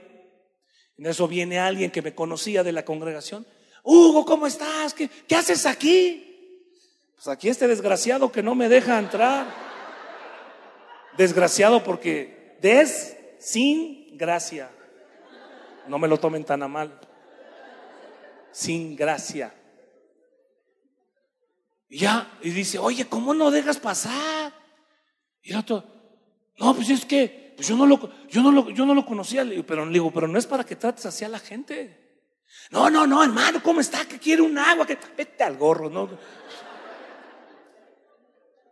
En 0.98 1.06
eso 1.06 1.28
viene 1.28 1.60
alguien 1.60 1.92
que 1.92 2.02
me 2.02 2.16
conocía 2.16 2.64
de 2.64 2.72
la 2.72 2.84
congregación. 2.84 3.46
Hugo, 3.84 4.26
¿cómo 4.26 4.48
estás? 4.48 4.94
¿Qué, 4.94 5.10
haces 5.36 5.66
aquí? 5.66 6.60
Pues 7.16 7.28
aquí 7.28 7.50
este 7.50 7.68
desgraciado 7.68 8.32
que 8.32 8.44
no 8.44 8.56
me 8.56 8.68
deja 8.68 8.98
entrar. 8.98 9.48
Desgraciado 11.18 11.84
porque 11.84 12.58
des 12.62 13.16
sin 13.40 14.18
gracia. 14.18 14.72
No 15.88 16.00
me 16.00 16.08
lo 16.08 16.20
tomen 16.20 16.44
tan 16.44 16.64
a 16.64 16.68
mal 16.68 17.00
sin 18.52 18.96
gracia. 18.96 19.54
Y 21.90 22.00
ya, 22.00 22.38
y 22.42 22.50
dice, 22.50 22.80
oye, 22.80 23.06
¿cómo 23.06 23.34
no 23.34 23.52
dejas 23.52 23.78
pasar? 23.78 24.52
Y 25.44 25.52
el 25.52 25.60
otro, 25.60 25.84
no, 26.58 26.76
pues 26.76 26.90
es 26.90 27.06
que 27.06 27.47
pues 27.58 27.68
yo, 27.68 27.76
no 27.76 27.88
lo, 27.88 28.00
yo, 28.30 28.44
no 28.44 28.52
lo, 28.52 28.70
yo 28.70 28.86
no 28.86 28.94
lo 28.94 29.04
conocía, 29.04 29.44
pero 29.66 29.84
le 29.84 29.94
digo, 29.94 30.12
pero 30.12 30.28
no 30.28 30.38
es 30.38 30.46
para 30.46 30.64
que 30.64 30.76
trates 30.76 31.08
así 31.08 31.26
a 31.26 31.30
la 31.30 31.40
gente. 31.40 32.22
No, 32.70 32.88
no, 32.92 33.08
no, 33.08 33.24
hermano, 33.24 33.64
¿cómo 33.64 33.82
está? 33.82 34.06
Que 34.06 34.20
quiere 34.20 34.44
un 34.44 34.60
agua, 34.60 34.86
que 34.86 34.96
vete 35.18 35.44
al 35.44 35.58
gorro, 35.58 35.90
¿no? 35.90 36.08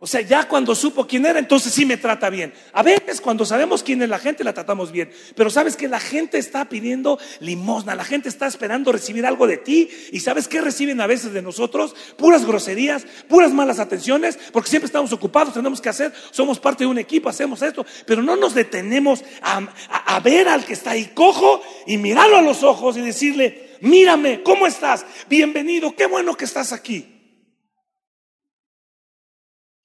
O 0.05 0.07
sea, 0.07 0.21
ya 0.21 0.47
cuando 0.47 0.75
supo 0.75 1.07
quién 1.07 1.25
era, 1.25 1.39
entonces 1.39 1.73
sí 1.73 1.83
me 1.83 1.97
trata 1.97 2.29
bien. 2.29 2.53
A 2.73 2.83
veces 2.83 3.19
cuando 3.19 3.43
sabemos 3.43 3.81
quién 3.81 4.03
es 4.03 4.09
la 4.09 4.19
gente, 4.19 4.43
la 4.43 4.53
tratamos 4.53 4.91
bien. 4.91 5.09
Pero 5.35 5.49
sabes 5.49 5.75
que 5.75 5.87
la 5.87 5.99
gente 5.99 6.37
está 6.37 6.69
pidiendo 6.69 7.17
limosna, 7.39 7.95
la 7.95 8.05
gente 8.05 8.29
está 8.29 8.45
esperando 8.45 8.91
recibir 8.91 9.25
algo 9.25 9.47
de 9.47 9.57
ti. 9.57 9.89
¿Y 10.11 10.19
sabes 10.19 10.47
qué 10.47 10.61
reciben 10.61 11.01
a 11.01 11.07
veces 11.07 11.33
de 11.33 11.41
nosotros? 11.41 11.95
Puras 12.17 12.45
groserías, 12.45 13.07
puras 13.27 13.51
malas 13.51 13.79
atenciones, 13.79 14.37
porque 14.53 14.69
siempre 14.69 14.85
estamos 14.85 15.11
ocupados, 15.11 15.55
tenemos 15.55 15.81
que 15.81 15.89
hacer, 15.89 16.13
somos 16.29 16.59
parte 16.59 16.83
de 16.83 16.91
un 16.91 16.99
equipo, 16.99 17.27
hacemos 17.27 17.63
esto. 17.63 17.83
Pero 18.05 18.21
no 18.21 18.35
nos 18.35 18.53
detenemos 18.53 19.23
a, 19.41 19.67
a 19.89 20.19
ver 20.19 20.47
al 20.49 20.65
que 20.65 20.73
está 20.73 20.91
ahí 20.91 21.13
cojo 21.15 21.63
y 21.87 21.97
mirarlo 21.97 22.37
a 22.37 22.43
los 22.43 22.61
ojos 22.61 22.95
y 22.95 23.01
decirle, 23.01 23.71
mírame, 23.81 24.43
¿cómo 24.43 24.67
estás? 24.67 25.03
Bienvenido, 25.27 25.95
qué 25.95 26.05
bueno 26.05 26.37
que 26.37 26.45
estás 26.45 26.73
aquí. 26.73 27.14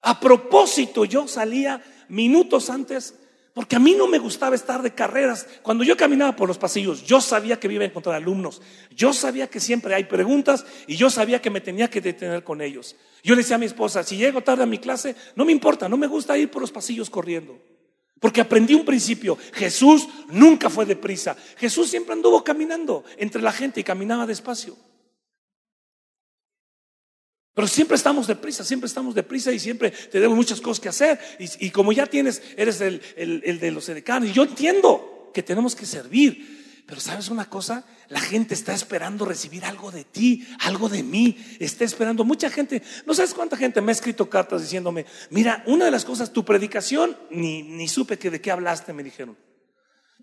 A 0.02 0.18
propósito, 0.18 1.04
yo 1.04 1.28
salía 1.28 1.82
minutos 2.08 2.70
antes 2.70 3.14
porque 3.52 3.76
a 3.76 3.80
mí 3.80 3.94
no 3.94 4.06
me 4.06 4.18
gustaba 4.18 4.54
estar 4.54 4.80
de 4.80 4.94
carreras. 4.94 5.46
Cuando 5.62 5.82
yo 5.82 5.96
caminaba 5.96 6.36
por 6.36 6.48
los 6.48 6.58
pasillos, 6.58 7.04
yo 7.04 7.20
sabía 7.20 7.58
que 7.58 7.70
iba 7.70 7.82
a 7.82 7.86
encontrar 7.86 8.14
alumnos. 8.14 8.62
Yo 8.94 9.12
sabía 9.12 9.48
que 9.48 9.60
siempre 9.60 9.94
hay 9.94 10.04
preguntas 10.04 10.64
y 10.86 10.96
yo 10.96 11.10
sabía 11.10 11.42
que 11.42 11.50
me 11.50 11.60
tenía 11.60 11.90
que 11.90 12.00
detener 12.00 12.44
con 12.44 12.60
ellos. 12.60 12.96
Yo 13.22 13.34
le 13.34 13.42
decía 13.42 13.56
a 13.56 13.58
mi 13.58 13.66
esposa, 13.66 14.04
si 14.04 14.16
llego 14.16 14.40
tarde 14.40 14.62
a 14.62 14.66
mi 14.66 14.78
clase, 14.78 15.16
no 15.34 15.44
me 15.44 15.52
importa, 15.52 15.88
no 15.88 15.96
me 15.96 16.06
gusta 16.06 16.38
ir 16.38 16.50
por 16.50 16.62
los 16.62 16.70
pasillos 16.70 17.10
corriendo. 17.10 17.60
Porque 18.20 18.40
aprendí 18.40 18.74
un 18.74 18.84
principio, 18.84 19.36
Jesús 19.54 20.06
nunca 20.28 20.70
fue 20.70 20.86
deprisa. 20.86 21.36
Jesús 21.56 21.90
siempre 21.90 22.12
anduvo 22.12 22.44
caminando 22.44 23.04
entre 23.16 23.42
la 23.42 23.50
gente 23.50 23.80
y 23.80 23.84
caminaba 23.84 24.26
despacio. 24.26 24.76
Pero 27.54 27.66
siempre 27.66 27.96
estamos 27.96 28.26
deprisa, 28.26 28.64
siempre 28.64 28.86
estamos 28.86 29.14
deprisa 29.14 29.52
y 29.52 29.58
siempre 29.58 29.90
tenemos 29.90 30.36
muchas 30.36 30.60
cosas 30.60 30.80
que 30.80 30.88
hacer. 30.88 31.18
Y, 31.38 31.70
como 31.70 31.92
ya 31.92 32.06
tienes, 32.06 32.42
eres 32.56 32.80
el, 32.80 33.58
de 33.60 33.70
los 33.70 33.88
edecanos. 33.88 34.28
Y 34.28 34.32
yo 34.32 34.44
entiendo 34.44 35.30
que 35.34 35.42
tenemos 35.42 35.74
que 35.74 35.86
servir. 35.86 36.60
Pero 36.86 37.00
sabes 37.00 37.28
una 37.28 37.48
cosa, 37.48 37.84
la 38.08 38.18
gente 38.18 38.52
está 38.54 38.74
esperando 38.74 39.24
recibir 39.24 39.64
algo 39.64 39.92
de 39.92 40.02
ti, 40.02 40.46
algo 40.60 40.88
de 40.88 41.02
mí. 41.02 41.36
Está 41.60 41.84
esperando 41.84 42.24
mucha 42.24 42.50
gente. 42.50 42.82
No 43.06 43.14
sabes 43.14 43.34
cuánta 43.34 43.56
gente 43.56 43.80
me 43.80 43.92
ha 43.92 43.94
escrito 43.94 44.28
cartas 44.28 44.62
diciéndome, 44.62 45.06
mira, 45.30 45.62
una 45.66 45.84
de 45.84 45.90
las 45.90 46.04
cosas, 46.04 46.32
tu 46.32 46.44
predicación, 46.44 47.16
ni, 47.30 47.62
ni 47.62 47.88
supe 47.88 48.18
que 48.18 48.30
de 48.30 48.40
qué 48.40 48.50
hablaste, 48.50 48.92
me 48.92 49.04
dijeron. 49.04 49.36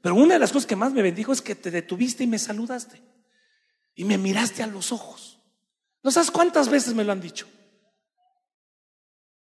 Pero 0.02 0.16
una 0.16 0.34
de 0.36 0.40
las 0.40 0.52
cosas 0.52 0.68
que 0.68 0.76
más 0.76 0.94
me 0.94 1.02
bendijo 1.02 1.34
es 1.34 1.42
que 1.42 1.56
te 1.56 1.72
detuviste 1.72 2.24
y 2.24 2.28
me 2.28 2.40
saludaste. 2.40 3.02
Y 3.96 4.06
me 4.06 4.18
miraste 4.18 4.64
a 4.64 4.68
los 4.68 4.92
ojos. 4.92 5.37
¿No 6.04 6.12
sabes 6.12 6.32
cuántas 6.32 6.70
veces 6.70 6.94
me 6.94 7.04
lo 7.04 7.12
han 7.12 7.22
dicho? 7.22 7.48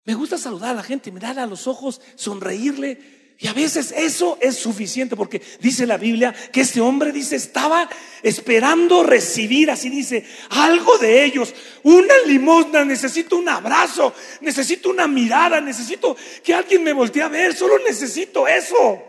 Me 0.05 0.13
gusta 0.15 0.37
saludar 0.37 0.71
a 0.71 0.75
la 0.75 0.83
gente, 0.83 1.11
mirarle 1.11 1.41
a 1.41 1.47
los 1.47 1.67
ojos, 1.67 2.01
sonreírle. 2.15 3.35
Y 3.39 3.47
a 3.47 3.53
veces 3.53 3.91
eso 3.95 4.37
es 4.41 4.57
suficiente 4.57 5.15
porque 5.15 5.41
dice 5.59 5.87
la 5.87 5.97
Biblia 5.97 6.33
que 6.51 6.61
este 6.61 6.81
hombre 6.81 7.11
dice 7.11 7.35
estaba 7.35 7.89
esperando 8.21 9.03
recibir, 9.03 9.71
así 9.71 9.89
dice, 9.89 10.25
algo 10.51 10.97
de 10.97 11.25
ellos, 11.25 11.53
una 11.83 12.13
limosna, 12.25 12.85
necesito 12.85 13.35
un 13.35 13.49
abrazo, 13.49 14.13
necesito 14.41 14.89
una 14.89 15.07
mirada, 15.07 15.59
necesito 15.59 16.15
que 16.43 16.53
alguien 16.53 16.83
me 16.83 16.93
voltee 16.93 17.23
a 17.23 17.27
ver, 17.27 17.55
solo 17.55 17.79
necesito 17.79 18.47
eso. 18.47 19.03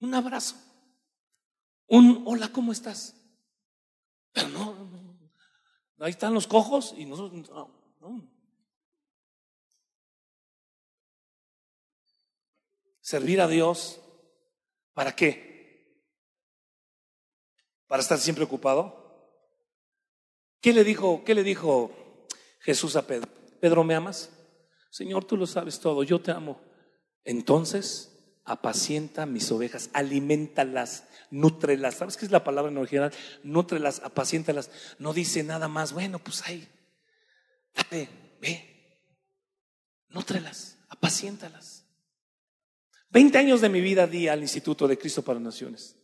Un 0.00 0.14
abrazo. 0.14 0.67
Un 1.88 2.22
hola, 2.26 2.52
¿cómo 2.52 2.70
estás? 2.72 3.14
Pero 4.32 4.48
no, 4.48 4.74
no, 5.96 6.04
ahí 6.04 6.10
están 6.10 6.34
los 6.34 6.46
cojos 6.46 6.94
y 6.96 7.06
nosotros, 7.06 7.50
no, 7.50 7.78
Servir 13.00 13.40
a 13.40 13.48
Dios, 13.48 14.02
¿para 14.92 15.16
qué? 15.16 16.04
¿Para 17.86 18.02
estar 18.02 18.18
siempre 18.18 18.44
ocupado? 18.44 18.98
¿Qué 20.60 20.74
le 20.74 20.84
dijo, 20.84 21.24
qué 21.24 21.34
le 21.34 21.42
dijo 21.42 21.90
Jesús 22.60 22.96
a 22.96 23.06
Pedro? 23.06 23.30
Pedro, 23.60 23.82
¿me 23.82 23.94
amas? 23.94 24.30
Señor, 24.90 25.24
tú 25.24 25.38
lo 25.38 25.46
sabes 25.46 25.80
todo, 25.80 26.02
yo 26.02 26.20
te 26.20 26.32
amo. 26.32 26.60
Entonces, 27.24 28.17
apacienta 28.48 29.26
mis 29.26 29.50
ovejas, 29.52 29.90
alimentalas, 29.92 31.04
nútrelas. 31.30 31.96
¿Sabes 31.96 32.16
qué 32.16 32.24
es 32.24 32.30
la 32.30 32.44
palabra 32.44 32.70
en 32.70 32.78
original? 32.78 33.12
Nútrelas, 33.42 34.00
apaciéntalas. 34.04 34.70
No 34.98 35.12
dice 35.12 35.42
nada 35.42 35.68
más, 35.68 35.92
bueno, 35.92 36.18
pues 36.18 36.42
ahí, 36.46 36.68
dale, 37.74 38.08
ve, 38.40 39.00
nútrelas, 40.08 40.78
apaciéntalas. 40.88 41.84
Veinte 43.10 43.38
años 43.38 43.60
de 43.60 43.68
mi 43.68 43.80
vida 43.80 44.06
di 44.06 44.28
al 44.28 44.42
Instituto 44.42 44.88
de 44.88 44.98
Cristo 44.98 45.22
para 45.22 45.40
Naciones. 45.40 45.96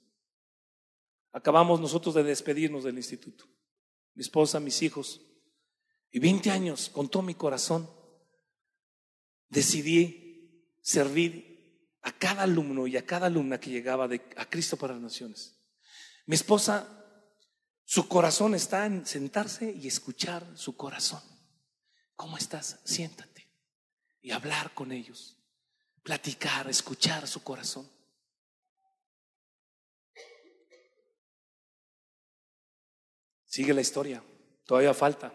Acabamos 1.33 1.81
nosotros 1.81 2.15
de 2.15 2.23
despedirnos 2.23 2.85
del 2.85 2.97
instituto. 2.97 3.45
Mi 4.15 4.23
esposa, 4.23 4.61
mis 4.61 4.81
hijos. 4.83 5.21
Y 6.13 6.21
veinte 6.21 6.51
años, 6.51 6.89
con 6.89 7.09
todo 7.09 7.25
mi 7.25 7.35
corazón, 7.35 7.91
decidí 9.49 10.71
servir 10.81 11.54
a 12.05 12.13
cada 12.13 12.43
alumno 12.43 12.87
y 12.87 12.97
a 12.97 13.07
cada 13.07 13.27
alumna 13.27 13.59
que 13.59 13.71
llegaba 13.71 14.09
a 14.37 14.51
Cristo 14.51 14.77
para 14.77 14.93
las 14.93 15.03
Naciones. 15.03 15.59
Mi 16.27 16.35
esposa, 16.35 16.87
su 17.85 18.09
corazón 18.09 18.55
está 18.55 18.85
en 18.85 19.07
sentarse 19.07 19.73
y 19.73 19.89
escuchar 19.89 20.47
su 20.55 20.77
corazón. 20.77 21.23
¿Cómo 22.15 22.37
estás? 22.37 22.79
Siéntate 22.85 23.49
y 24.21 24.33
hablar 24.33 24.75
con 24.75 24.93
ellos, 24.93 25.39
platicar, 26.03 26.69
escuchar 26.69 27.27
su 27.27 27.43
corazón. 27.43 27.91
Sigue 33.47 33.73
la 33.73 33.81
historia, 33.81 34.23
todavía 34.67 34.93
falta. 34.93 35.33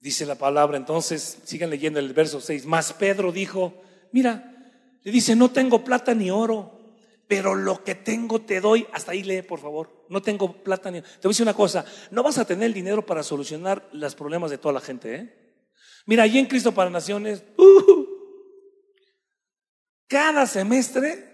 Dice 0.00 0.26
la 0.26 0.36
palabra, 0.36 0.76
entonces, 0.76 1.38
sigan 1.44 1.70
leyendo 1.70 2.00
el 2.00 2.12
verso 2.12 2.40
6. 2.40 2.66
Más 2.66 2.92
Pedro 2.92 3.30
dijo, 3.30 3.80
mira, 4.12 4.57
le 5.08 5.12
dice, 5.12 5.34
no 5.34 5.50
tengo 5.50 5.82
plata 5.82 6.14
ni 6.14 6.30
oro, 6.30 6.70
pero 7.26 7.54
lo 7.54 7.82
que 7.82 7.94
tengo 7.94 8.42
te 8.42 8.60
doy. 8.60 8.86
Hasta 8.92 9.12
ahí 9.12 9.22
lee, 9.22 9.40
por 9.40 9.58
favor. 9.58 10.04
No 10.10 10.20
tengo 10.20 10.62
plata 10.62 10.90
ni 10.90 10.98
oro. 10.98 11.08
Te 11.08 11.26
voy 11.26 11.30
a 11.30 11.32
decir 11.32 11.44
una 11.44 11.54
cosa, 11.54 11.82
no 12.10 12.22
vas 12.22 12.36
a 12.36 12.44
tener 12.44 12.66
el 12.66 12.74
dinero 12.74 13.06
para 13.06 13.22
solucionar 13.22 13.88
los 13.92 14.14
problemas 14.14 14.50
de 14.50 14.58
toda 14.58 14.74
la 14.74 14.82
gente. 14.82 15.14
¿eh? 15.14 15.64
Mira, 16.04 16.24
allí 16.24 16.38
en 16.38 16.44
Cristo 16.44 16.74
para 16.74 16.90
Naciones, 16.90 17.42
uh, 17.56 18.04
cada 20.06 20.46
semestre 20.46 21.24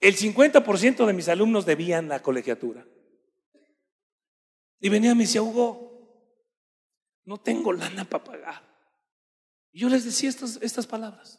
el 0.00 0.16
50% 0.16 1.04
de 1.04 1.12
mis 1.12 1.28
alumnos 1.28 1.66
debían 1.66 2.08
la 2.08 2.22
colegiatura. 2.22 2.86
Y 4.80 4.88
venía 4.88 5.10
y 5.10 5.14
me 5.14 5.24
decía, 5.24 5.42
Hugo, 5.42 5.88
no 7.26 7.36
tengo 7.36 7.70
lana 7.70 8.06
para 8.06 8.24
pagar. 8.24 8.62
Y 9.72 9.80
yo 9.80 9.90
les 9.90 10.06
decía 10.06 10.30
estas, 10.30 10.58
estas 10.62 10.86
palabras. 10.86 11.38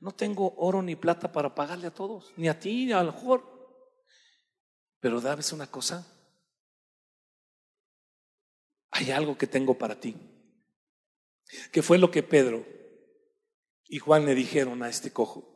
No 0.00 0.12
tengo 0.12 0.54
oro 0.56 0.82
ni 0.82 0.96
plata 0.96 1.30
para 1.30 1.54
pagarle 1.54 1.86
a 1.86 1.94
todos, 1.94 2.32
ni 2.36 2.48
a 2.48 2.58
ti, 2.58 2.86
ni 2.86 2.92
a 2.92 3.02
lo 3.02 3.12
mejor. 3.12 3.44
Pero 4.98 5.20
¿sabes 5.20 5.52
una 5.52 5.70
cosa? 5.70 6.06
Hay 8.90 9.10
algo 9.10 9.36
que 9.36 9.46
tengo 9.46 9.76
para 9.78 10.00
ti. 10.00 10.16
Que 11.70 11.82
fue 11.82 11.98
lo 11.98 12.10
que 12.10 12.22
Pedro 12.22 12.64
y 13.88 13.98
Juan 13.98 14.24
le 14.24 14.34
dijeron 14.34 14.82
a 14.82 14.88
este 14.88 15.12
cojo. 15.12 15.50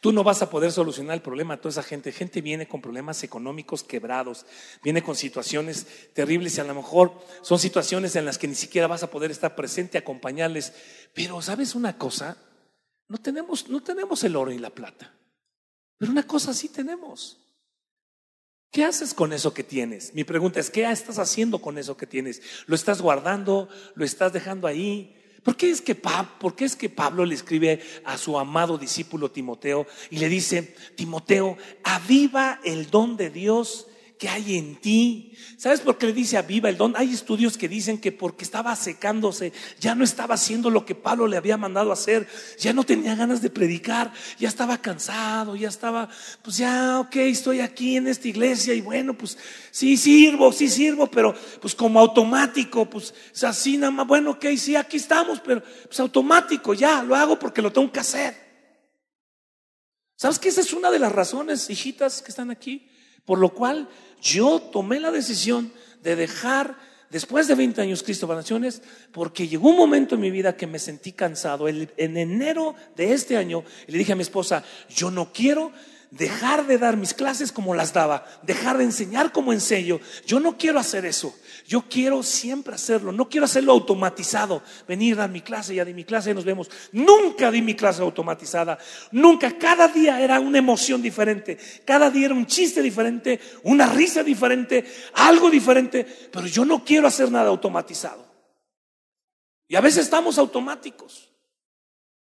Tú 0.00 0.12
no 0.12 0.22
vas 0.22 0.42
a 0.42 0.50
poder 0.50 0.70
solucionar 0.70 1.14
el 1.14 1.22
problema 1.22 1.56
de 1.56 1.62
toda 1.62 1.70
esa 1.70 1.82
gente. 1.82 2.12
Gente 2.12 2.40
viene 2.40 2.68
con 2.68 2.80
problemas 2.80 3.22
económicos 3.24 3.82
quebrados, 3.82 4.46
viene 4.82 5.02
con 5.02 5.16
situaciones 5.16 6.12
terribles 6.12 6.56
y 6.56 6.60
a 6.60 6.64
lo 6.64 6.74
mejor 6.74 7.18
son 7.42 7.58
situaciones 7.58 8.14
en 8.14 8.24
las 8.24 8.38
que 8.38 8.46
ni 8.46 8.54
siquiera 8.54 8.86
vas 8.86 9.02
a 9.02 9.10
poder 9.10 9.30
estar 9.30 9.56
presente, 9.56 9.98
acompañarles. 9.98 10.72
Pero 11.14 11.42
¿sabes 11.42 11.74
una 11.74 11.98
cosa? 11.98 12.36
No 13.08 13.18
tenemos, 13.18 13.68
no 13.68 13.82
tenemos 13.82 14.22
el 14.24 14.36
oro 14.36 14.50
y 14.50 14.58
la 14.58 14.70
plata. 14.70 15.14
Pero 15.98 16.12
una 16.12 16.26
cosa 16.26 16.52
sí 16.52 16.68
tenemos. 16.68 17.38
¿Qué 18.70 18.84
haces 18.84 19.14
con 19.14 19.32
eso 19.32 19.54
que 19.54 19.62
tienes? 19.62 20.12
Mi 20.14 20.24
pregunta 20.24 20.60
es, 20.60 20.70
¿qué 20.70 20.90
estás 20.90 21.18
haciendo 21.18 21.60
con 21.60 21.78
eso 21.78 21.96
que 21.96 22.06
tienes? 22.06 22.42
¿Lo 22.66 22.74
estás 22.74 23.00
guardando? 23.00 23.68
¿Lo 23.94 24.04
estás 24.04 24.32
dejando 24.32 24.66
ahí? 24.66 25.16
¿Por 25.42 25.56
qué, 25.56 25.70
es 25.70 25.80
que 25.80 25.94
¿Por 25.94 26.56
qué 26.56 26.64
es 26.64 26.74
que 26.74 26.90
Pablo 26.90 27.24
le 27.24 27.36
escribe 27.36 27.80
a 28.04 28.18
su 28.18 28.36
amado 28.38 28.76
discípulo 28.76 29.30
Timoteo 29.30 29.86
y 30.10 30.18
le 30.18 30.28
dice, 30.28 30.74
Timoteo, 30.96 31.56
aviva 31.84 32.60
el 32.64 32.90
don 32.90 33.16
de 33.16 33.30
Dios 33.30 33.86
que 34.18 34.28
hay 34.28 34.56
en 34.56 34.76
ti. 34.76 35.32
¿Sabes 35.58 35.80
por 35.80 35.98
qué 35.98 36.06
le 36.06 36.12
dice 36.12 36.38
aviva 36.38 36.68
el 36.68 36.76
don? 36.76 36.94
Hay 36.96 37.12
estudios 37.12 37.58
que 37.58 37.68
dicen 37.68 37.98
que 37.98 38.12
porque 38.12 38.44
estaba 38.44 38.74
secándose, 38.74 39.52
ya 39.78 39.94
no 39.94 40.04
estaba 40.04 40.34
haciendo 40.34 40.70
lo 40.70 40.86
que 40.86 40.94
Pablo 40.94 41.26
le 41.26 41.36
había 41.36 41.56
mandado 41.56 41.92
hacer, 41.92 42.26
ya 42.58 42.72
no 42.72 42.84
tenía 42.84 43.14
ganas 43.14 43.42
de 43.42 43.50
predicar, 43.50 44.12
ya 44.38 44.48
estaba 44.48 44.78
cansado, 44.78 45.54
ya 45.54 45.68
estaba, 45.68 46.08
pues 46.42 46.56
ya, 46.56 47.00
ok, 47.00 47.16
estoy 47.16 47.60
aquí 47.60 47.96
en 47.96 48.06
esta 48.06 48.28
iglesia 48.28 48.72
y 48.74 48.80
bueno, 48.80 49.16
pues 49.16 49.36
sí 49.70 49.96
sirvo, 49.96 50.52
sí 50.52 50.68
sirvo, 50.68 51.08
pero 51.08 51.34
pues 51.60 51.74
como 51.74 52.00
automático, 52.00 52.88
pues 52.88 53.12
así 53.42 53.76
nada 53.76 53.90
más, 53.90 54.06
bueno, 54.06 54.32
ok, 54.32 54.46
sí, 54.56 54.76
aquí 54.76 54.96
estamos, 54.96 55.40
pero 55.40 55.62
pues 55.62 56.00
automático, 56.00 56.72
ya, 56.72 57.02
lo 57.02 57.14
hago 57.14 57.38
porque 57.38 57.60
lo 57.60 57.72
tengo 57.72 57.92
que 57.92 58.00
hacer. 58.00 58.46
¿Sabes 60.16 60.38
que 60.38 60.48
esa 60.48 60.62
es 60.62 60.72
una 60.72 60.90
de 60.90 60.98
las 60.98 61.12
razones, 61.12 61.68
hijitas 61.68 62.22
que 62.22 62.30
están 62.30 62.50
aquí? 62.50 62.88
Por 63.26 63.38
lo 63.38 63.50
cual 63.50 63.88
yo 64.22 64.60
tomé 64.60 64.98
la 65.00 65.10
decisión 65.10 65.72
de 66.02 66.16
dejar, 66.16 66.76
después 67.10 67.48
de 67.48 67.54
20 67.54 67.82
años 67.82 68.02
Cristo 68.02 68.26
para 68.26 68.40
Naciones, 68.40 68.80
porque 69.12 69.48
llegó 69.48 69.68
un 69.68 69.76
momento 69.76 70.14
en 70.14 70.22
mi 70.22 70.30
vida 70.30 70.56
que 70.56 70.66
me 70.66 70.78
sentí 70.78 71.12
cansado. 71.12 71.68
en 71.68 72.16
enero 72.16 72.74
de 72.96 73.12
este 73.12 73.36
año 73.36 73.64
le 73.86 73.98
dije 73.98 74.12
a 74.12 74.16
mi 74.16 74.22
esposa, 74.22 74.64
yo 74.88 75.10
no 75.10 75.32
quiero 75.32 75.72
dejar 76.10 76.66
de 76.66 76.78
dar 76.78 76.96
mis 76.96 77.14
clases 77.14 77.52
como 77.52 77.74
las 77.74 77.92
daba, 77.92 78.24
dejar 78.42 78.78
de 78.78 78.84
enseñar 78.84 79.32
como 79.32 79.52
enseño. 79.52 80.00
Yo 80.26 80.40
no 80.40 80.56
quiero 80.56 80.78
hacer 80.78 81.04
eso. 81.04 81.34
Yo 81.66 81.82
quiero 81.88 82.22
siempre 82.22 82.74
hacerlo. 82.74 83.12
No 83.12 83.28
quiero 83.28 83.44
hacerlo 83.44 83.72
automatizado. 83.72 84.62
Venir 84.86 85.14
a 85.14 85.22
dar 85.22 85.30
mi 85.30 85.40
clase, 85.40 85.74
ya 85.74 85.84
di 85.84 85.94
mi 85.94 86.04
clase 86.04 86.34
nos 86.34 86.44
vemos. 86.44 86.70
Nunca 86.92 87.50
di 87.50 87.62
mi 87.62 87.74
clase 87.74 88.02
automatizada. 88.02 88.78
Nunca. 89.12 89.58
Cada 89.58 89.88
día 89.88 90.20
era 90.20 90.38
una 90.40 90.58
emoción 90.58 91.02
diferente. 91.02 91.58
Cada 91.84 92.10
día 92.10 92.26
era 92.26 92.34
un 92.34 92.46
chiste 92.46 92.82
diferente, 92.82 93.40
una 93.64 93.86
risa 93.86 94.22
diferente, 94.22 94.84
algo 95.14 95.50
diferente. 95.50 96.04
Pero 96.30 96.46
yo 96.46 96.64
no 96.64 96.84
quiero 96.84 97.06
hacer 97.08 97.30
nada 97.30 97.48
automatizado. 97.48 98.26
Y 99.68 99.76
a 99.76 99.80
veces 99.80 100.04
estamos 100.04 100.38
automáticos. 100.38 101.35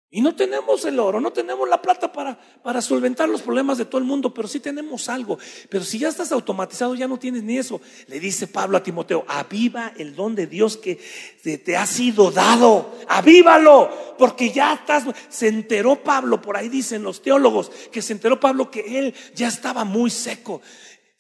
Y 0.08 0.20
no 0.20 0.36
tenemos 0.36 0.84
el 0.84 1.00
oro, 1.00 1.20
no 1.20 1.32
tenemos 1.32 1.68
la 1.68 1.82
plata 1.82 2.12
para, 2.12 2.38
para 2.62 2.80
solventar 2.80 3.28
los 3.28 3.42
problemas 3.42 3.76
de 3.76 3.86
todo 3.86 3.98
el 3.98 4.06
mundo, 4.06 4.32
pero 4.32 4.46
sí 4.46 4.60
tenemos 4.60 5.08
algo. 5.08 5.36
Pero 5.68 5.84
si 5.84 5.98
ya 5.98 6.08
estás 6.08 6.30
automatizado, 6.30 6.94
ya 6.94 7.08
no 7.08 7.18
tienes 7.18 7.42
ni 7.42 7.58
eso. 7.58 7.80
Le 8.06 8.20
dice 8.20 8.46
Pablo 8.46 8.76
a 8.76 8.82
Timoteo, 8.84 9.24
aviva 9.26 9.92
el 9.96 10.14
don 10.14 10.36
de 10.36 10.46
Dios 10.46 10.76
que 10.76 11.00
te, 11.42 11.76
ha 11.76 11.86
sido 11.86 12.30
dado, 12.30 12.94
avívalo, 13.08 13.90
porque 14.16 14.52
ya 14.52 14.74
estás, 14.74 15.04
se 15.28 15.48
enteró 15.48 15.96
Pablo, 15.96 16.40
por 16.40 16.56
ahí 16.56 16.68
dicen 16.68 17.02
los 17.02 17.20
teólogos, 17.20 17.70
que 17.90 18.00
se 18.00 18.12
enteró 18.12 18.38
Pablo 18.38 18.70
que 18.70 18.98
él 18.98 19.14
ya 19.34 19.48
estaba 19.48 19.84
muy 19.84 20.10
seco. 20.10 20.62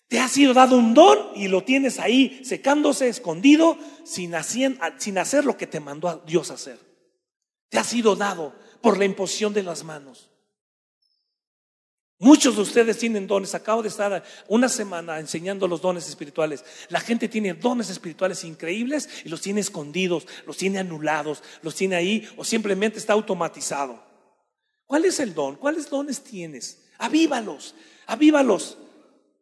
Te 0.06 0.20
ha 0.20 0.28
sido 0.28 0.54
dado 0.54 0.76
un 0.76 0.94
don 0.94 1.18
y 1.34 1.48
lo 1.48 1.64
tienes 1.64 1.98
ahí 1.98 2.40
secándose, 2.44 3.08
escondido, 3.08 3.76
sin 4.04 4.32
sin 4.98 5.18
hacer 5.18 5.44
lo 5.44 5.56
que 5.56 5.66
te 5.66 5.80
mandó 5.80 6.22
Dios 6.24 6.52
hacer. 6.52 6.78
Te 7.68 7.78
ha 7.78 7.84
sido 7.84 8.14
dado 8.14 8.54
por 8.86 8.98
la 8.98 9.04
imposición 9.04 9.52
de 9.52 9.64
las 9.64 9.82
manos. 9.82 10.30
Muchos 12.20 12.54
de 12.54 12.62
ustedes 12.62 12.96
tienen 12.96 13.26
dones. 13.26 13.52
Acabo 13.52 13.82
de 13.82 13.88
estar 13.88 14.22
una 14.46 14.68
semana 14.68 15.18
enseñando 15.18 15.66
los 15.66 15.80
dones 15.80 16.08
espirituales. 16.08 16.64
La 16.88 17.00
gente 17.00 17.26
tiene 17.26 17.54
dones 17.54 17.90
espirituales 17.90 18.44
increíbles 18.44 19.08
y 19.24 19.28
los 19.28 19.40
tiene 19.40 19.60
escondidos, 19.60 20.28
los 20.46 20.56
tiene 20.56 20.78
anulados, 20.78 21.42
los 21.62 21.74
tiene 21.74 21.96
ahí 21.96 22.28
o 22.36 22.44
simplemente 22.44 23.00
está 23.00 23.14
automatizado. 23.14 24.00
¿Cuál 24.84 25.04
es 25.04 25.18
el 25.18 25.34
don? 25.34 25.56
¿Cuáles 25.56 25.90
dones 25.90 26.22
tienes? 26.22 26.84
Avívalos, 26.96 27.74
avívalos. 28.06 28.78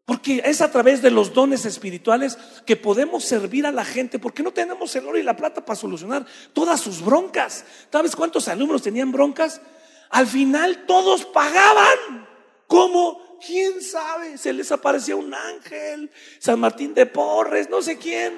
Porque 0.05 0.42
es 0.44 0.61
a 0.61 0.70
través 0.70 1.00
de 1.00 1.11
los 1.11 1.32
dones 1.32 1.64
espirituales 1.64 2.36
que 2.66 2.76
podemos 2.76 3.24
servir 3.24 3.66
a 3.66 3.72
la 3.72 3.84
gente, 3.84 4.18
porque 4.18 4.42
no 4.42 4.52
tenemos 4.52 4.94
el 4.96 5.07
oro 5.07 5.18
y 5.18 5.22
la 5.22 5.36
plata 5.36 5.64
para 5.64 5.78
solucionar 5.78 6.26
todas 6.52 6.80
sus 6.80 7.02
broncas. 7.02 7.64
¿Sabes 7.90 8.14
cuántos 8.14 8.48
alumnos 8.48 8.82
tenían 8.82 9.12
broncas? 9.12 9.62
Al 10.11 10.26
final 10.26 10.84
todos 10.86 11.24
pagaban. 11.24 12.28
¿Cómo? 12.66 13.38
¿Quién 13.46 13.80
sabe? 13.80 14.36
Se 14.36 14.52
les 14.52 14.70
aparecía 14.72 15.16
un 15.16 15.32
ángel, 15.32 16.11
San 16.38 16.61
Martín 16.61 16.92
de 16.92 17.07
Porres, 17.07 17.70
no 17.70 17.80
sé 17.80 17.96
quién. 17.96 18.34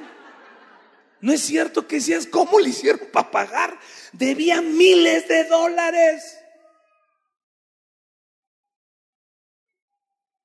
No 1.21 1.33
es 1.33 1.41
cierto 1.41 1.87
que 1.89 1.97
decías, 1.97 2.27
¿cómo 2.27 2.61
le 2.61 2.69
hicieron 2.69 3.09
para 3.13 3.31
pagar? 3.31 3.79
Debían 4.13 4.77
miles 4.77 5.27
de 5.27 5.45
dólares. 5.45 6.39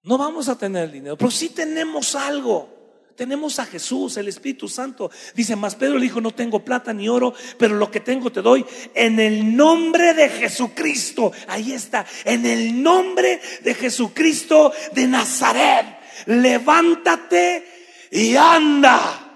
No 0.03 0.17
vamos 0.17 0.49
a 0.49 0.57
tener 0.57 0.91
dinero, 0.91 1.17
pero 1.17 1.31
sí 1.31 1.49
tenemos 1.49 2.15
algo. 2.15 2.81
Tenemos 3.15 3.59
a 3.59 3.65
Jesús, 3.65 4.17
el 4.17 4.29
Espíritu 4.29 4.67
Santo. 4.67 5.11
Dice, 5.35 5.55
más 5.55 5.75
Pedro 5.75 5.97
le 5.97 6.03
dijo, 6.03 6.21
no 6.21 6.31
tengo 6.31 6.65
plata 6.65 6.91
ni 6.91 7.07
oro, 7.07 7.35
pero 7.59 7.75
lo 7.75 7.91
que 7.91 7.99
tengo 7.99 8.31
te 8.31 8.41
doy 8.41 8.65
en 8.95 9.19
el 9.19 9.55
nombre 9.55 10.15
de 10.15 10.29
Jesucristo. 10.29 11.31
Ahí 11.47 11.71
está, 11.71 12.05
en 12.25 12.45
el 12.47 12.81
nombre 12.81 13.39
de 13.63 13.75
Jesucristo 13.75 14.73
de 14.93 15.07
Nazaret. 15.07 15.85
Levántate 16.25 17.63
y 18.11 18.35
anda. 18.35 19.27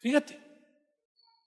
Fíjate, 0.00 0.40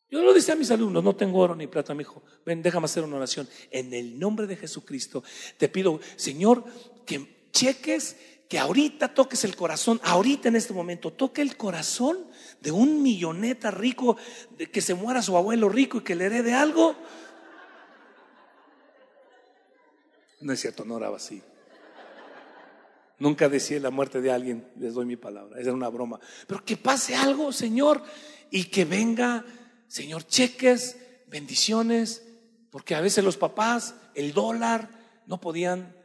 yo 0.10 0.22
lo 0.22 0.34
decía 0.34 0.54
a 0.54 0.58
mis 0.58 0.70
alumnos, 0.70 1.04
no 1.04 1.16
tengo 1.16 1.40
oro 1.40 1.56
ni 1.56 1.66
plata, 1.66 1.96
mi 1.96 2.04
hijo. 2.04 2.24
Ven, 2.46 2.62
déjame 2.62 2.86
hacer 2.86 3.04
una 3.04 3.18
oración. 3.18 3.50
En 3.72 3.94
el 3.94 4.20
nombre 4.20 4.46
de 4.46 4.56
Jesucristo 4.56 5.24
te 5.58 5.70
pido, 5.70 6.00
Señor, 6.16 6.64
que 7.06 7.50
cheques, 7.52 8.18
que 8.50 8.60
ahorita 8.60 9.14
toques 9.14 9.44
el 9.44 9.56
corazón, 9.56 10.00
ahorita 10.04 10.50
en 10.50 10.56
este 10.56 10.74
momento, 10.74 11.12
toque 11.12 11.42
el 11.42 11.58
corazón 11.58 12.28
de 12.62 12.72
un 12.72 13.02
milloneta 13.02 13.72
rico, 13.72 14.18
de 14.58 14.70
que 14.70 14.82
se 14.82 14.94
muera 14.94 15.22
su 15.22 15.36
abuelo 15.38 15.70
rico 15.70 16.00
y 16.00 16.02
que 16.02 16.16
le 16.16 16.26
herede 16.26 16.54
algo. 16.54 16.96
No 20.42 20.54
es 20.54 20.60
cierto, 20.60 20.86
no 20.86 20.96
oraba 20.96 21.18
así. 21.18 21.42
Nunca 23.20 23.48
decía 23.48 23.80
la 23.80 23.92
muerte 23.92 24.22
de 24.22 24.32
alguien, 24.32 24.68
les 24.78 24.94
doy 24.94 25.06
mi 25.06 25.16
palabra, 25.16 25.60
esa 25.60 25.70
era 25.70 25.74
una 25.74 25.90
broma. 25.90 26.20
Pero 26.48 26.66
que 26.66 26.76
pase 26.76 27.16
algo, 27.16 27.52
Señor, 27.52 28.04
y 28.52 28.66
que 28.66 28.86
venga 28.86 29.46
Señor, 29.94 30.26
cheques, 30.26 30.98
bendiciones, 31.28 32.26
porque 32.72 32.96
a 32.96 33.02
veces 33.02 33.24
los 33.24 33.38
papás, 33.38 33.94
el 34.16 34.34
dólar, 34.34 34.90
no 35.28 35.40
podían 35.40 35.96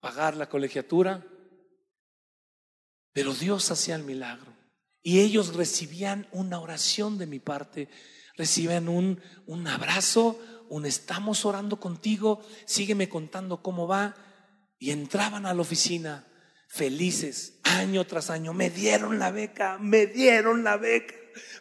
pagar 0.00 0.36
la 0.36 0.48
colegiatura, 0.48 1.24
pero 3.12 3.34
Dios 3.34 3.70
hacía 3.70 3.96
el 3.96 4.02
milagro. 4.02 4.52
Y 5.02 5.20
ellos 5.20 5.54
recibían 5.54 6.28
una 6.32 6.60
oración 6.60 7.18
de 7.18 7.26
mi 7.26 7.38
parte, 7.38 7.88
recibían 8.36 8.88
un, 8.88 9.20
un 9.46 9.66
abrazo, 9.66 10.38
un 10.68 10.86
estamos 10.86 11.44
orando 11.44 11.80
contigo, 11.80 12.42
sígueme 12.66 13.08
contando 13.08 13.62
cómo 13.62 13.86
va. 13.86 14.14
Y 14.78 14.90
entraban 14.90 15.46
a 15.46 15.54
la 15.54 15.60
oficina 15.60 16.26
felices, 16.68 17.60
año 17.64 18.06
tras 18.06 18.30
año. 18.30 18.52
Me 18.52 18.70
dieron 18.70 19.18
la 19.18 19.30
beca, 19.30 19.78
me 19.78 20.06
dieron 20.06 20.64
la 20.64 20.76
beca, 20.76 21.14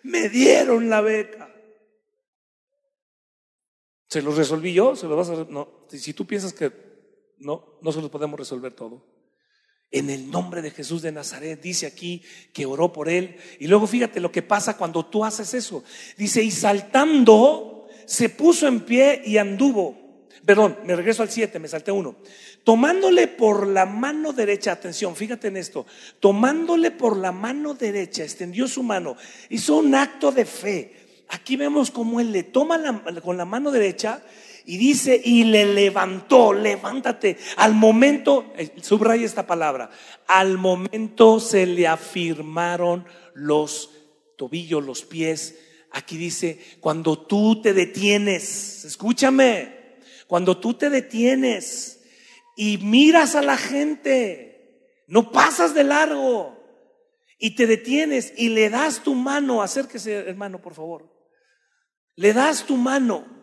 me 0.04 0.30
dieron 0.30 0.90
la 0.90 1.02
beca. 1.02 1.54
¿Se 4.08 4.22
los 4.22 4.38
resolví 4.38 4.74
yo? 4.74 4.96
¿Se 4.96 5.08
los 5.08 5.18
vas 5.18 5.38
a 5.38 5.52
No, 5.52 5.86
si 5.90 6.14
tú 6.14 6.26
piensas 6.26 6.54
que 6.54 6.89
no, 7.40 7.80
no 7.82 8.12
podemos 8.12 8.40
resolver 8.40 8.74
todo. 8.74 9.04
En 9.92 10.10
el 10.12 10.30
nombre 10.30 10.62
de 10.62 10.70
Jesús 10.70 11.02
de 11.02 11.12
Nazaret, 11.12 11.60
dice 11.60 11.88
aquí 11.88 12.22
que 12.54 12.66
oró 12.66 12.94
por 12.94 13.10
él. 13.10 13.38
Y 13.60 13.68
luego 13.68 13.88
fíjate 13.88 14.20
lo 14.20 14.32
que 14.32 14.44
pasa 14.44 14.78
cuando 14.78 15.06
tú 15.06 15.26
haces 15.26 15.54
eso. 15.56 15.84
Dice, 16.16 16.44
y 16.44 16.52
saltando, 16.52 17.88
se 18.06 18.30
puso 18.30 18.68
en 18.68 18.82
pie 18.82 19.24
y 19.26 19.38
anduvo. 19.38 19.98
Perdón, 20.46 20.78
me 20.86 20.96
regreso 20.96 21.24
al 21.24 21.30
7, 21.30 21.58
me 21.60 21.68
salté 21.68 21.92
uno. 21.92 22.18
Tomándole 22.64 23.28
por 23.28 23.68
la 23.68 23.86
mano 23.86 24.32
derecha, 24.32 24.72
atención, 24.72 25.16
fíjate 25.16 25.48
en 25.48 25.58
esto, 25.58 25.86
tomándole 26.20 26.92
por 26.92 27.18
la 27.18 27.32
mano 27.32 27.74
derecha, 27.74 28.24
extendió 28.24 28.68
su 28.68 28.84
mano, 28.84 29.16
hizo 29.50 29.78
un 29.78 29.96
acto 29.96 30.32
de 30.32 30.46
fe. 30.46 30.96
Aquí 31.30 31.56
vemos 31.56 31.92
cómo 31.92 32.20
él 32.20 32.32
le 32.32 32.44
toma 32.44 33.04
con 33.24 33.38
la 33.38 33.46
mano 33.46 33.72
derecha 33.72 34.24
y 34.70 34.78
dice, 34.78 35.20
y 35.26 35.46
le 35.46 35.66
levantó, 35.66 36.54
levántate. 36.54 37.38
Al 37.58 37.74
momento, 37.74 38.54
eh, 38.56 38.72
subraya 38.84 39.26
esta 39.26 39.48
palabra, 39.48 39.90
al 40.28 40.60
momento 40.60 41.40
se 41.40 41.66
le 41.66 41.88
afirmaron 41.88 43.04
los 43.34 43.90
tobillos, 44.38 44.86
los 44.86 45.02
pies. 45.02 45.58
Aquí 45.90 46.18
dice, 46.18 46.60
cuando 46.82 47.18
tú 47.18 47.64
te 47.64 47.74
detienes, 47.74 48.86
escúchame, 48.86 49.98
cuando 50.28 50.60
tú 50.60 50.76
te 50.76 50.92
detienes 50.92 52.02
y 52.56 52.78
miras 52.78 53.34
a 53.34 53.42
la 53.42 53.58
gente, 53.58 55.02
no 55.08 55.32
pasas 55.32 55.74
de 55.74 55.84
largo 55.84 56.64
y 57.40 57.56
te 57.56 57.66
detienes 57.66 58.34
y 58.38 58.50
le 58.50 58.70
das 58.70 59.02
tu 59.02 59.16
mano, 59.16 59.64
acérquese 59.64 60.14
hermano, 60.14 60.62
por 60.62 60.76
favor, 60.76 61.12
le 62.16 62.34
das 62.34 62.66
tu 62.68 62.78
mano 62.78 63.39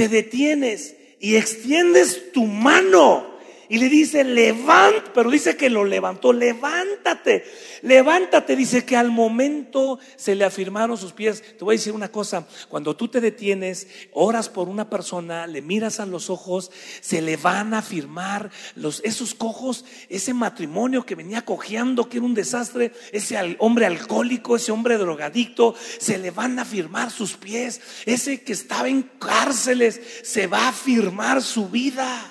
te 0.00 0.08
detienes 0.08 0.94
y 1.20 1.36
extiendes 1.36 2.32
tu 2.32 2.46
mano 2.46 3.38
y 3.70 3.78
le 3.78 3.88
dice, 3.88 4.24
levanta, 4.24 5.12
pero 5.14 5.30
dice 5.30 5.56
que 5.56 5.70
lo 5.70 5.84
levantó, 5.84 6.32
levántate, 6.32 7.44
levántate. 7.82 8.56
Dice 8.56 8.84
que 8.84 8.96
al 8.96 9.12
momento 9.12 10.00
se 10.16 10.34
le 10.34 10.44
afirmaron 10.44 10.98
sus 10.98 11.12
pies. 11.12 11.40
Te 11.56 11.64
voy 11.64 11.76
a 11.76 11.78
decir 11.78 11.92
una 11.92 12.10
cosa, 12.10 12.48
cuando 12.68 12.96
tú 12.96 13.06
te 13.06 13.20
detienes, 13.20 13.86
oras 14.12 14.48
por 14.48 14.68
una 14.68 14.90
persona, 14.90 15.46
le 15.46 15.62
miras 15.62 16.00
a 16.00 16.06
los 16.06 16.30
ojos, 16.30 16.72
se 17.00 17.22
le 17.22 17.36
van 17.36 17.72
a 17.72 17.78
afirmar 17.78 18.50
los, 18.74 19.02
esos 19.04 19.36
cojos, 19.36 19.84
ese 20.08 20.34
matrimonio 20.34 21.06
que 21.06 21.14
venía 21.14 21.44
cojeando, 21.44 22.08
que 22.08 22.16
era 22.16 22.26
un 22.26 22.34
desastre, 22.34 22.92
ese 23.12 23.56
hombre 23.60 23.86
alcohólico, 23.86 24.56
ese 24.56 24.72
hombre 24.72 24.98
drogadicto, 24.98 25.76
se 26.00 26.18
le 26.18 26.32
van 26.32 26.58
a 26.58 26.62
afirmar 26.62 27.12
sus 27.12 27.36
pies. 27.36 27.80
Ese 28.04 28.42
que 28.42 28.52
estaba 28.52 28.88
en 28.88 29.02
cárceles, 29.02 30.00
se 30.24 30.48
va 30.48 30.64
a 30.64 30.70
afirmar 30.70 31.40
su 31.40 31.68
vida. 31.68 32.29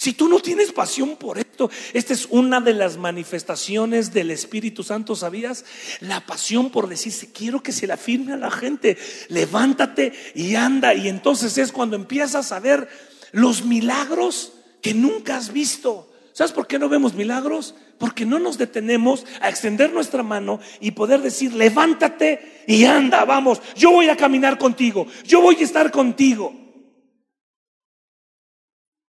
Si 0.00 0.12
tú 0.12 0.28
no 0.28 0.38
tienes 0.38 0.70
pasión 0.70 1.16
por 1.16 1.38
esto, 1.38 1.72
esta 1.92 2.14
es 2.14 2.28
una 2.30 2.60
de 2.60 2.72
las 2.72 2.96
manifestaciones 2.96 4.12
del 4.12 4.30
Espíritu 4.30 4.84
Santo, 4.84 5.16
¿sabías? 5.16 5.64
La 5.98 6.24
pasión 6.24 6.70
por 6.70 6.88
decirse, 6.88 7.32
quiero 7.32 7.64
que 7.64 7.72
se 7.72 7.88
la 7.88 7.96
firme 7.96 8.32
a 8.32 8.36
la 8.36 8.52
gente, 8.52 8.96
levántate 9.28 10.12
y 10.36 10.54
anda. 10.54 10.94
Y 10.94 11.08
entonces 11.08 11.58
es 11.58 11.72
cuando 11.72 11.96
empiezas 11.96 12.52
a 12.52 12.60
ver 12.60 12.88
los 13.32 13.64
milagros 13.64 14.52
que 14.82 14.94
nunca 14.94 15.36
has 15.36 15.52
visto. 15.52 16.08
¿Sabes 16.32 16.52
por 16.52 16.68
qué 16.68 16.78
no 16.78 16.88
vemos 16.88 17.14
milagros? 17.14 17.74
Porque 17.98 18.24
no 18.24 18.38
nos 18.38 18.56
detenemos 18.56 19.26
a 19.40 19.48
extender 19.48 19.92
nuestra 19.92 20.22
mano 20.22 20.60
y 20.78 20.92
poder 20.92 21.22
decir, 21.22 21.54
levántate 21.54 22.62
y 22.68 22.84
anda, 22.84 23.24
vamos, 23.24 23.60
yo 23.74 23.90
voy 23.90 24.08
a 24.10 24.16
caminar 24.16 24.58
contigo, 24.58 25.08
yo 25.24 25.40
voy 25.40 25.56
a 25.56 25.64
estar 25.64 25.90
contigo. 25.90 26.67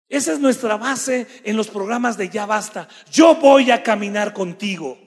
Esa 0.09 0.33
es 0.33 0.39
nuestra 0.39 0.75
base 0.75 1.27
en 1.43 1.55
los 1.55 1.67
programas 1.67 2.17
de 2.17 2.29
Ya 2.29 2.47
Basta. 2.47 2.87
Yo 3.11 3.35
voy 3.35 3.69
a 3.69 3.83
caminar 3.83 4.33
contigo. 4.33 4.97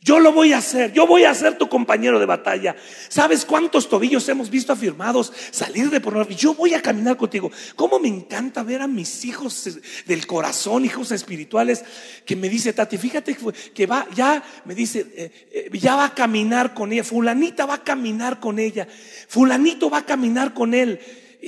Yo 0.00 0.20
lo 0.20 0.32
voy 0.32 0.52
a 0.52 0.58
hacer. 0.58 0.92
Yo 0.92 1.08
voy 1.08 1.24
a 1.24 1.34
ser 1.34 1.58
tu 1.58 1.68
compañero 1.68 2.20
de 2.20 2.26
batalla. 2.26 2.76
¿Sabes 3.08 3.44
cuántos 3.44 3.88
tobillos 3.88 4.28
hemos 4.28 4.50
visto 4.50 4.72
afirmados 4.72 5.32
salir 5.50 5.90
de 5.90 6.00
pornografía? 6.00 6.36
Yo 6.36 6.54
voy 6.54 6.74
a 6.74 6.82
caminar 6.82 7.16
contigo. 7.16 7.50
¿Cómo 7.74 7.98
me 7.98 8.06
encanta 8.08 8.62
ver 8.62 8.82
a 8.82 8.86
mis 8.86 9.24
hijos 9.24 9.80
del 10.06 10.26
corazón, 10.26 10.84
hijos 10.84 11.10
espirituales, 11.10 11.82
que 12.24 12.36
me 12.36 12.48
dice, 12.48 12.74
Tati, 12.74 12.96
fíjate 12.96 13.36
que 13.74 13.86
va, 13.86 14.06
ya 14.14 14.40
me 14.66 14.74
dice, 14.74 15.06
eh, 15.16 15.48
eh, 15.50 15.78
ya 15.78 15.96
va 15.96 16.04
a 16.04 16.14
caminar 16.14 16.74
con 16.74 16.92
ella. 16.92 17.02
Fulanita 17.02 17.66
va 17.66 17.74
a 17.74 17.82
caminar 17.82 18.38
con 18.38 18.60
ella. 18.60 18.86
Fulanito 19.26 19.90
va 19.90 19.98
a 19.98 20.06
caminar 20.06 20.54
con 20.54 20.74
él 20.74 21.00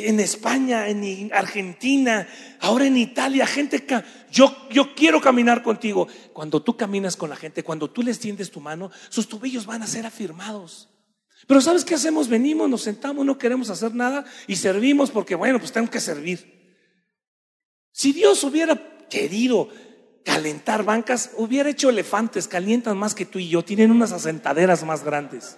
en 0.04 0.20
España, 0.20 0.88
en 0.88 1.30
Argentina, 1.32 2.28
ahora 2.60 2.86
en 2.86 2.96
Italia, 2.96 3.46
gente, 3.46 3.86
yo, 4.30 4.54
yo 4.70 4.94
quiero 4.94 5.20
caminar 5.20 5.62
contigo. 5.62 6.08
Cuando 6.32 6.62
tú 6.62 6.76
caminas 6.76 7.16
con 7.16 7.30
la 7.30 7.36
gente, 7.36 7.62
cuando 7.62 7.90
tú 7.90 8.02
les 8.02 8.18
tiendes 8.18 8.50
tu 8.50 8.60
mano, 8.60 8.90
sus 9.08 9.28
tobillos 9.28 9.66
van 9.66 9.82
a 9.82 9.86
ser 9.86 10.06
afirmados. 10.06 10.90
Pero 11.46 11.60
¿sabes 11.60 11.84
qué 11.84 11.94
hacemos? 11.94 12.28
Venimos, 12.28 12.68
nos 12.68 12.82
sentamos, 12.82 13.24
no 13.24 13.38
queremos 13.38 13.70
hacer 13.70 13.94
nada 13.94 14.24
y 14.46 14.56
servimos 14.56 15.10
porque, 15.10 15.34
bueno, 15.34 15.58
pues 15.58 15.72
tengo 15.72 15.90
que 15.90 16.00
servir. 16.00 16.78
Si 17.92 18.12
Dios 18.12 18.42
hubiera 18.44 19.06
querido 19.08 19.68
calentar 20.24 20.84
bancas, 20.84 21.30
hubiera 21.36 21.70
hecho 21.70 21.88
elefantes, 21.88 22.48
calientan 22.48 22.98
más 22.98 23.14
que 23.14 23.24
tú 23.24 23.38
y 23.38 23.48
yo, 23.48 23.64
tienen 23.64 23.90
unas 23.90 24.12
asentaderas 24.12 24.84
más 24.84 25.04
grandes, 25.04 25.56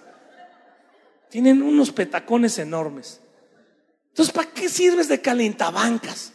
tienen 1.29 1.61
unos 1.63 1.91
petacones 1.91 2.57
enormes. 2.59 3.21
Entonces, 4.19 4.35
¿para 4.35 4.51
qué 4.51 4.67
sirves 4.67 5.07
de 5.07 5.21
calentabancas? 5.21 6.33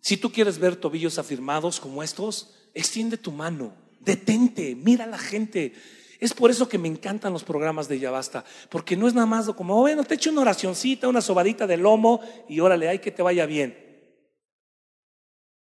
Si 0.00 0.16
tú 0.16 0.30
quieres 0.30 0.60
ver 0.60 0.76
tobillos 0.76 1.18
afirmados 1.18 1.80
como 1.80 2.00
estos, 2.00 2.54
extiende 2.74 3.16
tu 3.16 3.32
mano, 3.32 3.74
detente, 3.98 4.76
mira 4.76 5.02
a 5.02 5.08
la 5.08 5.18
gente. 5.18 5.74
Es 6.20 6.32
por 6.32 6.52
eso 6.52 6.68
que 6.68 6.78
me 6.78 6.86
encantan 6.86 7.32
los 7.32 7.42
programas 7.42 7.88
de 7.88 7.98
Yabasta, 7.98 8.44
porque 8.70 8.96
no 8.96 9.08
es 9.08 9.14
nada 9.14 9.26
más 9.26 9.48
como, 9.50 9.78
oh, 9.78 9.80
bueno, 9.80 10.04
te 10.04 10.14
echo 10.14 10.30
una 10.30 10.42
oracioncita, 10.42 11.08
una 11.08 11.22
sobadita 11.22 11.66
de 11.66 11.76
lomo 11.76 12.20
y 12.48 12.60
órale, 12.60 12.88
hay 12.88 13.00
que 13.00 13.10
te 13.10 13.24
vaya 13.24 13.46
bien. 13.46 13.87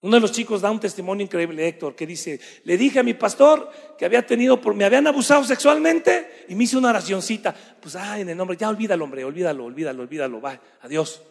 Uno 0.02 0.18
de 0.18 0.22
los 0.22 0.32
chicos 0.32 0.62
da 0.62 0.70
un 0.70 0.80
testimonio 0.80 1.24
increíble, 1.24 1.68
Héctor, 1.68 1.96
que 1.96 2.06
dice, 2.06 2.40
le 2.66 2.78
dije 2.78 3.00
a 3.00 3.04
mi 3.04 3.16
pastor 3.16 3.72
que 3.98 4.06
había 4.06 4.26
tenido, 4.26 4.58
me 4.76 4.86
habían 4.86 5.08
abusado 5.08 5.44
sexualmente 5.44 6.46
y 6.48 6.56
me 6.56 6.66
hice 6.66 6.78
una 6.78 6.90
oracioncita. 6.90 7.56
Pues, 7.82 7.96
ay, 7.96 8.22
en 8.22 8.30
el 8.30 8.38
nombre, 8.38 8.56
ya 8.58 8.70
olvídalo, 8.70 9.04
hombre, 9.04 9.24
olvídalo, 9.24 9.66
olvídalo, 9.66 10.04
olvídalo, 10.04 10.40
va, 10.40 10.62
adiós. 10.82 11.24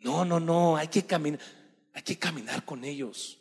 No, 0.00 0.26
no, 0.26 0.38
no, 0.38 0.76
hay 0.76 0.88
que 0.88 1.06
caminar, 1.06 1.40
hay 1.94 2.02
que 2.02 2.18
caminar 2.18 2.64
con 2.64 2.84
ellos. 2.84 3.38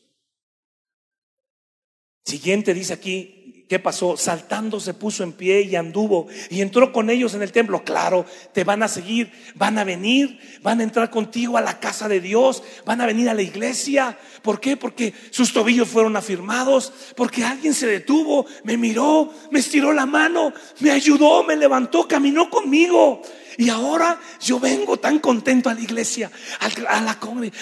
Siguiente 2.24 2.74
dice 2.74 2.94
aquí, 2.94 3.45
¿qué 3.68 3.80
pasó? 3.80 4.18
Saltando 4.18 4.80
se 4.80 4.94
puso 4.94 5.24
en 5.24 5.34
pie 5.34 5.62
y 5.62 5.76
anduvo 5.76 6.28
y 6.50 6.62
entró 6.62 6.92
con 6.92 7.10
ellos 7.10 7.34
en 7.34 7.42
el 7.42 7.52
templo. 7.52 7.84
Claro, 7.84 8.26
te 8.54 8.64
van 8.64 8.84
a 8.84 8.88
seguir, 8.88 9.32
van 9.56 9.78
a 9.78 9.84
venir, 9.84 10.40
van 10.62 10.80
a 10.80 10.84
entrar 10.84 11.10
contigo 11.10 11.58
a 11.58 11.62
la 11.62 11.80
casa 11.80 12.08
de 12.08 12.22
Dios, 12.22 12.64
van 12.86 13.02
a 13.02 13.06
venir 13.06 13.30
a 13.30 13.34
la 13.34 13.42
iglesia. 13.42 14.18
¿Por 14.42 14.60
qué? 14.60 14.78
Porque 14.78 15.14
sus 15.32 15.54
tobillos 15.54 15.88
fueron 15.88 16.16
afirmados, 16.16 16.94
porque 17.16 17.44
alguien 17.44 17.74
se 17.74 17.88
detuvo, 17.88 18.46
me 18.64 18.78
miró, 18.78 19.34
me 19.52 19.60
estiró 19.60 19.94
la 19.94 20.06
mano, 20.06 20.54
me 20.80 20.92
ayudó, 20.92 21.44
me 21.44 21.56
levantó, 21.56 22.08
caminó 22.08 22.50
conmigo. 22.50 23.22
Y 23.58 23.70
ahora 23.70 24.20
yo 24.42 24.60
vengo 24.60 24.98
tan 24.98 25.20
contento 25.20 25.70
a 25.70 25.74
la 25.74 25.82
iglesia, 25.82 26.32
a 26.60 27.02
la 27.02 27.18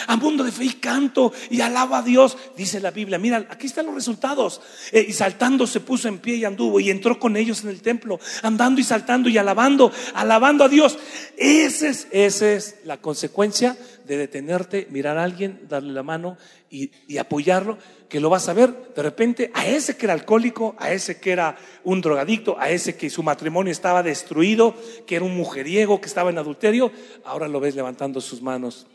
a 0.08 0.16
mundo 0.18 0.44
de 0.44 0.52
fe 0.52 0.66
y 0.66 0.74
canto 0.74 1.34
y 1.50 1.62
alabo 1.62 1.96
a 1.96 2.02
Dios. 2.02 2.38
Dice 2.58 2.80
la 2.80 2.92
Biblia, 2.92 3.18
mira, 3.18 3.46
aquí 3.50 3.68
están 3.68 3.86
los 3.86 3.96
resultados. 3.96 4.62
Eh, 4.92 5.06
y 5.08 5.14
saltando 5.14 5.68
se 5.68 5.80
puso 5.80 6.08
en 6.08 6.20
pie 6.20 6.36
y 6.36 6.46
anduvo 6.46 6.80
y 6.80 6.90
entró 6.90 7.20
con 7.20 7.38
ellos 7.38 7.64
en 7.64 7.70
el 7.70 7.82
templo, 7.82 8.20
andando 8.42 8.82
y 8.82 8.84
saltando 8.84 9.30
y 9.30 9.38
alabando, 9.38 9.92
alabando 10.14 10.64
a 10.64 10.70
Dios. 10.70 10.98
Esa 11.38 11.88
es, 11.88 12.08
esa 12.12 12.52
es 12.52 12.76
la 12.86 12.98
consecuencia 12.98 13.78
de 14.06 14.18
detenerte, 14.18 14.88
mirar 14.90 15.18
a 15.18 15.24
alguien, 15.24 15.62
darle 15.70 15.94
la 15.94 16.04
mano 16.04 16.38
y, 16.74 17.18
apoyarlo 17.20 17.78
que 18.10 18.20
lo 18.20 18.30
vas 18.30 18.50
a 18.50 18.54
ver 18.54 18.94
de 18.96 19.04
repente 19.04 19.52
a 19.54 19.68
ese 19.68 19.96
que 19.96 20.08
era 20.08 20.14
alcohólico, 20.14 20.76
a 20.80 20.92
ese 20.92 21.20
que 21.20 21.32
era 21.32 21.56
un 21.84 22.02
drogadicto, 22.02 22.60
a 22.60 22.72
ese 22.72 22.98
que 22.98 23.10
su 23.10 23.22
matrimonio 23.22 23.72
estaba 23.72 24.02
destruido, 24.02 24.76
que 25.06 25.16
era 25.16 25.26
un 25.26 25.38
mujeriego, 25.38 26.02
que 26.02 26.08
estaba 26.08 26.32
en 26.32 26.40
adulterio, 26.40 26.92
ahora 27.24 27.48
lo 27.48 27.60
ves 27.60 27.76
levantando 27.76 28.22
sus 28.22 28.42
manos. 28.42 28.88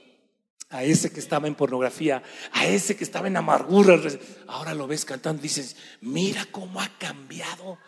A 0.71 0.85
ese 0.85 1.11
que 1.11 1.21
estaba 1.21 1.49
en 1.49 1.55
pornografía, 1.55 2.23
a 2.53 2.67
ese 2.67 2.95
que 2.95 3.05
estaba 3.05 3.27
en 3.27 3.39
amargura, 3.39 3.99
ahora 4.49 4.75
lo 4.75 4.87
ves 4.87 5.07
cantando, 5.07 5.41
dices, 5.41 5.77
mira 6.03 6.45
cómo 6.51 6.81
ha 6.81 6.91
cambiado, 6.99 7.79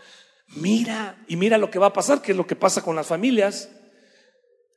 mira, 0.49 1.23
y 1.29 1.37
mira 1.37 1.59
lo 1.59 1.71
que 1.71 1.79
va 1.79 1.89
a 1.89 1.93
pasar, 1.93 2.23
que 2.23 2.33
es 2.33 2.39
lo 2.39 2.47
que 2.47 2.57
pasa 2.57 2.81
con 2.81 2.97
las 2.97 3.09
familias. 3.09 3.69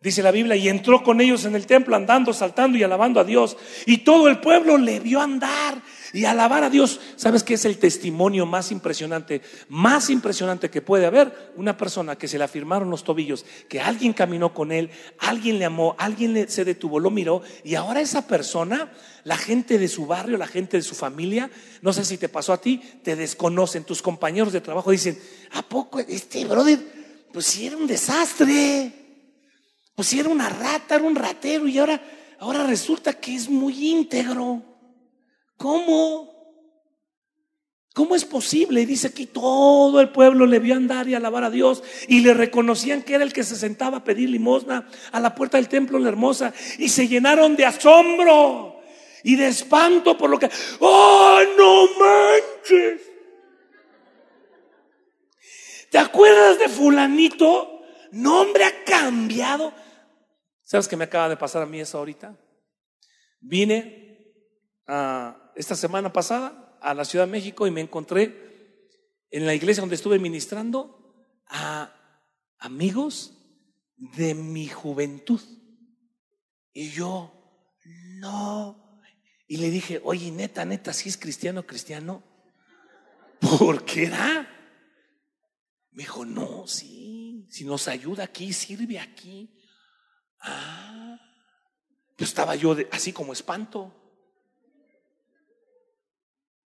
Dice 0.04 0.22
la 0.22 0.32
Biblia, 0.32 0.58
y 0.58 0.68
entró 0.68 1.02
con 1.02 1.22
ellos 1.22 1.46
en 1.46 1.56
el 1.56 1.66
templo 1.66 1.96
andando, 1.96 2.34
saltando 2.34 2.78
y 2.78 2.84
alabando 2.84 3.22
a 3.22 3.24
Dios. 3.24 3.56
Y 3.86 4.00
todo 4.00 4.28
el 4.28 4.42
pueblo 4.42 4.78
le 4.78 5.00
vio 5.00 5.22
andar 5.22 5.82
y 6.12 6.26
alabar 6.26 6.66
a 6.66 6.70
Dios. 6.70 7.00
¿Sabes 7.16 7.42
qué 7.42 7.54
es 7.54 7.64
el 7.64 7.78
testimonio 7.78 8.46
más 8.46 8.70
impresionante? 8.74 9.42
Más 9.70 10.10
impresionante 10.10 10.70
que 10.70 10.82
puede 10.82 11.06
haber 11.06 11.54
una 11.56 11.78
persona 11.78 12.18
que 12.18 12.28
se 12.28 12.38
le 12.38 12.44
afirmaron 12.44 12.90
los 12.90 13.06
tobillos, 13.06 13.46
que 13.70 13.80
alguien 13.80 14.12
caminó 14.12 14.54
con 14.54 14.74
él, 14.74 14.90
alguien 15.20 15.58
le 15.58 15.64
amó, 15.64 15.96
alguien 15.98 16.50
se 16.50 16.66
detuvo, 16.66 17.00
lo 17.00 17.10
miró 17.10 17.42
y 17.64 17.76
ahora 17.76 18.02
esa 18.02 18.28
persona, 18.28 18.92
la 19.24 19.38
gente 19.38 19.80
de 19.80 19.88
su 19.88 20.06
barrio, 20.06 20.38
la 20.38 20.48
gente 20.48 20.76
de 20.76 20.84
su 20.84 20.96
familia, 20.96 21.50
no 21.82 21.94
sé 21.94 22.04
si 22.04 22.18
te 22.18 22.28
pasó 22.28 22.52
a 22.52 22.60
ti, 22.60 22.82
te 23.04 23.16
desconocen, 23.16 23.86
tus 23.86 24.02
compañeros 24.02 24.52
de 24.52 24.60
trabajo 24.60 24.92
dicen, 24.92 25.18
¿a 25.54 25.62
poco 25.62 26.00
este 26.00 26.44
brother? 26.44 26.80
Pues 27.32 27.46
si 27.46 27.68
era 27.68 27.78
un 27.78 27.88
desastre, 27.88 29.03
pues 29.96 30.08
si 30.08 30.20
era 30.20 30.30
una 30.30 30.50
rata, 30.50 30.96
era 30.96 31.04
un 31.04 31.16
ratero 31.16 31.68
y 31.68 31.78
ahora, 31.78 32.02
ahora 32.40 32.66
resulta 32.66 33.14
que 33.14 33.36
es 33.36 33.50
muy 33.50 33.90
íntegro. 33.92 34.62
¿Cómo? 35.58 36.34
¿Cómo 37.94 38.16
es 38.16 38.26
posible? 38.26 38.88
Dice 38.88 39.14
que 39.14 39.28
todo 39.28 40.02
el 40.02 40.10
pueblo 40.10 40.48
le 40.48 40.58
vio 40.58 40.76
andar 40.76 41.08
y 41.08 41.14
alabar 41.14 41.44
a 41.44 41.52
Dios 41.52 41.84
y 42.08 42.22
le 42.22 42.34
reconocían 42.34 43.04
que 43.04 43.14
era 43.14 43.24
el 43.24 43.34
que 43.34 43.44
se 43.44 43.56
sentaba 43.56 43.98
a 43.98 44.04
pedir 44.04 44.30
limosna 44.30 44.88
a 45.12 45.20
la 45.20 45.36
puerta 45.36 45.58
del 45.58 45.70
templo 45.70 46.00
la 46.00 46.10
hermosa 46.10 46.54
y 46.80 46.90
se 46.90 47.08
llenaron 47.08 47.56
de 47.56 47.66
asombro 47.66 48.82
y 49.24 49.36
de 49.36 49.48
espanto 49.48 50.18
por 50.18 50.32
lo 50.32 50.40
que, 50.40 50.50
¡oh, 50.80 51.40
no 51.56 51.88
manches! 52.00 53.02
¿Te 55.92 56.00
acuerdas 56.00 56.58
de 56.58 56.70
fulanito? 56.70 57.84
Nombre 58.12 58.64
ha 58.64 58.84
cambiado. 58.84 59.72
¿Sabes 60.74 60.88
qué 60.88 60.98
me 60.98 61.04
acaba 61.04 61.30
de 61.30 61.38
pasar 61.38 61.62
a 61.62 61.68
mí 61.68 61.80
eso 61.80 62.00
ahorita? 62.00 62.36
Vine 63.42 64.34
a 64.88 65.52
esta 65.56 65.76
semana 65.76 66.12
pasada 66.12 66.80
a 66.82 66.96
la 66.96 67.06
Ciudad 67.06 67.28
de 67.28 67.32
México 67.32 67.68
y 67.68 67.70
me 67.70 67.82
encontré 67.82 68.82
en 69.30 69.46
la 69.46 69.54
iglesia 69.54 69.82
donde 69.82 69.94
estuve 69.94 70.18
ministrando 70.18 71.30
a 71.46 71.94
amigos 72.58 73.38
de 74.18 74.34
mi 74.34 74.68
juventud. 74.68 75.40
Y 76.74 76.90
yo, 76.90 77.32
no. 78.18 79.00
Y 79.46 79.58
le 79.58 79.70
dije, 79.70 80.02
oye, 80.04 80.32
neta, 80.32 80.66
neta, 80.66 80.92
si 80.92 81.08
es 81.08 81.18
cristiano, 81.18 81.68
cristiano. 81.68 82.24
¿Por 83.40 83.86
qué 83.86 84.06
era? 84.06 84.50
Me 85.92 86.02
dijo, 86.02 86.26
no, 86.26 86.66
sí, 86.66 87.46
si 87.52 87.64
nos 87.64 87.88
ayuda 87.88 88.24
aquí, 88.24 88.52
sirve 88.54 88.98
aquí. 88.98 89.60
Ah, 90.44 91.20
yo 92.18 92.26
estaba 92.26 92.56
yo 92.56 92.76
así 92.92 93.12
como 93.12 93.34
espanto. 93.34 93.92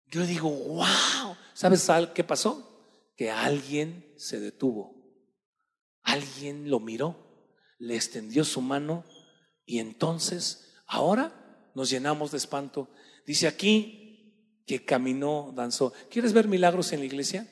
Yo 0.09 0.27
digo, 0.27 0.51
wow, 0.51 1.37
¿sabes 1.53 1.89
qué 2.15 2.25
pasó? 2.25 2.83
Que 3.17 3.31
alguien 3.31 4.13
se 4.17 4.41
detuvo, 4.41 4.95
alguien 6.03 6.71
lo 6.71 6.81
miró, 6.81 7.17
le 7.79 7.97
extendió 7.97 8.45
su 8.45 8.61
mano 8.61 9.05
y 9.65 9.79
entonces 9.79 10.75
ahora 10.87 11.71
nos 11.75 11.91
llenamos 11.91 12.31
de 12.31 12.39
espanto. 12.39 12.89
Dice 13.27 13.47
aquí 13.47 14.63
que 14.67 14.85
caminó, 14.85 15.53
danzó. 15.55 15.93
¿Quieres 16.11 16.33
ver 16.33 16.49
milagros 16.49 16.93
en 16.93 17.01
la 17.01 17.07
iglesia? 17.07 17.49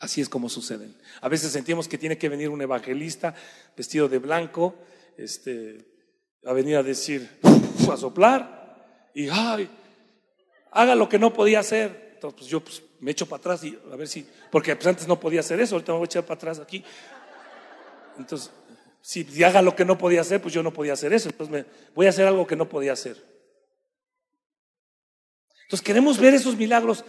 Así 0.00 0.22
es 0.22 0.30
como 0.30 0.48
suceden. 0.48 0.96
A 1.20 1.28
veces 1.28 1.52
sentimos 1.52 1.86
que 1.86 1.98
tiene 1.98 2.16
que 2.16 2.30
venir 2.30 2.48
un 2.48 2.62
evangelista 2.62 3.34
vestido 3.76 4.08
de 4.08 4.18
blanco, 4.18 4.74
este, 5.18 5.84
a 6.44 6.54
venir 6.54 6.76
a 6.76 6.82
decir, 6.82 7.38
a 7.92 7.96
soplar, 7.98 9.10
y 9.14 9.28
ay, 9.28 9.68
haga 10.70 10.94
lo 10.94 11.06
que 11.06 11.18
no 11.18 11.34
podía 11.34 11.60
hacer. 11.60 12.12
Entonces, 12.14 12.38
pues 12.38 12.50
yo 12.50 12.60
pues, 12.60 12.82
me 13.00 13.10
echo 13.10 13.26
para 13.26 13.40
atrás 13.40 13.62
y 13.62 13.78
a 13.92 13.96
ver 13.96 14.08
si, 14.08 14.26
porque 14.50 14.74
pues, 14.74 14.86
antes 14.86 15.06
no 15.06 15.20
podía 15.20 15.40
hacer 15.40 15.60
eso, 15.60 15.74
ahorita 15.74 15.92
me 15.92 15.98
voy 15.98 16.04
a 16.04 16.06
echar 16.06 16.24
para 16.24 16.36
atrás 16.36 16.58
aquí. 16.60 16.82
Entonces, 18.16 18.50
si, 19.02 19.24
si 19.24 19.44
haga 19.44 19.60
lo 19.60 19.76
que 19.76 19.84
no 19.84 19.98
podía 19.98 20.22
hacer, 20.22 20.40
pues 20.40 20.54
yo 20.54 20.62
no 20.62 20.72
podía 20.72 20.94
hacer 20.94 21.12
eso. 21.12 21.28
Entonces 21.28 21.52
me, 21.52 21.66
voy 21.94 22.06
a 22.06 22.10
hacer 22.10 22.26
algo 22.26 22.46
que 22.46 22.56
no 22.56 22.70
podía 22.70 22.94
hacer. 22.94 23.22
Entonces 25.64 25.84
queremos 25.84 26.18
ver 26.18 26.34
esos 26.34 26.56
milagros, 26.56 27.04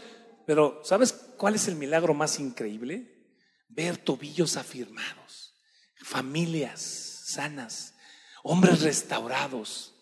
pero 0.46 0.82
¿sabes 0.84 1.14
cuál 1.38 1.56
es 1.56 1.68
el 1.68 1.76
milagro 1.76 2.14
más 2.14 2.40
increíble? 2.40 3.26
Ver 3.70 3.98
tobillos 3.98 4.58
afirmados, 4.58 5.56
familias 5.98 7.12
sanas, 7.32 7.96
hombres 8.44 8.82
restaurados. 8.82 9.94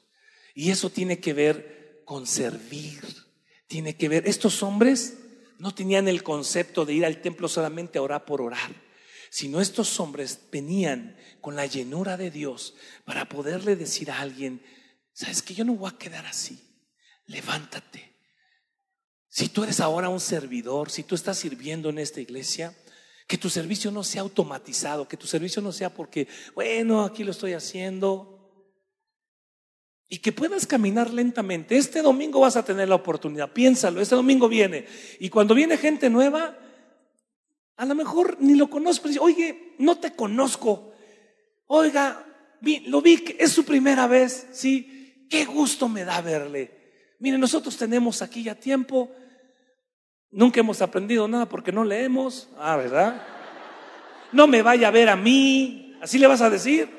Y 0.53 0.71
eso 0.71 0.89
tiene 0.89 1.19
que 1.19 1.33
ver 1.33 2.01
con 2.05 2.25
servir, 2.25 3.01
tiene 3.67 3.95
que 3.95 4.09
ver, 4.09 4.27
estos 4.27 4.63
hombres 4.63 5.17
no 5.59 5.75
tenían 5.75 6.07
el 6.07 6.23
concepto 6.23 6.85
de 6.85 6.93
ir 6.93 7.05
al 7.05 7.21
templo 7.21 7.47
solamente 7.47 7.99
a 7.99 8.01
orar 8.01 8.25
por 8.25 8.41
orar, 8.41 8.71
sino 9.29 9.61
estos 9.61 9.99
hombres 9.99 10.39
venían 10.51 11.15
con 11.39 11.55
la 11.55 11.67
llenura 11.67 12.17
de 12.17 12.31
Dios 12.31 12.75
para 13.05 13.29
poderle 13.29 13.75
decir 13.75 14.09
a 14.09 14.19
alguien, 14.19 14.63
sabes 15.13 15.41
que 15.43 15.53
yo 15.53 15.63
no 15.65 15.75
voy 15.75 15.91
a 15.93 15.97
quedar 15.97 16.25
así, 16.25 16.59
levántate, 17.27 18.08
si 19.29 19.47
tú 19.47 19.63
eres 19.63 19.79
ahora 19.79 20.09
un 20.09 20.19
servidor, 20.19 20.89
si 20.89 21.03
tú 21.03 21.15
estás 21.15 21.37
sirviendo 21.37 21.89
en 21.89 21.99
esta 21.99 22.19
iglesia, 22.19 22.75
que 23.27 23.37
tu 23.37 23.47
servicio 23.49 23.91
no 23.91 24.03
sea 24.03 24.21
automatizado, 24.21 25.07
que 25.07 25.15
tu 25.15 25.27
servicio 25.27 25.61
no 25.61 25.71
sea 25.71 25.93
porque, 25.93 26.27
bueno, 26.55 27.03
aquí 27.03 27.23
lo 27.23 27.29
estoy 27.29 27.53
haciendo. 27.53 28.35
Y 30.11 30.17
que 30.17 30.31
puedas 30.31 30.65
caminar 30.65 31.13
lentamente. 31.13 31.77
Este 31.77 32.01
domingo 32.01 32.39
vas 32.39 32.55
a 32.55 32.65
tener 32.65 32.89
la 32.89 32.95
oportunidad, 32.95 33.53
piénsalo, 33.53 34.01
este 34.01 34.15
domingo 34.15 34.49
viene. 34.49 34.87
Y 35.19 35.29
cuando 35.29 35.53
viene 35.53 35.77
gente 35.77 36.09
nueva, 36.09 36.57
a 37.77 37.85
lo 37.85 37.93
mejor 37.93 38.37
ni 38.39 38.55
lo 38.55 38.67
conozco, 38.67 39.03
pero 39.03 39.09
dice, 39.09 39.23
oye, 39.23 39.75
no 39.77 39.99
te 39.99 40.15
conozco. 40.15 40.91
Oiga, 41.67 42.25
lo 42.87 43.03
vi, 43.03 43.23
es 43.37 43.51
su 43.51 43.63
primera 43.63 44.07
vez, 44.07 44.47
sí, 44.51 45.27
qué 45.29 45.45
gusto 45.45 45.87
me 45.87 46.03
da 46.03 46.19
verle. 46.21 46.78
Mire, 47.19 47.37
nosotros 47.37 47.75
tenemos 47.77 48.21
aquí 48.21 48.43
ya 48.43 48.55
tiempo, 48.55 49.11
nunca 50.31 50.61
hemos 50.61 50.81
aprendido 50.81 51.27
nada 51.27 51.47
porque 51.47 51.71
no 51.71 51.83
leemos, 51.83 52.49
ah, 52.57 52.77
¿verdad? 52.77 53.21
No 54.31 54.47
me 54.47 54.61
vaya 54.61 54.87
a 54.87 54.91
ver 54.91 55.09
a 55.09 55.17
mí, 55.17 55.97
así 56.01 56.17
le 56.17 56.27
vas 56.27 56.41
a 56.41 56.49
decir. 56.49 56.89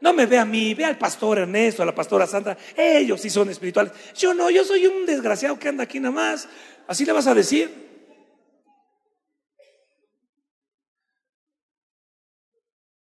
No 0.00 0.12
me 0.12 0.26
ve 0.26 0.36
a 0.36 0.44
mí, 0.44 0.74
ve 0.74 0.84
al 0.84 0.98
pastor 0.98 1.38
Ernesto, 1.38 1.84
a 1.84 1.86
la 1.86 1.94
pastora 1.94 2.26
Sandra, 2.26 2.58
ellos 2.76 3.20
sí 3.20 3.30
son 3.30 3.48
espirituales. 3.50 3.92
Yo 4.16 4.34
no, 4.34 4.50
yo 4.50 4.64
soy 4.64 4.86
un 4.86 5.06
desgraciado 5.06 5.56
que 5.56 5.68
anda 5.68 5.84
aquí 5.84 6.00
nada 6.00 6.12
más. 6.12 6.48
Así 6.88 7.04
le 7.04 7.12
vas 7.12 7.28
a 7.28 7.34
decir. 7.34 7.70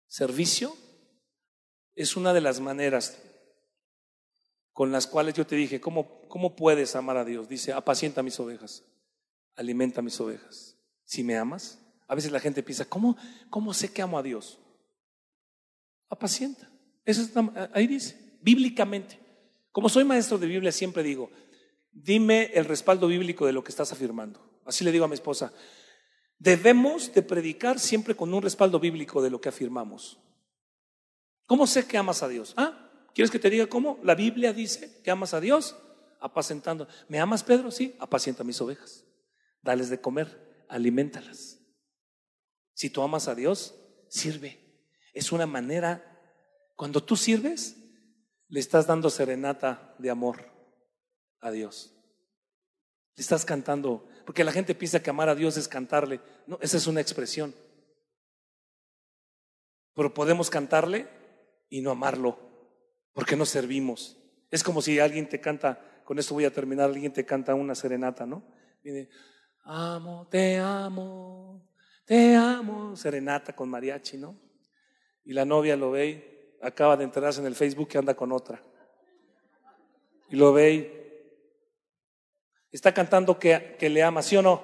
Servicio 0.07 0.75
es 1.95 2.17
una 2.17 2.33
de 2.33 2.41
las 2.41 2.61
maneras 2.61 3.19
con 4.77 4.93
las 4.93 5.07
cuales 5.07 5.33
yo 5.33 5.47
te 5.47 5.57
dije, 5.57 5.81
¿cómo, 5.81 6.21
¿cómo 6.29 6.55
puedes 6.55 6.97
amar 6.97 7.17
a 7.17 7.25
Dios? 7.25 7.49
Dice, 7.49 7.73
apacienta 7.73 8.23
mis 8.23 8.39
ovejas, 8.39 8.85
alimenta 9.55 10.03
mis 10.03 10.21
ovejas. 10.21 10.77
Si 11.03 11.25
me 11.25 11.39
amas, 11.39 11.81
a 12.07 12.15
veces 12.15 12.31
la 12.31 12.41
gente 12.41 12.63
piensa, 12.63 12.85
¿cómo, 12.85 13.17
cómo 13.49 13.73
sé 13.73 13.91
que 13.91 14.03
amo 14.03 14.19
a 14.19 14.23
Dios? 14.23 14.59
Apacienta. 16.11 16.71
Eso 17.07 17.27
ahí 17.73 17.87
dice, 17.87 18.37
bíblicamente. 18.43 19.19
Como 19.73 19.89
soy 19.89 20.05
maestro 20.05 20.37
de 20.37 20.47
Biblia, 20.47 20.73
siempre 20.73 21.03
digo, 21.03 21.31
dime 21.91 22.51
el 22.53 22.67
respaldo 22.67 23.09
bíblico 23.09 23.47
de 23.47 23.55
lo 23.55 23.65
que 23.65 23.71
estás 23.71 23.93
afirmando. 23.93 24.61
Así 24.67 24.85
le 24.85 24.93
digo 24.93 25.07
a 25.07 25.09
mi 25.09 25.15
esposa, 25.15 25.55
debemos 26.39 27.15
de 27.15 27.23
predicar 27.23 27.81
siempre 27.81 28.15
con 28.15 28.35
un 28.35 28.43
respaldo 28.43 28.79
bíblico 28.79 29.23
de 29.23 29.31
lo 29.31 29.41
que 29.41 29.49
afirmamos. 29.49 30.19
¿Cómo 31.47 31.67
sé 31.67 31.87
que 31.87 31.97
amas 31.97 32.23
a 32.23 32.29
Dios? 32.29 32.53
¿Ah? 32.59 32.86
¿Quieres 33.17 33.31
que 33.31 33.39
te 33.39 33.49
diga 33.49 33.67
cómo? 33.67 33.99
La 34.03 34.15
Biblia 34.15 34.53
dice 34.53 35.01
que 35.03 35.11
amas 35.11 35.33
a 35.33 35.41
Dios 35.41 35.75
apacentando. 36.21 36.87
¿Me 37.09 37.19
amas, 37.19 37.43
Pedro? 37.43 37.71
Sí, 37.71 37.97
apacienta 37.99 38.45
mis 38.45 38.61
ovejas. 38.61 39.07
Dales 39.63 39.89
de 39.89 40.03
comer, 40.03 40.67
alimentalas. 40.69 41.59
Si 42.75 42.91
tú 42.91 43.01
amas 43.01 43.27
a 43.27 43.35
Dios, 43.35 43.75
sirve. 44.11 44.61
Es 45.15 45.33
una 45.33 45.47
manera, 45.47 46.05
cuando 46.75 47.03
tú 47.03 47.17
sirves, 47.17 47.79
le 48.49 48.61
estás 48.61 48.87
dando 48.87 49.09
serenata 49.09 49.95
de 49.97 50.11
amor 50.11 50.53
a 51.41 51.51
Dios. 51.51 51.95
Le 53.15 53.23
estás 53.23 53.47
cantando, 53.47 54.07
porque 54.27 54.45
la 54.45 54.53
gente 54.53 54.75
piensa 54.75 55.03
que 55.03 55.09
amar 55.09 55.31
a 55.31 55.35
Dios 55.35 55.57
es 55.57 55.69
cantarle. 55.69 56.21
No, 56.47 56.59
esa 56.61 56.77
es 56.77 56.87
una 56.87 57.01
expresión. 57.01 57.55
Pero 59.95 60.13
podemos 60.13 60.51
cantarle 60.51 61.09
y 61.71 61.81
no 61.81 61.91
amarlo 61.91 62.46
porque 63.17 63.35
no 63.35 63.47
servimos. 63.47 64.15
Es 64.51 64.63
como 64.63 64.83
si 64.83 65.01
alguien 65.01 65.27
te 65.27 65.41
canta, 65.41 65.81
con 66.05 66.19
esto 66.19 66.35
voy 66.35 66.45
a 66.45 66.53
terminar, 66.53 66.91
alguien 66.91 67.15
te 67.15 67.25
canta 67.25 67.55
una 67.55 67.75
serenata, 67.75 68.27
¿no? 68.27 68.43
Viene, 68.85 69.09
amo, 69.65 70.29
te 70.31 70.59
amo, 70.59 71.67
te 72.05 72.37
amo, 72.37 72.95
serenata 72.95 73.57
con 73.57 73.71
mariachi, 73.71 74.19
¿no? 74.19 74.39
Y 75.25 75.33
la 75.33 75.47
novia 75.47 75.77
lo 75.77 75.93
ve, 75.93 76.59
acaba 76.61 76.95
de 76.95 77.05
enterarse 77.05 77.41
en 77.41 77.47
el 77.47 77.55
Facebook 77.55 77.89
que 77.89 77.97
anda 77.97 78.15
con 78.15 78.33
otra. 78.33 78.63
Y 80.29 80.37
lo 80.37 80.53
ve 80.53 80.93
Está 82.71 82.93
cantando 82.93 83.39
que, 83.39 83.77
que 83.79 83.89
le 83.89 84.03
ama, 84.03 84.21
¿sí 84.21 84.37
o 84.37 84.43
no? 84.43 84.63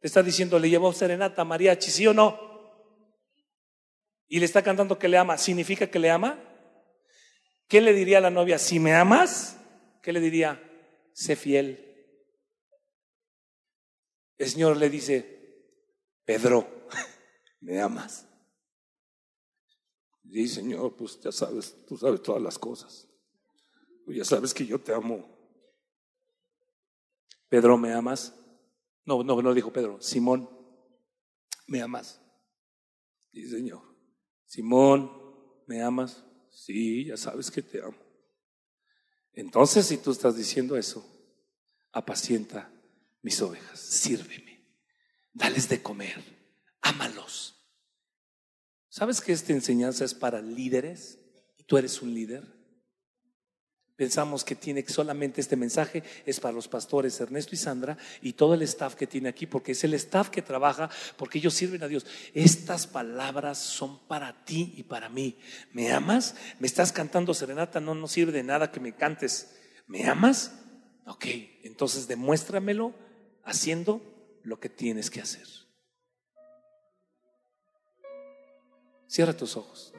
Le 0.00 0.08
está 0.08 0.24
diciendo, 0.24 0.58
le 0.58 0.70
llevó 0.70 0.92
serenata 0.92 1.44
mariachi, 1.44 1.92
¿sí 1.92 2.04
o 2.08 2.12
no? 2.12 2.36
Y 4.26 4.40
le 4.40 4.44
está 4.44 4.60
cantando 4.60 4.98
que 4.98 5.06
le 5.06 5.18
ama, 5.18 5.38
¿significa 5.38 5.86
que 5.86 6.00
le 6.00 6.10
ama? 6.10 6.49
¿Qué 7.70 7.80
le 7.80 7.92
diría 7.92 8.18
a 8.18 8.20
la 8.20 8.30
novia? 8.30 8.58
Si 8.58 8.80
me 8.80 8.96
amas, 8.96 9.56
¿qué 10.02 10.12
le 10.12 10.18
diría? 10.18 10.60
Sé 11.12 11.36
fiel. 11.36 11.86
El 14.36 14.48
Señor 14.48 14.76
le 14.76 14.90
dice, 14.90 15.78
Pedro, 16.24 16.66
¿me 17.60 17.80
amas? 17.80 18.26
Y 20.24 20.48
Señor, 20.48 20.96
pues 20.96 21.20
ya 21.20 21.30
sabes, 21.30 21.86
tú 21.86 21.96
sabes 21.96 22.20
todas 22.24 22.42
las 22.42 22.58
cosas. 22.58 23.08
Tú 24.04 24.12
ya 24.12 24.24
sabes 24.24 24.52
que 24.52 24.66
yo 24.66 24.80
te 24.80 24.92
amo. 24.92 25.24
Pedro, 27.48 27.78
¿me 27.78 27.92
amas? 27.92 28.34
No, 29.04 29.22
no, 29.22 29.40
no 29.40 29.54
dijo 29.54 29.72
Pedro. 29.72 30.02
Simón, 30.02 30.50
¿me 31.68 31.80
amas? 31.80 32.20
Sí, 33.32 33.48
Señor. 33.48 33.82
Simón, 34.44 35.12
¿me 35.68 35.80
amas? 35.84 36.24
Sí, 36.50 37.06
ya 37.06 37.16
sabes 37.16 37.50
que 37.50 37.62
te 37.62 37.80
amo. 37.80 37.96
Entonces, 39.32 39.86
si 39.86 39.96
tú 39.96 40.10
estás 40.10 40.36
diciendo 40.36 40.76
eso, 40.76 41.06
apacienta 41.92 42.70
mis 43.22 43.40
ovejas, 43.40 43.78
sírveme, 43.78 44.66
dales 45.32 45.68
de 45.68 45.82
comer, 45.82 46.22
ámalos. 46.80 47.56
¿Sabes 48.88 49.20
que 49.20 49.32
esta 49.32 49.52
enseñanza 49.52 50.04
es 50.04 50.14
para 50.14 50.42
líderes? 50.42 51.18
¿Y 51.56 51.64
tú 51.64 51.78
eres 51.78 52.02
un 52.02 52.12
líder? 52.12 52.59
Pensamos 54.00 54.44
que 54.44 54.54
tiene 54.54 54.82
solamente 54.88 55.42
este 55.42 55.56
mensaje 55.56 56.02
es 56.24 56.40
para 56.40 56.54
los 56.54 56.68
pastores 56.68 57.20
Ernesto 57.20 57.54
y 57.54 57.58
Sandra 57.58 57.98
y 58.22 58.32
todo 58.32 58.54
el 58.54 58.62
staff 58.62 58.94
que 58.94 59.06
tiene 59.06 59.28
aquí, 59.28 59.44
porque 59.44 59.72
es 59.72 59.84
el 59.84 59.92
staff 59.92 60.30
que 60.30 60.40
trabaja, 60.40 60.88
porque 61.18 61.36
ellos 61.36 61.52
sirven 61.52 61.82
a 61.82 61.86
Dios. 61.86 62.06
Estas 62.32 62.86
palabras 62.86 63.58
son 63.58 63.98
para 64.08 64.42
ti 64.46 64.72
y 64.78 64.84
para 64.84 65.10
mí. 65.10 65.36
¿Me 65.74 65.92
amas? 65.92 66.34
¿Me 66.60 66.66
estás 66.66 66.92
cantando 66.92 67.34
serenata? 67.34 67.78
No, 67.78 67.94
no 67.94 68.08
sirve 68.08 68.32
de 68.32 68.42
nada 68.42 68.72
que 68.72 68.80
me 68.80 68.96
cantes. 68.96 69.54
¿Me 69.86 70.06
amas? 70.06 70.52
Ok, 71.04 71.26
entonces 71.64 72.08
demuéstramelo 72.08 72.94
haciendo 73.44 74.00
lo 74.44 74.58
que 74.60 74.70
tienes 74.70 75.10
que 75.10 75.20
hacer. 75.20 75.46
Cierra 79.08 79.36
tus 79.36 79.58
ojos. 79.58 79.89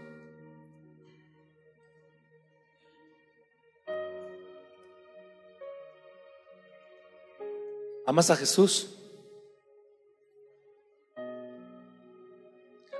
¿Amas 8.05 8.31
a 8.31 8.35
Jesús? 8.35 8.97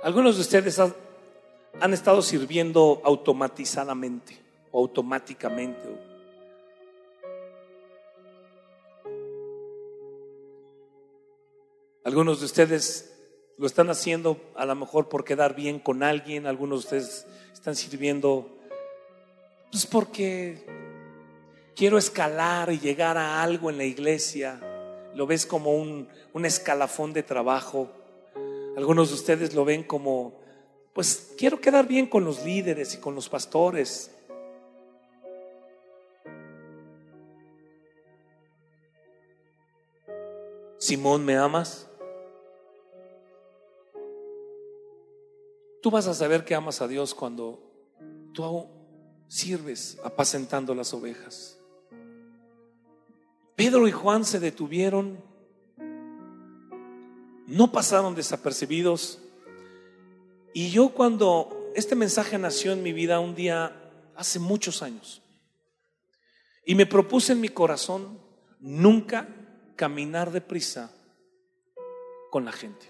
Algunos 0.02 0.36
de 0.36 0.42
ustedes 0.42 0.78
han, 0.78 1.92
estado 1.92 2.22
sirviendo 2.22 3.00
automatizadamente 3.04 4.38
o 4.70 4.80
automáticamente. 4.80 5.88
Algunos 12.04 12.40
de 12.40 12.46
ustedes 12.46 13.12
lo 13.58 13.66
están 13.66 13.90
haciendo 13.90 14.40
a 14.54 14.66
lo 14.66 14.74
mejor 14.74 15.08
por 15.08 15.24
quedar 15.24 15.54
bien 15.54 15.78
con 15.78 16.02
alguien, 16.02 16.46
algunos 16.46 16.80
de 16.80 16.98
ustedes 16.98 17.26
están 17.52 17.76
sirviendo 17.76 18.58
pues 19.70 19.86
porque 19.86 20.66
quiero 21.76 21.96
escalar 21.96 22.72
y 22.72 22.80
llegar 22.80 23.16
a 23.16 23.42
algo 23.42 23.70
en 23.70 23.78
la 23.78 23.84
iglesia 23.84 24.60
lo 25.14 25.26
ves 25.26 25.46
como 25.46 25.74
un, 25.74 26.08
escalafón 26.44 27.12
de 27.12 27.22
trabajo. 27.22 27.90
Algunos 28.76 29.08
de 29.08 29.14
ustedes 29.14 29.54
lo 29.54 29.64
ven 29.64 29.82
como, 29.82 30.40
pues 30.92 31.34
quiero 31.36 31.60
quedar 31.60 31.86
bien 31.86 32.06
con 32.06 32.24
los 32.24 32.44
líderes 32.44 32.94
y 32.94 32.98
con 32.98 33.14
los 33.14 33.28
pastores. 33.28 34.10
Simón, 40.78 41.24
¿me 41.24 41.36
amas? 41.36 41.88
Tú 45.80 45.90
vas 45.90 46.06
a 46.06 46.14
saber 46.14 46.44
que 46.44 46.54
amas 46.54 46.80
a 46.80 46.88
Dios 46.88 47.14
cuando 47.14 47.60
tú 48.32 48.66
sirves 49.28 49.98
apacentando 50.04 50.74
las 50.74 50.92
ovejas. 50.94 51.61
Pedro 53.56 53.86
y 53.86 53.92
Juan 53.92 54.24
se 54.24 54.40
detuvieron, 54.40 55.18
no 57.46 57.70
pasaron 57.70 58.14
desapercibidos. 58.14 59.18
Y 60.54 60.70
yo 60.70 60.90
cuando 60.90 61.70
este 61.74 61.94
mensaje 61.94 62.38
nació 62.38 62.72
en 62.72 62.82
mi 62.82 62.92
vida 62.92 63.20
un 63.20 63.34
día 63.34 63.76
hace 64.16 64.38
muchos 64.38 64.82
años, 64.82 65.22
y 66.64 66.74
me 66.74 66.86
propuse 66.86 67.32
en 67.32 67.40
mi 67.40 67.48
corazón 67.48 68.18
nunca 68.60 69.28
caminar 69.76 70.30
deprisa 70.30 70.92
con 72.30 72.44
la 72.44 72.52
gente. 72.52 72.86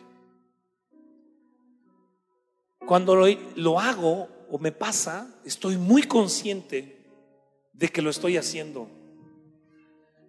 Cuando 2.87 3.15
lo, 3.15 3.27
lo, 3.57 3.81
hago 3.81 4.29
o 4.51 4.59
me 4.59 4.73
pasa, 4.73 5.35
estoy 5.45 5.79
muy 5.79 6.03
consciente 6.03 7.07
de 7.73 7.89
que 7.89 8.03
lo 8.03 8.11
estoy 8.11 8.37
haciendo 8.37 8.89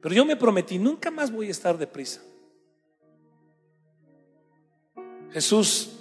pero 0.04 0.16
yo 0.16 0.26
me 0.26 0.36
prometí, 0.36 0.78
nunca 0.78 1.10
más 1.10 1.32
voy 1.32 1.48
a 1.48 1.52
estar 1.52 1.78
deprisa. 1.78 2.22
Jesús 5.32 5.98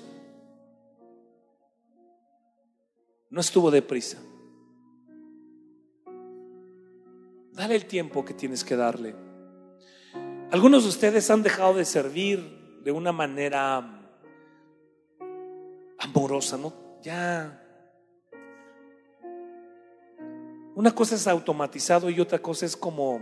no 3.31 3.41
estuvo 3.41 3.71
deprisa. 3.71 4.19
Dale 7.53 7.77
el 7.77 7.87
tiempo 7.87 8.25
que 8.25 8.35
tienes 8.35 8.65
que 8.65 8.75
darle. 8.75 9.15
Algunos 10.51 10.83
de 10.83 10.89
ustedes 10.89 11.31
han 11.31 11.45
dejado 11.45 11.75
de 11.75 11.85
servir 11.85 12.81
de 12.83 12.91
una 12.91 13.13
manera 13.13 14.19
amorosa, 15.99 16.57
¿no? 16.57 16.73
Ya. 17.03 17.63
Una 20.75 20.93
cosa 20.93 21.15
es 21.15 21.29
automatizado 21.29 22.11
y 22.11 22.19
otra 22.19 22.41
cosa 22.41 22.67
es 22.67 22.77
como 22.77 23.21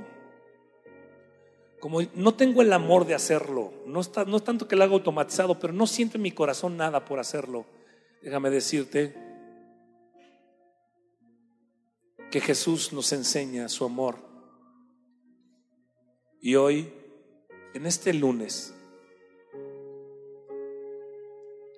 como 1.80 2.02
no 2.14 2.34
tengo 2.34 2.62
el 2.62 2.72
amor 2.72 3.06
de 3.06 3.14
hacerlo, 3.14 3.72
no, 3.86 4.00
está, 4.00 4.24
no 4.24 4.36
es 4.36 4.44
tanto 4.44 4.68
que 4.68 4.76
lo 4.76 4.84
haga 4.84 4.92
automatizado, 4.92 5.58
pero 5.58 5.72
no 5.72 5.86
siento 5.86 6.18
en 6.18 6.22
mi 6.22 6.30
corazón 6.30 6.76
nada 6.76 7.04
por 7.04 7.18
hacerlo. 7.18 7.64
Déjame 8.22 8.50
decirte 8.50 9.14
que 12.30 12.40
Jesús 12.40 12.92
nos 12.92 13.12
enseña 13.12 13.68
su 13.68 13.84
amor. 13.84 14.16
Y 16.40 16.54
hoy, 16.54 16.92
en 17.74 17.86
este 17.86 18.12
lunes, 18.12 18.74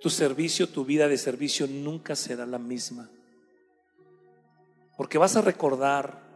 tu 0.00 0.11
servicio, 0.11 0.68
tu 0.68 0.84
vida 0.84 1.07
de 1.07 1.16
servicio 1.16 1.68
nunca 1.68 2.16
será 2.16 2.44
la 2.44 2.59
misma. 2.59 3.09
Porque 4.96 5.18
vas 5.18 5.36
a 5.36 5.42
recordar 5.42 6.32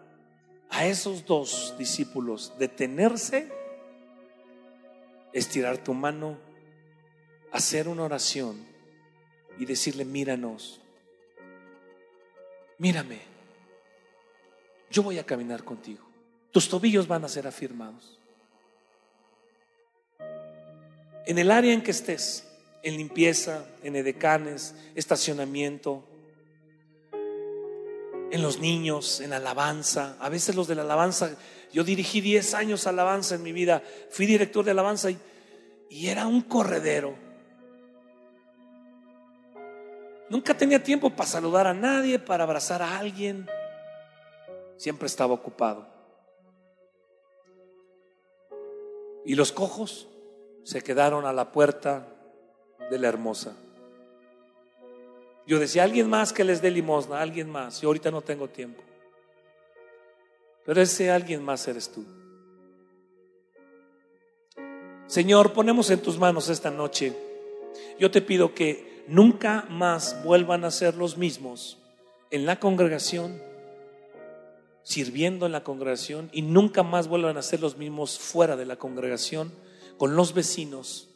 a 0.71 0.87
esos 0.87 1.25
dos 1.27 1.75
discípulos 1.79 2.53
detenerse, 2.59 3.51
estirar 5.33 5.79
tu 5.79 5.95
mano, 5.95 6.39
hacer 7.53 7.89
una 7.89 8.05
oración 8.05 8.65
y 9.59 9.65
decirle, 9.65 10.05
míranos, 10.05 10.81
mírame, 12.79 13.21
yo 14.91 15.03
voy 15.03 15.19
a 15.19 15.27
caminar 15.27 15.65
contigo, 15.65 16.07
tus 16.51 16.69
tobillos 16.69 17.07
van 17.09 17.25
a 17.25 17.29
ser 17.29 17.47
afirmados. 17.47 18.19
En 21.27 21.39
el 21.39 21.51
área 21.51 21.73
en 21.73 21.83
que 21.83 21.91
estés, 21.91 22.47
en 22.83 22.97
limpieza, 22.97 23.67
en 23.83 23.97
edecanes, 23.97 24.75
estacionamiento, 24.95 26.05
en 28.31 28.43
los 28.43 28.59
niños, 28.59 29.21
en 29.21 29.33
alabanza. 29.33 30.17
A 30.21 30.29
veces 30.29 30.55
los 30.55 30.67
de 30.67 30.75
la 30.75 30.83
alabanza, 30.83 31.37
yo 31.73 31.85
dirigí 31.85 32.21
10 32.21 32.55
años 32.55 32.87
alabanza 32.87 33.35
en 33.35 33.43
mi 33.43 33.53
vida, 33.53 33.83
fui 34.11 34.27
director 34.27 34.65
de 34.65 34.71
alabanza 34.73 35.11
y, 35.11 35.19
y 35.91 36.09
era 36.09 36.27
un 36.27 36.43
corredero. 36.43 37.15
Nunca 40.29 40.57
tenía 40.57 40.83
tiempo 40.83 41.11
para 41.11 41.29
saludar 41.29 41.67
a 41.67 41.75
nadie, 41.75 42.19
para 42.19 42.45
abrazar 42.45 42.83
a 42.83 42.99
alguien. 42.99 43.49
Siempre 44.77 45.07
estaba 45.07 45.35
ocupado. 45.35 45.87
Y 49.25 49.35
los 49.35 49.53
cojos 49.53 50.09
se 50.65 50.83
quedaron 50.83 51.27
a 51.27 51.33
la 51.33 51.53
puerta 51.53 52.09
de 52.91 52.99
la 52.99 53.09
hermosa. 53.09 53.57
Yo 55.47 55.61
decía, 55.61 55.85
alguien 55.85 56.11
más 56.11 56.33
que 56.33 56.43
les 56.43 56.61
dé 56.61 56.71
limosna, 56.71 57.21
alguien 57.21 57.49
más. 57.49 57.81
Yo 57.81 57.89
ahorita 57.89 58.11
no 58.11 58.21
tengo 58.21 58.49
tiempo. 58.49 58.83
Pero 60.65 60.83
ese 60.83 61.11
alguien 61.11 61.45
más 61.45 61.67
eres 61.69 61.91
tú. 61.93 62.05
Señor, 65.07 65.53
ponemos 65.53 65.89
en 65.91 66.03
tus 66.03 66.19
manos 66.19 66.49
esta 66.49 66.71
noche. 66.71 67.17
Yo 68.01 68.11
te 68.11 68.21
pido 68.21 68.55
que 68.55 69.05
nunca 69.07 69.65
más 69.71 70.23
vuelvan 70.25 70.65
a 70.65 70.73
ser 70.73 70.97
los 70.97 71.17
mismos 71.17 71.79
en 72.33 72.45
la 72.45 72.59
congregación, 72.59 73.41
sirviendo 74.83 75.47
en 75.47 75.53
la 75.53 75.63
congregación, 75.63 76.29
y 76.33 76.43
nunca 76.43 76.83
más 76.83 77.07
vuelvan 77.07 77.37
a 77.37 77.43
ser 77.43 77.61
los 77.61 77.77
mismos 77.77 78.19
fuera 78.19 78.57
de 78.57 78.67
la 78.67 78.77
congregación, 78.77 79.53
con 79.97 80.17
los 80.17 80.35
vecinos, 80.35 81.09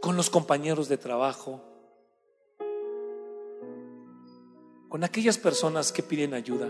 con 0.00 0.16
los 0.16 0.28
compañeros 0.28 0.88
de 0.88 0.98
trabajo, 0.98 1.69
con 4.90 5.04
aquellas 5.04 5.38
personas 5.38 5.92
que 5.92 6.02
piden 6.02 6.34
ayuda. 6.34 6.68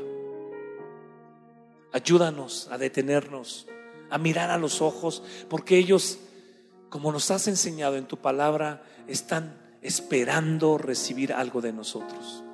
Ayúdanos 1.90 2.68
a 2.70 2.76
detenernos, 2.76 3.66
a 4.10 4.18
mirar 4.18 4.50
a 4.50 4.58
los 4.58 4.82
ojos, 4.82 5.22
porque 5.48 5.78
ellos, 5.78 6.18
como 6.90 7.12
nos 7.12 7.30
has 7.30 7.48
enseñado 7.48 7.96
en 7.96 8.06
tu 8.06 8.18
palabra, 8.18 8.84
están 9.08 9.58
esperando 9.80 10.76
recibir 10.76 11.32
algo 11.32 11.62
de 11.62 11.72
nosotros. 11.72 12.44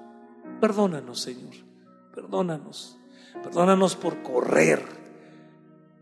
Perdónanos, 0.61 1.21
Señor, 1.21 1.55
perdónanos, 2.15 2.97
perdónanos 3.43 3.97
por 3.97 4.23
correr, 4.23 4.85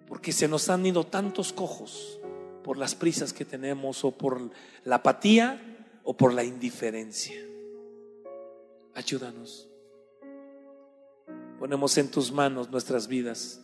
porque 0.06 0.32
se 0.32 0.46
nos 0.46 0.68
han 0.68 0.84
ido 0.84 1.06
tantos 1.06 1.54
cojos 1.54 2.20
por 2.62 2.76
las 2.76 2.94
prisas 2.94 3.32
que 3.32 3.46
tenemos 3.46 4.04
o 4.04 4.10
por 4.10 4.50
la 4.84 4.96
apatía 4.96 5.58
o 6.04 6.14
por 6.14 6.34
la 6.34 6.44
indiferencia. 6.44 7.53
Ayúdanos. 8.94 9.68
Ponemos 11.58 11.96
en 11.98 12.10
tus 12.10 12.30
manos 12.30 12.70
nuestras 12.70 13.08
vidas 13.08 13.60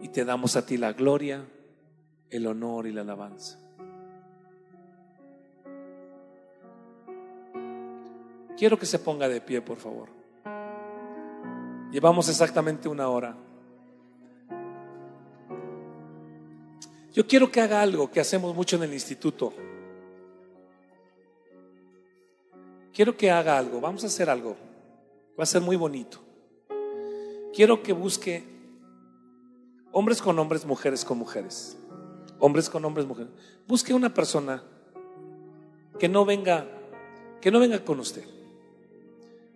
y 0.00 0.08
te 0.08 0.24
damos 0.24 0.56
a 0.56 0.64
ti 0.64 0.76
la 0.76 0.92
gloria, 0.92 1.44
el 2.30 2.46
honor 2.46 2.86
y 2.86 2.92
la 2.92 3.00
alabanza. 3.00 3.58
Quiero 8.56 8.78
que 8.78 8.86
se 8.86 8.98
ponga 8.98 9.28
de 9.28 9.40
pie, 9.40 9.60
por 9.60 9.78
favor. 9.78 10.08
Llevamos 11.92 12.28
exactamente 12.28 12.88
una 12.88 13.08
hora. 13.08 13.36
Yo 17.14 17.26
quiero 17.26 17.50
que 17.50 17.60
haga 17.60 17.80
algo 17.80 18.10
que 18.10 18.20
hacemos 18.20 18.54
mucho 18.54 18.76
en 18.76 18.82
el 18.82 18.92
instituto. 18.92 19.52
Quiero 22.98 23.16
que 23.16 23.30
haga 23.30 23.56
algo, 23.56 23.80
vamos 23.80 24.02
a 24.02 24.08
hacer 24.08 24.28
algo. 24.28 24.56
Va 25.38 25.44
a 25.44 25.46
ser 25.46 25.62
muy 25.62 25.76
bonito. 25.76 26.18
Quiero 27.54 27.80
que 27.80 27.92
busque 27.92 28.42
hombres 29.92 30.20
con 30.20 30.36
hombres, 30.36 30.66
mujeres 30.66 31.04
con 31.04 31.16
mujeres. 31.16 31.78
Hombres 32.40 32.68
con 32.68 32.84
hombres, 32.84 33.06
mujeres. 33.06 33.30
Busque 33.68 33.94
una 33.94 34.12
persona 34.12 34.64
que 36.00 36.08
no 36.08 36.24
venga, 36.24 36.66
que 37.40 37.52
no 37.52 37.60
venga 37.60 37.84
con 37.84 38.00
usted. 38.00 38.24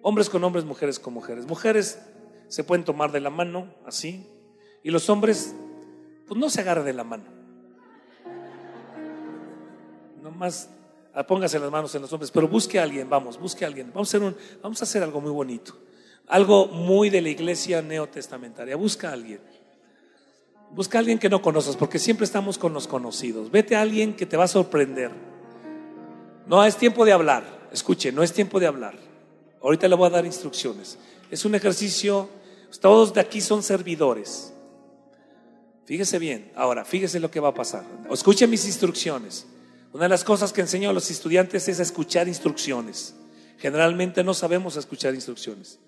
Hombres 0.03 0.31
con 0.31 0.45
hombres, 0.45 0.65
mujeres 0.65 1.01
con 1.01 1.13
mujeres. 1.13 1.45
Mujeres 1.45 2.01
se 2.47 2.63
pueden 2.63 2.85
tomar 2.85 3.11
de 3.11 3.19
la 3.19 3.31
mano, 3.31 3.75
así. 3.85 4.25
Y 4.85 4.93
los 4.93 5.11
hombres, 5.11 5.53
pues 6.29 6.39
no 6.39 6.49
se 6.49 6.61
agarren 6.61 6.85
de 6.85 6.93
la 6.93 7.03
mano. 7.03 7.25
Nomás 10.23 10.69
póngase 11.27 11.59
las 11.59 11.71
manos 11.71 11.95
en 11.95 12.03
los 12.03 12.13
hombres, 12.13 12.31
pero 12.31 12.49
busque 12.49 12.79
a 12.79 12.83
alguien, 12.85 13.09
vamos, 13.09 13.39
busque 13.39 13.65
a 13.65 13.69
alguien. 13.69 13.91
Vamos 13.93 14.09
a 14.09 14.17
hacer, 14.17 14.27
un, 14.27 14.37
vamos 14.63 14.81
a 14.81 14.85
hacer 14.85 15.03
algo 15.03 15.21
muy 15.21 15.31
bonito, 15.31 15.77
algo 16.27 16.67
muy 16.67 17.11
de 17.11 17.21
la 17.21 17.29
iglesia 17.29 17.83
neotestamentaria. 17.83 18.77
Busca 18.77 19.11
a 19.11 19.13
alguien. 19.13 19.41
Busca 20.71 20.97
a 20.97 21.01
alguien 21.01 21.19
que 21.19 21.29
no 21.29 21.43
conoces, 21.43 21.77
porque 21.77 21.99
siempre 21.99 22.25
estamos 22.25 22.57
con 22.57 22.73
los 22.73 22.89
conocidos. 22.89 23.51
Vete 23.51 23.77
a 23.77 23.83
alguien 23.83 24.17
que 24.17 24.25
te 24.25 24.39
va 24.39 24.45
a 24.45 24.49
sorprender. 24.49 25.11
No 26.47 26.65
es 26.65 26.77
tiempo 26.77 27.05
de 27.05 27.13
hablar, 27.13 27.69
escuche, 27.71 28.11
no 28.11 28.23
es 28.23 28.33
tiempo 28.33 28.59
de 28.59 28.67
hablar. 28.67 28.95
Ahorita 29.63 29.87
le 29.87 29.95
voy 29.95 30.07
a 30.07 30.11
dar 30.11 30.25
instrucciones. 30.25 30.99
Es 31.31 31.45
un 31.45 31.55
ejercicio, 31.55 32.29
todos 32.81 33.13
de 33.13 33.21
aquí 33.21 33.41
son 33.43 33.63
servidores. 33.63 34.53
Fíjese 35.85 36.19
bien, 36.19 36.51
ahora, 36.55 36.85
fíjese 36.85 37.21
lo 37.21 37.31
que 37.31 37.39
va 37.39 37.49
a 37.49 37.55
pasar. 37.55 37.85
Escuche 38.11 38.47
mis 38.47 38.65
instrucciones. 38.65 39.47
Una 39.93 40.05
de 40.05 40.09
las 40.09 40.25
cosas 40.25 40.53
que 40.53 40.63
enseño 40.63 40.89
a 40.89 40.93
los 40.93 41.11
estudiantes 41.11 41.69
es 41.69 41.79
escuchar 41.79 42.27
instrucciones. 42.27 43.15
Generalmente 43.59 44.25
no 44.25 44.33
sabemos 44.33 44.77
escuchar 44.77 45.15
instrucciones. 45.15 45.79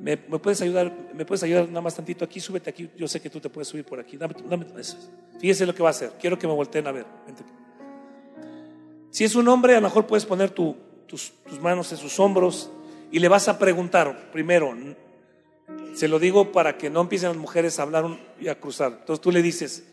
¿Me, 0.00 0.16
puedes 0.16 0.60
ayudar? 0.62 0.96
¿Me 1.14 1.26
puedes 1.26 1.42
ayudar 1.42 1.68
nada 1.68 1.82
más 1.82 1.94
tantito 1.94 2.24
aquí? 2.24 2.40
Súbete 2.40 2.70
aquí. 2.70 2.88
Yo 2.96 3.06
sé 3.06 3.20
que 3.20 3.28
tú 3.28 3.40
te 3.40 3.50
puedes 3.50 3.68
subir 3.68 3.84
por 3.84 4.00
aquí. 4.00 4.16
Dame, 4.16 4.34
eso. 4.78 4.96
Fíjese 5.38 5.66
lo 5.66 5.74
que 5.74 5.82
va 5.82 5.88
a 5.88 5.90
hacer. 5.90 6.12
Quiero 6.18 6.38
que 6.38 6.46
me 6.46 6.54
volteen 6.54 6.86
a 6.86 6.92
ver. 6.92 7.04
Si 9.10 9.24
es 9.24 9.34
un 9.34 9.48
hombre, 9.48 9.74
a 9.74 9.80
lo 9.80 9.88
mejor 9.88 10.06
puedes 10.06 10.24
poner 10.24 10.50
tus, 10.50 10.76
tus 11.06 11.60
manos 11.60 11.92
en 11.92 11.98
sus 11.98 12.18
hombros 12.18 12.70
y 13.10 13.18
le 13.18 13.28
vas 13.28 13.48
a 13.48 13.58
preguntar 13.58 14.30
primero. 14.32 14.74
Se 15.94 16.08
lo 16.08 16.18
digo 16.18 16.52
para 16.52 16.78
que 16.78 16.88
no 16.88 17.02
empiecen 17.02 17.30
las 17.30 17.38
mujeres 17.38 17.78
a 17.78 17.82
hablar 17.82 18.06
y 18.40 18.48
a 18.48 18.58
cruzar. 18.58 18.98
Entonces 19.00 19.20
tú 19.20 19.30
le 19.30 19.42
dices, 19.42 19.84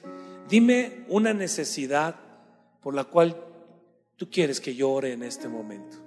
dime 0.48 1.04
una 1.10 1.34
necesidad 1.34 2.25
por 2.86 2.94
la 2.94 3.06
cual 3.06 3.36
tú 4.16 4.30
quieres 4.30 4.62
que 4.62 4.76
yo 4.76 4.92
ore 4.92 5.14
en 5.14 5.24
este 5.24 5.48
momento. 5.48 5.98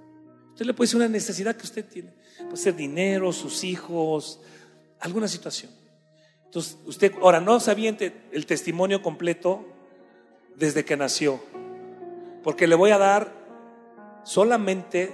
Usted 0.51 0.65
le 0.65 0.73
puede 0.73 0.87
decir 0.87 0.95
una 0.95 1.09
necesidad 1.09 1.57
que 1.57 1.65
usted 1.65 1.83
tiene. 1.85 2.13
Puede 2.45 2.55
ser 2.55 2.73
dinero, 2.73 3.33
sus 3.33 3.65
hijos, 3.65 4.39
alguna 5.01 5.27
situación. 5.27 5.73
Entonces, 6.45 6.77
usted 6.85 7.11
ahora 7.21 7.41
no 7.41 7.57
aviente 7.67 8.29
el 8.31 8.45
testimonio 8.45 9.01
completo 9.01 9.65
desde 10.55 10.85
que 10.85 10.95
nació, 10.95 11.41
porque 12.43 12.65
le 12.65 12.75
voy 12.75 12.91
a 12.91 12.97
dar 12.97 13.33
solamente 14.23 15.11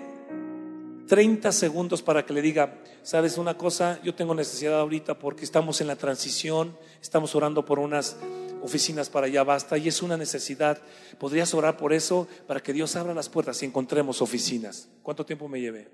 30 1.08 1.52
segundos 1.52 2.04
para 2.04 2.28
que 2.28 2.34
le 2.34 2.44
diga, 2.44 2.80
sabes 3.02 3.40
una 3.40 3.58
cosa, 3.58 4.00
yo 4.04 4.14
tengo 4.14 4.36
necesidad 4.36 4.80
ahorita 4.80 5.18
porque 5.18 5.44
estamos 5.44 5.82
en 5.82 5.88
la 5.88 5.96
transición, 5.96 6.78
estamos 7.02 7.34
orando 7.34 7.66
por 7.66 7.80
unas 7.80 8.18
oficinas 8.66 9.10
para 9.10 9.28
allá 9.28 9.44
basta 9.44 9.78
y 9.78 9.88
es 9.88 10.02
una 10.02 10.18
necesidad. 10.18 10.80
¿Podrías 11.20 11.54
orar 11.54 11.78
por 11.78 11.94
eso 11.94 12.28
para 12.48 12.62
que 12.62 12.74
Dios 12.74 12.96
abra 12.96 13.14
las 13.14 13.30
puertas 13.30 13.62
y 13.62 13.66
encontremos 13.66 14.22
oficinas? 14.22 14.90
¿Cuánto 15.04 15.26
tiempo 15.26 15.48
me 15.48 15.62
llevé? 15.62 15.88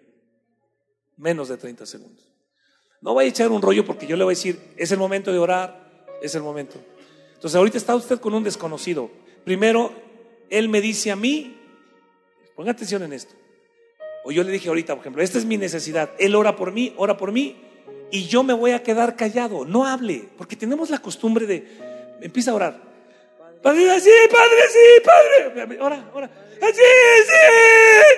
Menos 1.17 1.49
de 1.49 1.57
30 1.57 1.85
segundos. 1.85 2.31
No 3.01 3.13
voy 3.13 3.25
a 3.25 3.27
echar 3.27 3.51
un 3.51 3.61
rollo 3.61 3.85
porque 3.85 4.07
yo 4.07 4.15
le 4.15 4.23
voy 4.23 4.33
a 4.33 4.37
decir, 4.37 4.59
es 4.77 4.91
el 4.91 4.99
momento 4.99 5.31
de 5.31 5.39
orar, 5.39 6.07
es 6.21 6.33
el 6.35 6.41
momento. 6.41 6.79
Entonces 7.33 7.55
ahorita 7.55 7.77
está 7.77 7.95
usted 7.95 8.19
con 8.19 8.33
un 8.33 8.43
desconocido. 8.43 9.11
Primero, 9.43 9.91
él 10.49 10.69
me 10.69 10.79
dice 10.81 11.11
a 11.11 11.15
mí, 11.15 11.57
ponga 12.55 12.71
atención 12.71 13.03
en 13.03 13.13
esto. 13.13 13.35
O 14.23 14.31
yo 14.31 14.43
le 14.43 14.51
dije 14.51 14.69
ahorita, 14.69 14.93
por 14.93 15.01
ejemplo, 15.01 15.21
esta 15.23 15.39
es 15.39 15.45
mi 15.45 15.57
necesidad. 15.57 16.11
Él 16.19 16.35
ora 16.35 16.55
por 16.55 16.71
mí, 16.71 16.93
ora 16.95 17.17
por 17.17 17.31
mí, 17.31 17.57
y 18.11 18.27
yo 18.27 18.43
me 18.43 18.53
voy 18.53 18.71
a 18.71 18.83
quedar 18.83 19.15
callado. 19.15 19.65
No 19.65 19.85
hable, 19.85 20.29
porque 20.37 20.55
tenemos 20.55 20.89
la 20.89 20.99
costumbre 20.99 21.47
de, 21.47 21.90
empieza 22.21 22.51
a 22.51 22.55
orar. 22.55 22.91
Padre, 23.61 23.99
sí, 23.99 24.09
padre, 24.31 24.61
sí, 24.71 25.53
padre. 25.53 25.79
Ora, 25.79 26.09
ora. 26.13 26.29
Sí, 26.59 26.81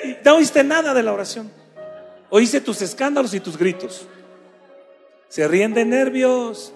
sí. 0.04 0.16
No 0.24 0.36
oíste 0.36 0.64
nada 0.64 0.94
de 0.94 1.04
la 1.04 1.14
oración. 1.14 1.52
Oíste 2.30 2.62
tus 2.62 2.82
escándalos 2.82 3.34
y 3.34 3.40
tus 3.40 3.58
gritos. 3.58 4.08
Se 5.28 5.48
ríen 5.48 5.74
de 5.74 5.86
nervios. 5.86 6.74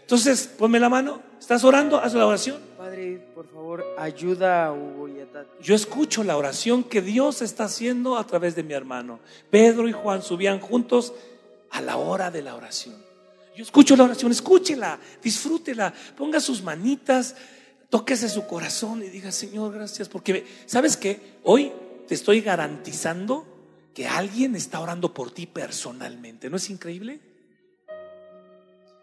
Entonces, 0.00 0.46
ponme 0.46 0.80
la 0.80 0.88
mano. 0.88 1.20
¿Estás 1.38 1.62
orando? 1.64 1.98
Haz 1.98 2.14
la 2.14 2.26
oración. 2.26 2.60
Padre, 2.76 3.20
por 3.34 3.48
favor, 3.48 3.84
ayuda 3.98 4.66
a 4.66 4.72
Hugo 4.72 5.08
y 5.08 5.20
a 5.20 5.26
Yo 5.60 5.74
escucho 5.74 6.24
la 6.24 6.36
oración 6.36 6.84
que 6.84 7.02
Dios 7.02 7.42
está 7.42 7.64
haciendo 7.64 8.16
a 8.16 8.26
través 8.26 8.56
de 8.56 8.62
mi 8.62 8.74
hermano. 8.74 9.20
Pedro 9.50 9.88
y 9.88 9.92
Juan 9.92 10.22
subían 10.22 10.60
juntos 10.60 11.12
a 11.70 11.80
la 11.80 11.96
hora 11.96 12.30
de 12.30 12.42
la 12.42 12.54
oración. 12.54 13.05
Yo 13.56 13.62
escucho 13.62 13.96
la 13.96 14.04
oración, 14.04 14.30
escúchela, 14.32 15.00
disfrútela, 15.22 15.92
ponga 16.14 16.40
sus 16.40 16.62
manitas, 16.62 17.34
tóquese 17.88 18.28
su 18.28 18.46
corazón 18.46 19.02
y 19.02 19.08
diga, 19.08 19.32
Señor, 19.32 19.72
gracias, 19.72 20.10
porque, 20.10 20.44
¿sabes 20.66 20.98
qué? 20.98 21.38
Hoy 21.42 21.72
te 22.06 22.14
estoy 22.14 22.42
garantizando 22.42 23.46
que 23.94 24.06
alguien 24.06 24.56
está 24.56 24.80
orando 24.80 25.14
por 25.14 25.30
ti 25.30 25.46
personalmente. 25.46 26.50
¿No 26.50 26.58
es 26.58 26.68
increíble? 26.68 27.18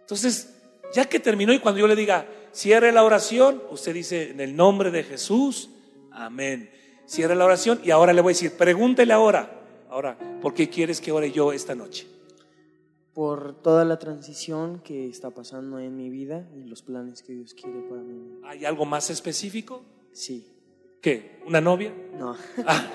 Entonces, 0.01 0.53
ya 0.93 1.05
que 1.05 1.19
terminó 1.19 1.51
y 1.51 1.57
cuando 1.57 1.81
yo 1.81 1.87
le 1.87 1.95
diga, 1.95 2.27
cierre 2.51 2.91
la 2.91 3.03
oración, 3.03 3.63
usted 3.71 3.95
dice, 3.95 4.29
en 4.29 4.39
el 4.39 4.55
nombre 4.55 4.91
de 4.91 5.03
Jesús, 5.03 5.71
amén. 6.11 6.69
Cierre 7.07 7.35
la 7.35 7.45
oración 7.45 7.81
y 7.83 7.89
ahora 7.89 8.13
le 8.13 8.21
voy 8.21 8.33
a 8.33 8.35
decir, 8.35 8.51
pregúntele 8.55 9.13
ahora, 9.13 9.61
ahora, 9.89 10.15
¿por 10.39 10.53
qué 10.53 10.69
quieres 10.69 11.01
que 11.01 11.11
ore 11.11 11.31
yo 11.31 11.51
esta 11.53 11.73
noche? 11.73 12.12
Por 13.13 13.61
toda 13.61 13.85
la 13.85 13.99
transición 13.99 14.79
que 14.79 15.07
está 15.07 15.29
pasando 15.29 15.79
en 15.79 15.95
mi 15.95 16.09
vida 16.09 16.47
y 16.55 16.63
los 16.63 16.81
planes 16.81 17.21
que 17.21 17.33
Dios 17.33 17.53
quiere 17.53 17.81
para 17.81 18.01
mí. 18.01 18.39
¿Hay 18.43 18.65
algo 18.65 18.85
más 18.85 19.09
específico? 19.09 19.83
Sí. 20.11 20.47
¿Qué? 21.01 21.41
¿Una 21.45 21.61
novia? 21.61 21.93
No. 22.17 22.35
Ah. 22.65 22.87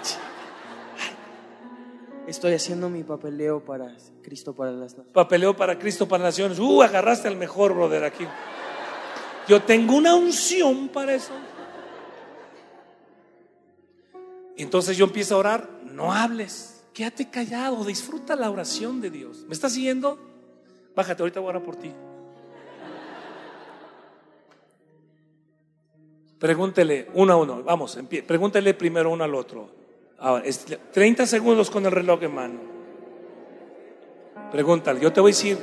Estoy 2.26 2.52
haciendo 2.52 2.90
mi 2.90 3.04
papeleo 3.04 3.64
para 3.64 3.96
Cristo 4.22 4.54
para 4.54 4.70
las 4.70 4.80
naciones. 4.80 5.12
Papeleo 5.14 5.56
para 5.56 5.78
Cristo 5.78 6.06
para 6.06 6.24
las 6.24 6.34
naciones. 6.34 6.58
Uh, 6.58 6.82
agarraste 6.82 7.26
al 7.26 7.36
mejor, 7.36 7.72
brother, 7.72 8.04
aquí. 8.04 8.26
Yo 9.48 9.62
tengo 9.62 9.96
una 9.96 10.14
unción 10.14 10.88
para 10.88 11.14
eso. 11.14 11.32
Entonces 14.58 14.98
yo 14.98 15.06
empiezo 15.06 15.36
a 15.36 15.38
orar, 15.38 15.70
no 15.84 16.12
hables, 16.12 16.77
quédate 16.98 17.30
callado, 17.30 17.84
disfruta 17.84 18.34
la 18.34 18.50
oración 18.50 19.00
de 19.00 19.08
Dios. 19.08 19.44
¿Me 19.46 19.54
estás 19.54 19.72
siguiendo? 19.72 20.18
Bájate, 20.96 21.22
ahorita 21.22 21.38
voy 21.38 21.46
a 21.46 21.50
orar 21.50 21.62
por 21.62 21.76
ti. 21.76 21.92
Pregúntele 26.40 27.06
uno 27.14 27.34
a 27.34 27.36
uno, 27.36 27.62
vamos, 27.62 27.96
pregúntele 28.26 28.74
primero 28.74 29.12
uno 29.12 29.22
al 29.22 29.32
otro. 29.36 29.70
Ahora, 30.18 30.44
30 30.92 31.24
segundos 31.26 31.70
con 31.70 31.86
el 31.86 31.92
reloj 31.92 32.20
en 32.24 32.34
mano. 32.34 32.60
Pregúntale, 34.50 34.98
yo 34.98 35.12
te 35.12 35.20
voy 35.20 35.30
a 35.30 35.34
decir, 35.34 35.56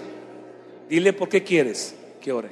dile 0.87 1.11
por 1.11 1.27
qué 1.27 1.43
quieres 1.43 1.97
que 2.21 2.31
ore. 2.31 2.51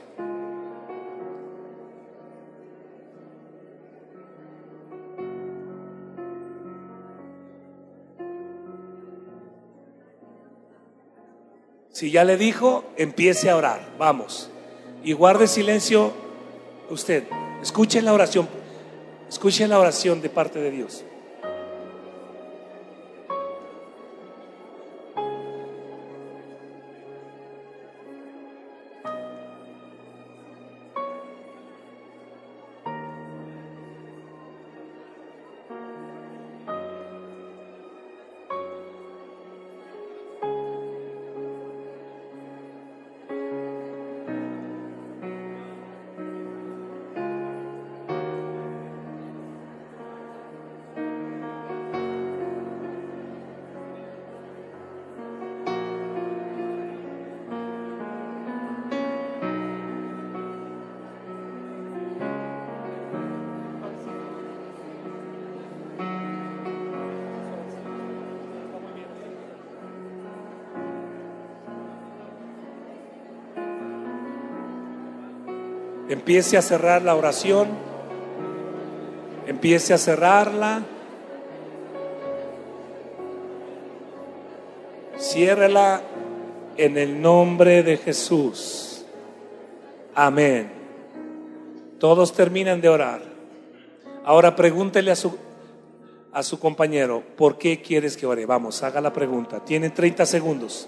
Si 11.94 12.10
ya 12.10 12.24
le 12.24 12.38
dijo, 12.38 12.84
empiece 12.98 13.52
a 13.52 13.56
orar. 13.56 13.94
Vamos. 14.00 14.50
Y 15.04 15.14
guarde 15.14 15.48
silencio 15.48 16.12
usted. 16.90 17.24
Escuche 17.62 18.02
la 18.02 18.14
oración. 18.14 18.50
Escuche 19.30 19.68
la 19.68 19.80
oración 19.80 20.20
de 20.20 20.30
parte 20.30 20.60
de 20.60 20.72
Dios. 20.72 21.06
Empiece 76.24 76.56
a 76.56 76.62
cerrar 76.62 77.02
la 77.02 77.16
oración. 77.16 77.68
Empiece 79.46 79.94
a 79.94 79.98
cerrarla. 79.98 80.82
Ciérrela 85.20 86.02
en 86.78 86.98
el 86.98 87.22
nombre 87.22 87.84
de 87.84 87.98
Jesús. 87.98 89.04
Amén. 90.16 90.72
Todos 92.00 92.32
terminan 92.32 92.80
de 92.80 92.88
orar. 92.88 93.22
Ahora 94.24 94.56
pregúntele 94.56 95.12
a 95.12 95.18
su, 95.18 95.38
a 96.32 96.42
su 96.42 96.58
compañero, 96.58 97.22
¿por 97.36 97.58
qué 97.58 97.82
quieres 97.82 98.16
que 98.16 98.26
ore? 98.26 98.46
Vamos, 98.46 98.82
haga 98.82 99.02
la 99.02 99.12
pregunta. 99.12 99.60
Tiene 99.66 99.90
30 99.90 100.26
segundos. 100.26 100.88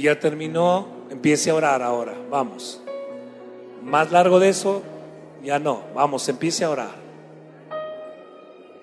Ya 0.00 0.18
terminó, 0.18 0.86
empiece 1.10 1.50
a 1.50 1.54
orar 1.54 1.82
ahora. 1.82 2.14
Vamos. 2.30 2.80
Más 3.82 4.10
largo 4.10 4.38
de 4.38 4.50
eso, 4.50 4.82
ya 5.42 5.58
no. 5.58 5.82
Vamos, 5.94 6.28
empiece 6.28 6.64
a 6.64 6.70
orar. 6.70 6.90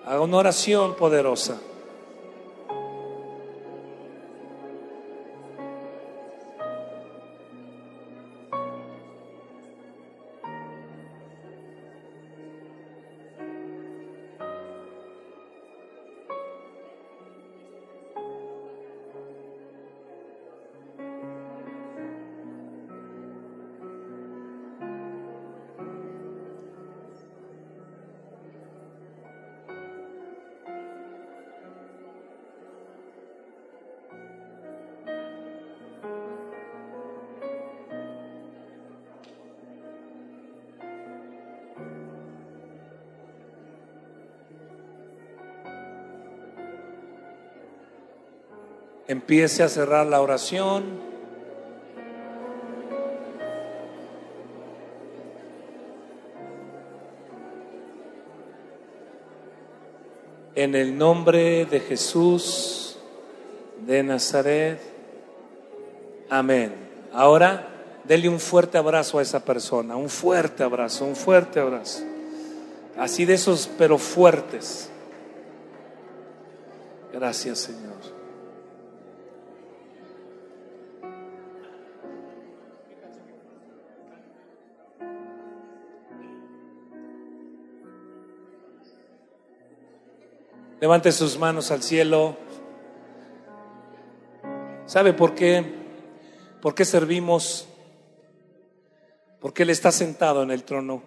Haga 0.06 0.22
una 0.22 0.38
oración 0.38 0.96
poderosa. 0.96 1.60
Empiece 49.26 49.64
a 49.64 49.70
cerrar 49.70 50.06
la 50.06 50.22
oración. 50.22 50.84
En 60.54 60.76
el 60.76 60.96
nombre 60.96 61.66
de 61.66 61.80
Jesús 61.80 63.00
de 63.88 64.04
Nazaret. 64.04 64.80
Amén. 66.30 66.76
Ahora, 67.12 67.68
dele 68.04 68.30
un 68.30 68.40
fuerte 68.40 68.78
abrazo 68.78 69.18
a 69.18 69.24
esa 69.24 69.44
persona, 69.44 69.96
un 69.96 70.10
fuerte 70.10 70.62
abrazo, 70.62 71.04
un 71.04 71.16
fuerte 71.16 71.60
abrazo. 71.60 72.04
Así 72.96 73.26
de 73.26 73.34
esos, 73.34 73.68
pero 73.76 73.98
fuertes. 73.98 74.88
Gracias, 77.12 77.58
Señor. 77.58 78.15
Levante 90.86 91.12
sus 91.12 91.40
manos 91.40 91.72
al 91.72 91.82
cielo. 91.82 92.38
¿Sabe 94.86 95.14
por 95.14 95.34
qué? 95.34 95.66
¿Por 96.62 96.76
qué 96.76 96.86
servimos? 96.86 97.68
Porque 99.42 99.64
Él 99.64 99.72
está 99.72 99.92
sentado 99.92 100.44
en 100.44 100.52
el 100.52 100.64
trono. 100.64 101.02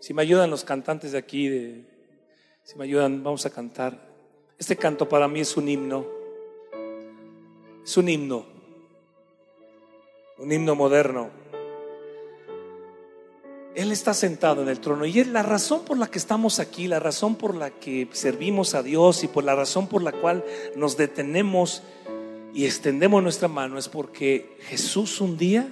Si 0.00 0.12
me 0.12 0.22
ayudan 0.22 0.50
los 0.50 0.64
cantantes 0.64 1.12
de 1.12 1.18
aquí, 1.18 1.86
si 2.64 2.76
me 2.76 2.82
ayudan, 2.82 3.22
vamos 3.22 3.46
a 3.46 3.50
cantar. 3.50 3.96
Este 4.58 4.74
canto 4.74 5.08
para 5.08 5.28
mí 5.28 5.38
es 5.38 5.56
un 5.56 5.68
himno. 5.68 6.04
Es 7.84 7.96
un 7.96 8.08
himno. 8.08 8.44
Un 10.38 10.50
himno 10.50 10.74
moderno. 10.74 11.30
Él 13.74 13.92
está 13.92 14.14
sentado 14.14 14.62
en 14.62 14.68
el 14.68 14.80
trono 14.80 15.04
y 15.06 15.20
es 15.20 15.26
la 15.28 15.42
razón 15.42 15.84
por 15.84 15.98
la 15.98 16.08
que 16.08 16.18
estamos 16.18 16.58
aquí, 16.58 16.88
la 16.88 16.98
razón 16.98 17.36
por 17.36 17.54
la 17.54 17.70
que 17.70 18.08
servimos 18.12 18.74
a 18.74 18.82
Dios 18.82 19.22
y 19.24 19.28
por 19.28 19.44
la 19.44 19.54
razón 19.54 19.86
por 19.86 20.02
la 20.02 20.12
cual 20.12 20.44
nos 20.74 20.96
detenemos 20.96 21.82
y 22.54 22.64
extendemos 22.64 23.22
nuestra 23.22 23.48
mano 23.48 23.78
es 23.78 23.88
porque 23.88 24.56
Jesús 24.68 25.20
un 25.20 25.36
día 25.36 25.68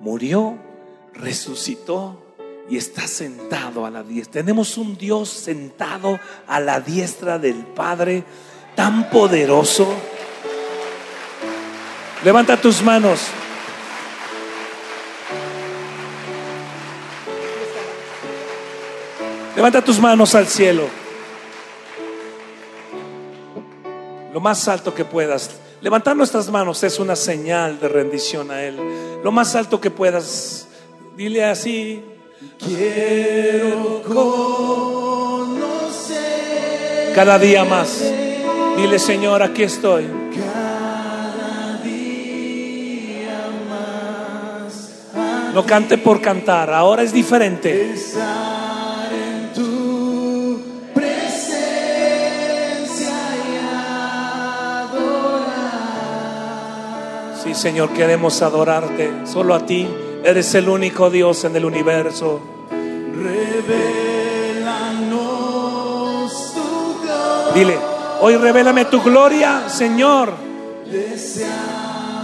murió, 0.00 0.56
resucitó 1.14 2.20
y 2.68 2.76
está 2.76 3.06
sentado 3.06 3.86
a 3.86 3.90
la 3.90 4.02
diestra. 4.02 4.42
Tenemos 4.42 4.76
un 4.76 4.96
Dios 4.96 5.28
sentado 5.28 6.18
a 6.46 6.60
la 6.60 6.80
diestra 6.80 7.38
del 7.38 7.64
Padre 7.66 8.24
tan 8.74 9.10
poderoso 9.10 9.86
Levanta 12.24 12.56
tus 12.56 12.82
manos. 12.82 13.20
Levanta 19.58 19.82
tus 19.82 19.98
manos 19.98 20.36
al 20.36 20.46
cielo. 20.46 20.84
Lo 24.32 24.38
más 24.38 24.68
alto 24.68 24.94
que 24.94 25.04
puedas. 25.04 25.50
Levantar 25.80 26.14
nuestras 26.14 26.48
manos 26.48 26.84
es 26.84 27.00
una 27.00 27.16
señal 27.16 27.80
de 27.80 27.88
rendición 27.88 28.52
a 28.52 28.62
Él. 28.62 28.76
Lo 29.24 29.32
más 29.32 29.56
alto 29.56 29.80
que 29.80 29.90
puedas. 29.90 30.68
Dile 31.16 31.44
así. 31.44 32.04
Quiero 32.64 34.00
conocer. 34.04 35.64
Cada 37.16 37.36
día 37.36 37.64
más. 37.64 38.00
Dile, 38.76 39.00
Señor, 39.00 39.42
aquí 39.42 39.64
estoy. 39.64 40.06
Cada 40.36 41.78
día 41.82 43.40
más. 43.68 44.92
No 45.52 45.66
cante 45.66 45.98
por 45.98 46.20
cantar. 46.20 46.72
Ahora 46.72 47.02
es 47.02 47.12
diferente. 47.12 47.96
Señor, 57.58 57.90
queremos 57.90 58.40
adorarte. 58.40 59.10
Solo 59.24 59.52
a 59.52 59.66
ti. 59.66 59.88
Eres 60.24 60.54
el 60.54 60.68
único 60.68 61.10
Dios 61.10 61.42
en 61.42 61.56
el 61.56 61.64
universo. 61.64 62.40
Revelanos 62.70 64.62
tu 66.54 67.00
gloria. 67.02 67.52
Dile, 67.54 67.76
hoy 68.20 68.36
revélame 68.36 68.84
tu 68.84 69.02
gloria, 69.02 69.68
Señor. 69.68 70.32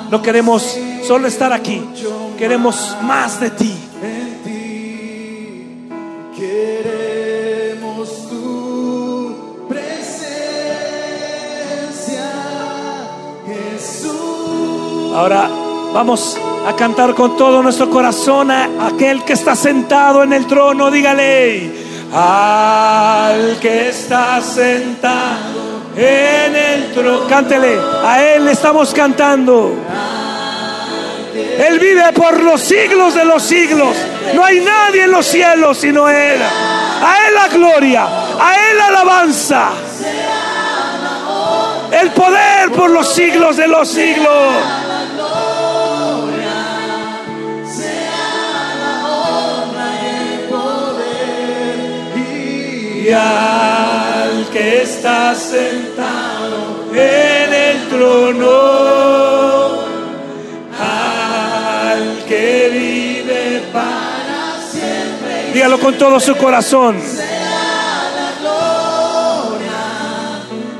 No 0.08 0.22
queremos 0.22 0.78
solo 1.04 1.26
estar 1.26 1.52
aquí. 1.52 1.82
Queremos 2.38 2.96
más 3.02 3.40
de 3.40 3.50
ti. 3.50 3.83
Ahora 15.14 15.48
vamos 15.92 16.36
a 16.66 16.74
cantar 16.74 17.14
con 17.14 17.36
todo 17.36 17.62
nuestro 17.62 17.88
corazón 17.88 18.50
a 18.50 18.68
aquel 18.84 19.22
que 19.22 19.34
está 19.34 19.54
sentado 19.54 20.24
en 20.24 20.32
el 20.32 20.44
trono. 20.48 20.90
Dígale, 20.90 21.70
al 22.12 23.56
que 23.60 23.90
está 23.90 24.40
sentado 24.40 25.92
en 25.96 26.56
el 26.56 26.92
trono. 26.92 27.28
Cántele, 27.28 27.78
a 28.04 28.24
él 28.24 28.44
le 28.44 28.50
estamos 28.50 28.92
cantando. 28.92 29.76
Él 31.32 31.78
vive 31.78 32.12
por 32.12 32.42
los 32.42 32.60
siglos 32.60 33.14
de 33.14 33.24
los 33.24 33.40
siglos. 33.40 33.96
No 34.34 34.44
hay 34.44 34.60
nadie 34.60 35.04
en 35.04 35.12
los 35.12 35.26
cielos 35.26 35.78
sino 35.78 36.08
Él. 36.08 36.40
A 36.42 37.28
Él 37.28 37.34
la 37.34 37.48
gloria, 37.48 38.04
a 38.04 38.70
Él 38.70 38.78
la 38.78 38.86
alabanza. 38.88 39.68
El 41.92 42.10
poder 42.10 42.72
por 42.72 42.90
los 42.90 43.14
siglos 43.14 43.56
de 43.56 43.68
los 43.68 43.88
siglos. 43.88 44.83
Al 53.12 54.48
que 54.50 54.82
está 54.82 55.34
sentado 55.34 56.86
en 56.94 57.52
el 57.52 57.88
trono, 57.88 58.50
al 60.80 62.24
que 62.26 62.70
vive 62.72 63.62
para 63.72 64.58
siempre. 64.70 65.52
Dígalo 65.52 65.78
con 65.80 65.98
todo 65.98 66.18
su 66.18 66.34
corazón. 66.36 66.96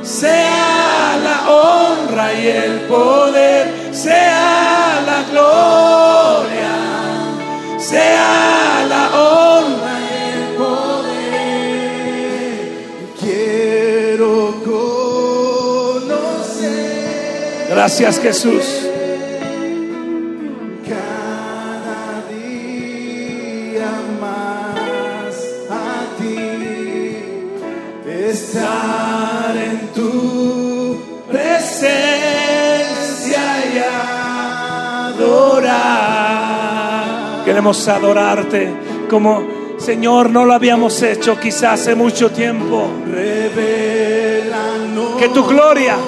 Sea 0.02 1.18
la 1.22 1.50
honra 1.50 2.32
y 2.32 2.46
el 2.46 2.80
poder, 2.82 3.90
sea 3.92 5.02
la 5.04 5.22
gloria, 5.30 6.74
sea 7.78 8.86
la 8.88 9.20
honra 9.20 9.73
Gracias 17.84 18.18
Jesús. 18.18 18.64
cada 20.88 22.22
día 22.32 23.92
más 24.18 25.34
a 25.68 26.06
ti, 26.18 26.48
estar 28.10 29.54
en 29.54 29.88
tu 29.92 30.98
presencia 31.30 31.74
y 33.74 33.76
adorar. 35.12 35.84
Queremos 37.44 37.86
adorarte 37.86 38.72
como 39.10 39.46
Señor 39.76 40.30
no 40.30 40.46
lo 40.46 40.54
habíamos 40.54 41.02
hecho 41.02 41.38
quizás 41.38 41.80
hace 41.82 41.94
mucho 41.94 42.30
tiempo. 42.30 42.88
Revelanos 43.06 44.04
Que 45.18 45.28
tu 45.28 45.44
gloria, 45.44 45.98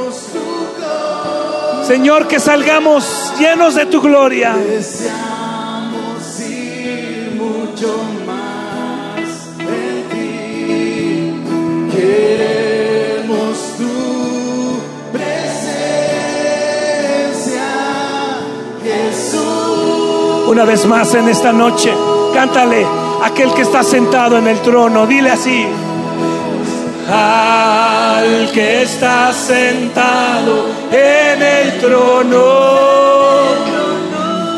Señor, 1.86 2.26
que 2.26 2.40
salgamos 2.40 3.32
llenos 3.38 3.76
de 3.76 3.86
tu 3.86 4.00
gloria. 4.00 4.56
Deseamos 4.56 6.40
ir 6.40 7.30
mucho 7.36 7.96
más 8.26 9.46
en 9.60 10.08
ti. 10.10 11.44
Queremos 11.96 13.56
tu 13.78 14.80
presencia, 15.12 15.62
Jesús. 18.82 20.48
Una 20.48 20.64
vez 20.64 20.84
más 20.86 21.14
en 21.14 21.28
esta 21.28 21.52
noche, 21.52 21.92
cántale 22.34 22.84
aquel 23.22 23.54
que 23.54 23.62
está 23.62 23.84
sentado 23.84 24.38
en 24.38 24.48
el 24.48 24.60
trono. 24.60 25.06
Dile 25.06 25.30
así. 25.30 25.64
Al 27.08 28.50
que 28.52 28.82
está 28.82 29.32
sentado 29.32 30.66
en 30.90 31.40
el 31.40 31.78
trono, 31.78 32.44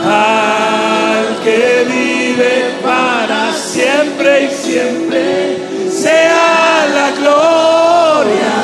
al 0.06 1.44
que 1.44 1.84
vive 1.86 2.72
para 2.82 3.52
siempre 3.52 4.44
y 4.44 4.50
siempre, 4.50 5.58
sea 5.90 6.86
la 6.94 7.10
gloria, 7.20 8.56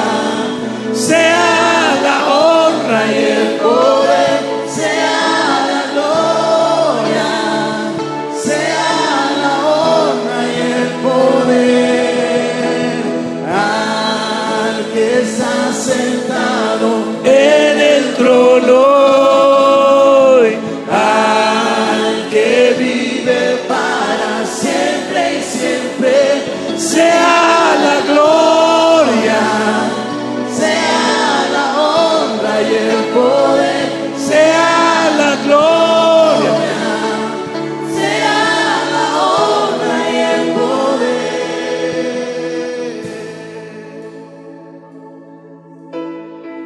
sea 0.95 1.99
la 2.03 2.17
honra 2.33 3.07
y 3.13 3.24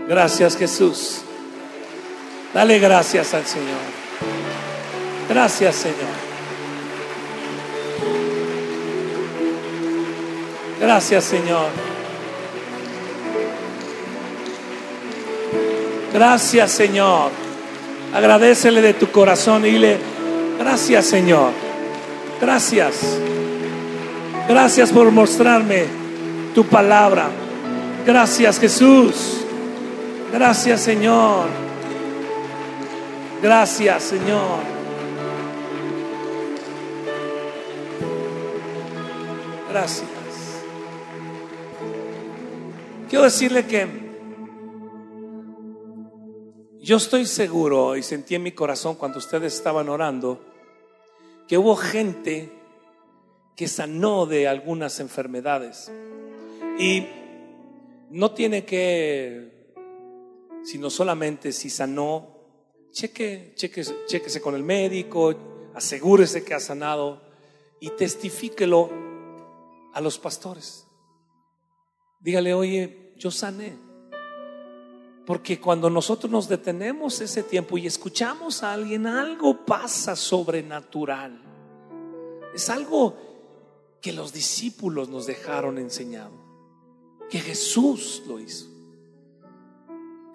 Gracias 0.08 0.56
Jesús. 0.56 1.18
Dale 2.54 2.78
gracias 2.78 3.34
al 3.34 3.44
Señor. 3.44 3.78
Gracias 5.28 5.76
Señor. 5.76 6.28
Gracias 10.80 11.24
Señor. 11.24 11.68
Gracias 16.14 16.70
Señor. 16.70 17.30
Agradecele 18.14 18.80
de 18.80 18.94
tu 18.94 19.10
corazón 19.10 19.66
y 19.66 19.72
dile, 19.72 19.98
gracias 20.58 21.04
Señor. 21.04 21.52
Gracias. 22.40 22.94
Gracias 24.48 24.90
por 24.90 25.10
mostrarme 25.10 25.84
tu 26.54 26.64
palabra. 26.64 27.28
Gracias 28.06 28.58
Jesús. 28.58 29.37
Gracias 30.32 30.80
Señor. 30.80 31.48
Gracias, 33.40 34.02
Señor. 34.02 34.58
Gracias. 39.68 40.10
Quiero 43.08 43.24
decirle 43.24 43.64
que 43.64 43.86
yo 46.80 46.96
estoy 46.96 47.26
seguro 47.26 47.96
y 47.96 48.02
sentí 48.02 48.34
en 48.34 48.42
mi 48.42 48.52
corazón 48.52 48.96
cuando 48.96 49.18
ustedes 49.18 49.54
estaban 49.54 49.88
orando 49.88 50.40
que 51.46 51.56
hubo 51.58 51.76
gente 51.76 52.50
que 53.54 53.68
sanó 53.68 54.26
de 54.26 54.48
algunas 54.48 54.98
enfermedades. 54.98 55.92
Y 56.78 57.06
no 58.10 58.32
tiene 58.32 58.64
que, 58.64 59.57
sino 60.64 60.90
solamente 60.90 61.52
si 61.52 61.70
sanó, 61.70 62.38
cheque, 62.92 63.52
cheque, 63.54 63.84
chequese 64.06 64.40
con 64.40 64.54
el 64.54 64.62
médico, 64.62 65.34
asegúrese 65.74 66.44
que 66.44 66.54
ha 66.54 66.60
sanado 66.60 67.22
y 67.80 67.90
testifíquelo 67.90 68.90
a 69.92 70.00
los 70.00 70.18
pastores. 70.18 70.86
Dígale, 72.20 72.54
oye, 72.54 73.12
yo 73.16 73.30
sané. 73.30 73.76
Porque 75.26 75.60
cuando 75.60 75.90
nosotros 75.90 76.30
nos 76.32 76.48
detenemos 76.48 77.20
ese 77.20 77.42
tiempo 77.42 77.76
y 77.76 77.86
escuchamos 77.86 78.62
a 78.62 78.72
alguien, 78.72 79.06
algo 79.06 79.64
pasa 79.64 80.16
sobrenatural. 80.16 81.38
Es 82.54 82.70
algo 82.70 83.14
que 84.00 84.12
los 84.12 84.32
discípulos 84.32 85.08
nos 85.08 85.26
dejaron 85.26 85.78
enseñado. 85.78 86.32
Que 87.28 87.40
Jesús 87.40 88.22
lo 88.26 88.40
hizo. 88.40 88.77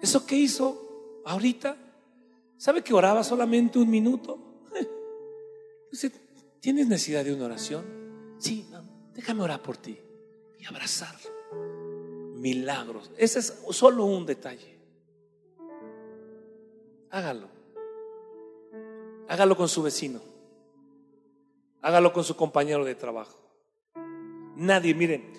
¿Eso 0.04 0.26
qué 0.26 0.36
hizo 0.36 1.22
ahorita? 1.24 1.78
¿Sabe 2.58 2.84
que 2.84 2.92
oraba 2.92 3.24
solamente 3.24 3.78
un 3.78 3.88
minuto? 3.88 4.60
¿Tienes 6.60 6.88
necesidad 6.88 7.24
de 7.24 7.32
una 7.32 7.46
oración? 7.46 8.36
Sí, 8.36 8.68
déjame 9.14 9.42
orar 9.42 9.62
por 9.62 9.78
ti 9.78 9.98
y 10.58 10.66
abrazar 10.66 11.16
milagros. 12.34 13.12
Ese 13.16 13.38
es 13.38 13.62
solo 13.70 14.04
un 14.04 14.26
detalle. 14.26 14.78
Hágalo. 17.08 17.48
Hágalo 19.26 19.56
con 19.56 19.70
su 19.70 19.82
vecino. 19.82 20.20
Hágalo 21.80 22.12
con 22.12 22.24
su 22.24 22.36
compañero 22.36 22.84
de 22.84 22.94
trabajo. 22.94 23.38
Nadie, 24.54 24.94
miren, 24.94 25.32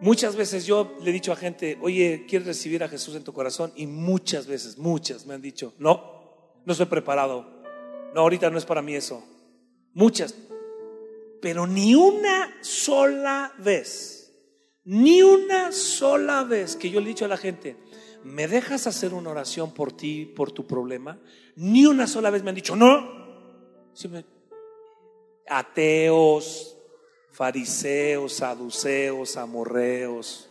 muchas 0.00 0.36
veces 0.36 0.66
yo 0.66 0.94
le 1.02 1.10
he 1.10 1.12
dicho 1.12 1.32
a 1.32 1.36
gente, 1.36 1.78
oye, 1.80 2.24
¿quieres 2.28 2.46
recibir 2.46 2.82
a 2.82 2.88
Jesús 2.88 3.16
en 3.16 3.24
tu 3.24 3.32
corazón? 3.32 3.72
Y 3.76 3.86
muchas 3.86 4.46
veces, 4.46 4.78
muchas 4.78 5.26
me 5.26 5.34
han 5.34 5.42
dicho, 5.42 5.74
no, 5.78 6.60
no 6.64 6.72
estoy 6.72 6.86
preparado. 6.86 7.46
No, 8.14 8.20
ahorita 8.22 8.50
no 8.50 8.58
es 8.58 8.64
para 8.64 8.82
mí 8.82 8.94
eso. 8.94 9.22
Muchas. 9.92 10.34
Pero 11.40 11.66
ni 11.66 11.94
una 11.94 12.56
sola 12.62 13.52
vez 13.58 14.16
ni 14.86 15.20
una 15.20 15.72
sola 15.72 16.44
vez 16.44 16.76
que 16.76 16.90
yo 16.90 17.00
le 17.00 17.06
he 17.06 17.08
dicho 17.08 17.24
a 17.24 17.28
la 17.28 17.36
gente, 17.36 17.76
¿me 18.22 18.46
dejas 18.46 18.86
hacer 18.86 19.14
una 19.14 19.30
oración 19.30 19.74
por 19.74 19.90
ti, 19.92 20.24
por 20.24 20.52
tu 20.52 20.64
problema? 20.64 21.18
Ni 21.56 21.86
una 21.86 22.06
sola 22.06 22.30
vez 22.30 22.44
me 22.44 22.50
han 22.50 22.54
dicho, 22.54 22.76
no. 22.76 23.26
Ateos, 25.48 26.75
fariseos, 27.36 28.32
saduceos, 28.32 29.36
amorreos, 29.36 30.48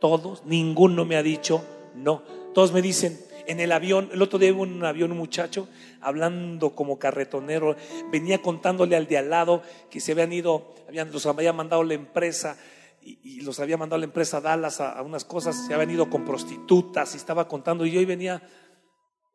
todos, 0.00 0.44
ninguno 0.44 1.04
me 1.04 1.16
ha 1.16 1.22
dicho 1.22 1.64
no. 1.94 2.22
Todos 2.52 2.72
me 2.72 2.82
dicen, 2.82 3.16
en 3.46 3.60
el 3.60 3.70
avión, 3.70 4.10
el 4.12 4.20
otro 4.20 4.40
día 4.40 4.48
en 4.48 4.58
un 4.58 4.84
avión 4.84 5.12
un 5.12 5.18
muchacho 5.18 5.68
hablando 6.00 6.74
como 6.74 6.98
carretonero, 6.98 7.76
venía 8.10 8.42
contándole 8.42 8.96
al 8.96 9.06
de 9.06 9.18
al 9.18 9.30
lado 9.30 9.62
que 9.88 10.00
se 10.00 10.12
habían 10.12 10.32
ido, 10.32 10.74
habían, 10.88 11.12
los 11.12 11.26
había 11.26 11.52
mandado 11.52 11.84
la 11.84 11.94
empresa 11.94 12.58
y, 13.00 13.42
los 13.42 13.60
había 13.60 13.76
mandado 13.76 13.96
a 13.96 14.00
la 14.00 14.06
empresa 14.06 14.40
Dallas 14.40 14.80
a, 14.80 15.00
unas 15.02 15.24
cosas, 15.24 15.66
se 15.66 15.74
habían 15.74 15.92
ido 15.92 16.10
con 16.10 16.24
prostitutas 16.24 17.14
y 17.14 17.18
estaba 17.18 17.46
contando 17.46 17.86
y 17.86 17.92
yo 17.92 18.00
hoy 18.00 18.04
venía 18.04 18.42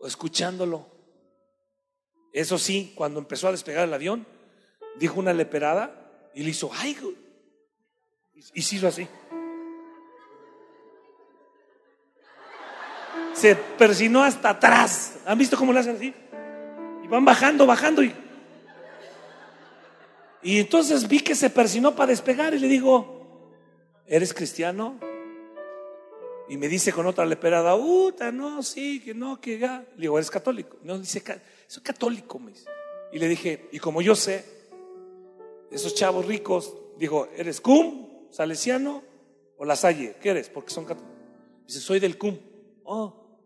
escuchándolo. 0.05 0.87
Eso 2.33 2.57
sí, 2.57 2.91
cuando 2.95 3.19
empezó 3.19 3.47
a 3.47 3.51
despegar 3.51 3.87
el 3.87 3.93
avión, 3.93 4.27
dijo 4.99 5.21
una 5.21 5.31
leperada 5.31 6.00
y 6.33 6.43
le 6.43 6.49
hizo, 6.51 6.71
ay, 6.73 6.97
y 8.53 8.61
se 8.61 8.75
hizo 8.75 8.87
así. 8.87 9.07
Se 13.33 13.55
persinó 13.55 14.23
hasta 14.23 14.49
atrás. 14.49 15.17
¿Han 15.25 15.37
visto 15.37 15.57
cómo 15.57 15.73
le 15.73 15.79
hacen 15.79 15.95
así? 15.95 16.13
Y 17.03 17.07
van 17.07 17.25
bajando, 17.25 17.65
bajando 17.65 18.03
y... 18.03 18.13
Y 20.43 20.59
entonces 20.59 21.07
vi 21.07 21.19
que 21.19 21.35
se 21.35 21.51
persinó 21.51 21.95
para 21.95 22.09
despegar 22.09 22.53
y 22.55 22.59
le 22.59 22.67
digo, 22.67 23.51
¿eres 24.07 24.33
cristiano? 24.33 24.99
Y 26.49 26.57
me 26.57 26.67
dice 26.67 26.91
con 26.91 27.05
otra 27.05 27.25
leperada, 27.25 27.75
Uta, 27.75 28.31
no, 28.31 28.63
sí, 28.63 29.01
que 29.01 29.13
no, 29.13 29.39
que 29.39 29.59
ya. 29.59 29.85
Le 29.95 30.01
digo, 30.01 30.17
¿eres 30.17 30.31
católico? 30.31 30.77
No, 30.83 30.97
dice, 30.97 31.23
soy 31.67 31.83
católico, 31.83 32.39
me 32.39 32.51
dice. 32.51 32.65
Y 33.13 33.19
le 33.19 33.27
dije, 33.27 33.69
y 33.71 33.77
como 33.77 34.01
yo 34.01 34.15
sé, 34.15 34.60
esos 35.71 35.95
chavos 35.95 36.25
ricos, 36.25 36.75
dijo, 36.97 37.27
¿eres 37.35 37.61
cum, 37.61 38.27
salesiano 38.29 39.01
o 39.57 39.65
la 39.65 39.75
salle? 39.75 40.15
¿Qué 40.21 40.29
eres? 40.29 40.49
Porque 40.49 40.71
son 40.71 40.85
católicos. 40.85 41.17
Dice, 41.65 41.79
soy 41.79 41.99
del 41.99 42.17
cum. 42.17 42.37
Oh. 42.83 43.39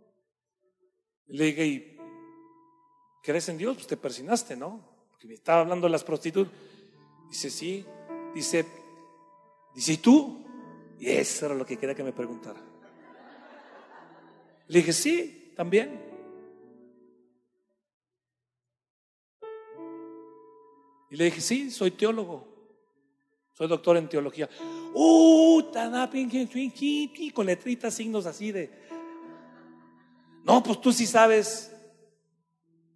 Le 1.28 1.46
dije, 1.46 1.66
¿y 1.66 1.98
crees 3.24 3.50
en 3.50 3.58
Dios? 3.58 3.76
Pues 3.76 3.88
te 3.88 3.98
persinaste, 3.98 4.56
¿no? 4.56 5.08
Porque 5.10 5.28
me 5.28 5.36
estaba 5.36 5.62
hablando 5.62 5.88
de 5.88 5.92
las 5.92 6.04
prostitutas. 6.04 6.54
Dice, 7.30 7.50
sí. 7.50 7.86
Dice, 8.34 8.66
dice, 9.74 9.94
¿y 9.94 9.98
tú? 9.98 10.44
Y 11.00 11.10
eso 11.10 11.46
era 11.46 11.56
lo 11.56 11.66
que 11.66 11.78
quería 11.78 11.96
que 11.96 12.04
me 12.04 12.14
preguntara. 12.14 12.62
Le 14.68 14.80
dije, 14.80 14.94
sí, 14.94 15.54
también. 15.56 16.15
Y 21.16 21.18
le 21.18 21.24
dije, 21.24 21.40
sí, 21.40 21.72
soy 21.72 21.92
teólogo. 21.92 22.46
Soy 23.54 23.70
doctor 23.70 23.96
en 23.96 24.10
teología. 24.10 24.50
Uh, 24.94 25.64
con 27.34 27.46
letritas, 27.46 27.94
signos 27.94 28.26
así 28.26 28.52
de. 28.52 28.70
No, 30.44 30.62
pues 30.62 30.82
tú 30.82 30.92
sí 30.92 31.06
sabes. 31.06 31.72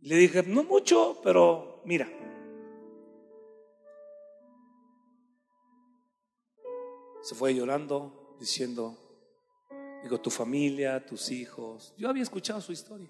Le 0.02 0.18
dije, 0.18 0.44
no 0.44 0.66
mucho, 0.66 1.22
pero 1.24 1.82
mira. 1.86 2.10
se 7.22 7.36
fue 7.36 7.56
llorando, 7.56 8.36
diciendo, 8.38 8.98
digo, 10.04 10.20
tu 10.20 10.30
familia, 10.30 11.06
tus 11.06 11.32
hijos. 11.32 11.94
Yo 11.98 12.10
había 12.10 12.24
escuchado 12.24 12.60
su 12.60 12.74
historia. 12.74 13.10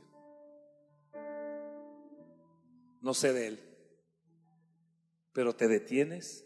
No 3.02 3.16
sé 3.16 3.34
de 3.34 3.48
él, 3.48 3.69
pero 5.40 5.56
te 5.56 5.70
detienes. 5.70 6.46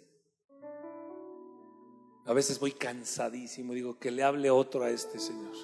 A 2.25 2.33
veces 2.33 2.59
voy 2.59 2.73
cansadísimo, 2.73 3.73
digo, 3.73 3.97
que 3.97 4.11
le 4.11 4.21
hable 4.21 4.51
otro 4.51 4.83
a 4.83 4.91
este 4.91 5.17
Señor. 5.17 5.55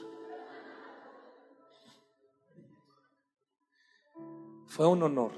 Fue 4.65 4.88
un 4.88 5.03
honor, 5.03 5.34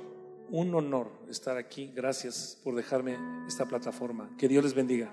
un 0.51 0.73
honor 0.73 1.11
estar 1.27 1.57
aquí. 1.57 1.91
Gracias 1.93 2.57
por 2.63 2.75
dejarme 2.75 3.17
esta 3.45 3.65
plataforma. 3.65 4.33
Que 4.37 4.47
Dios 4.47 4.63
les 4.63 4.73
bendiga. 4.73 5.11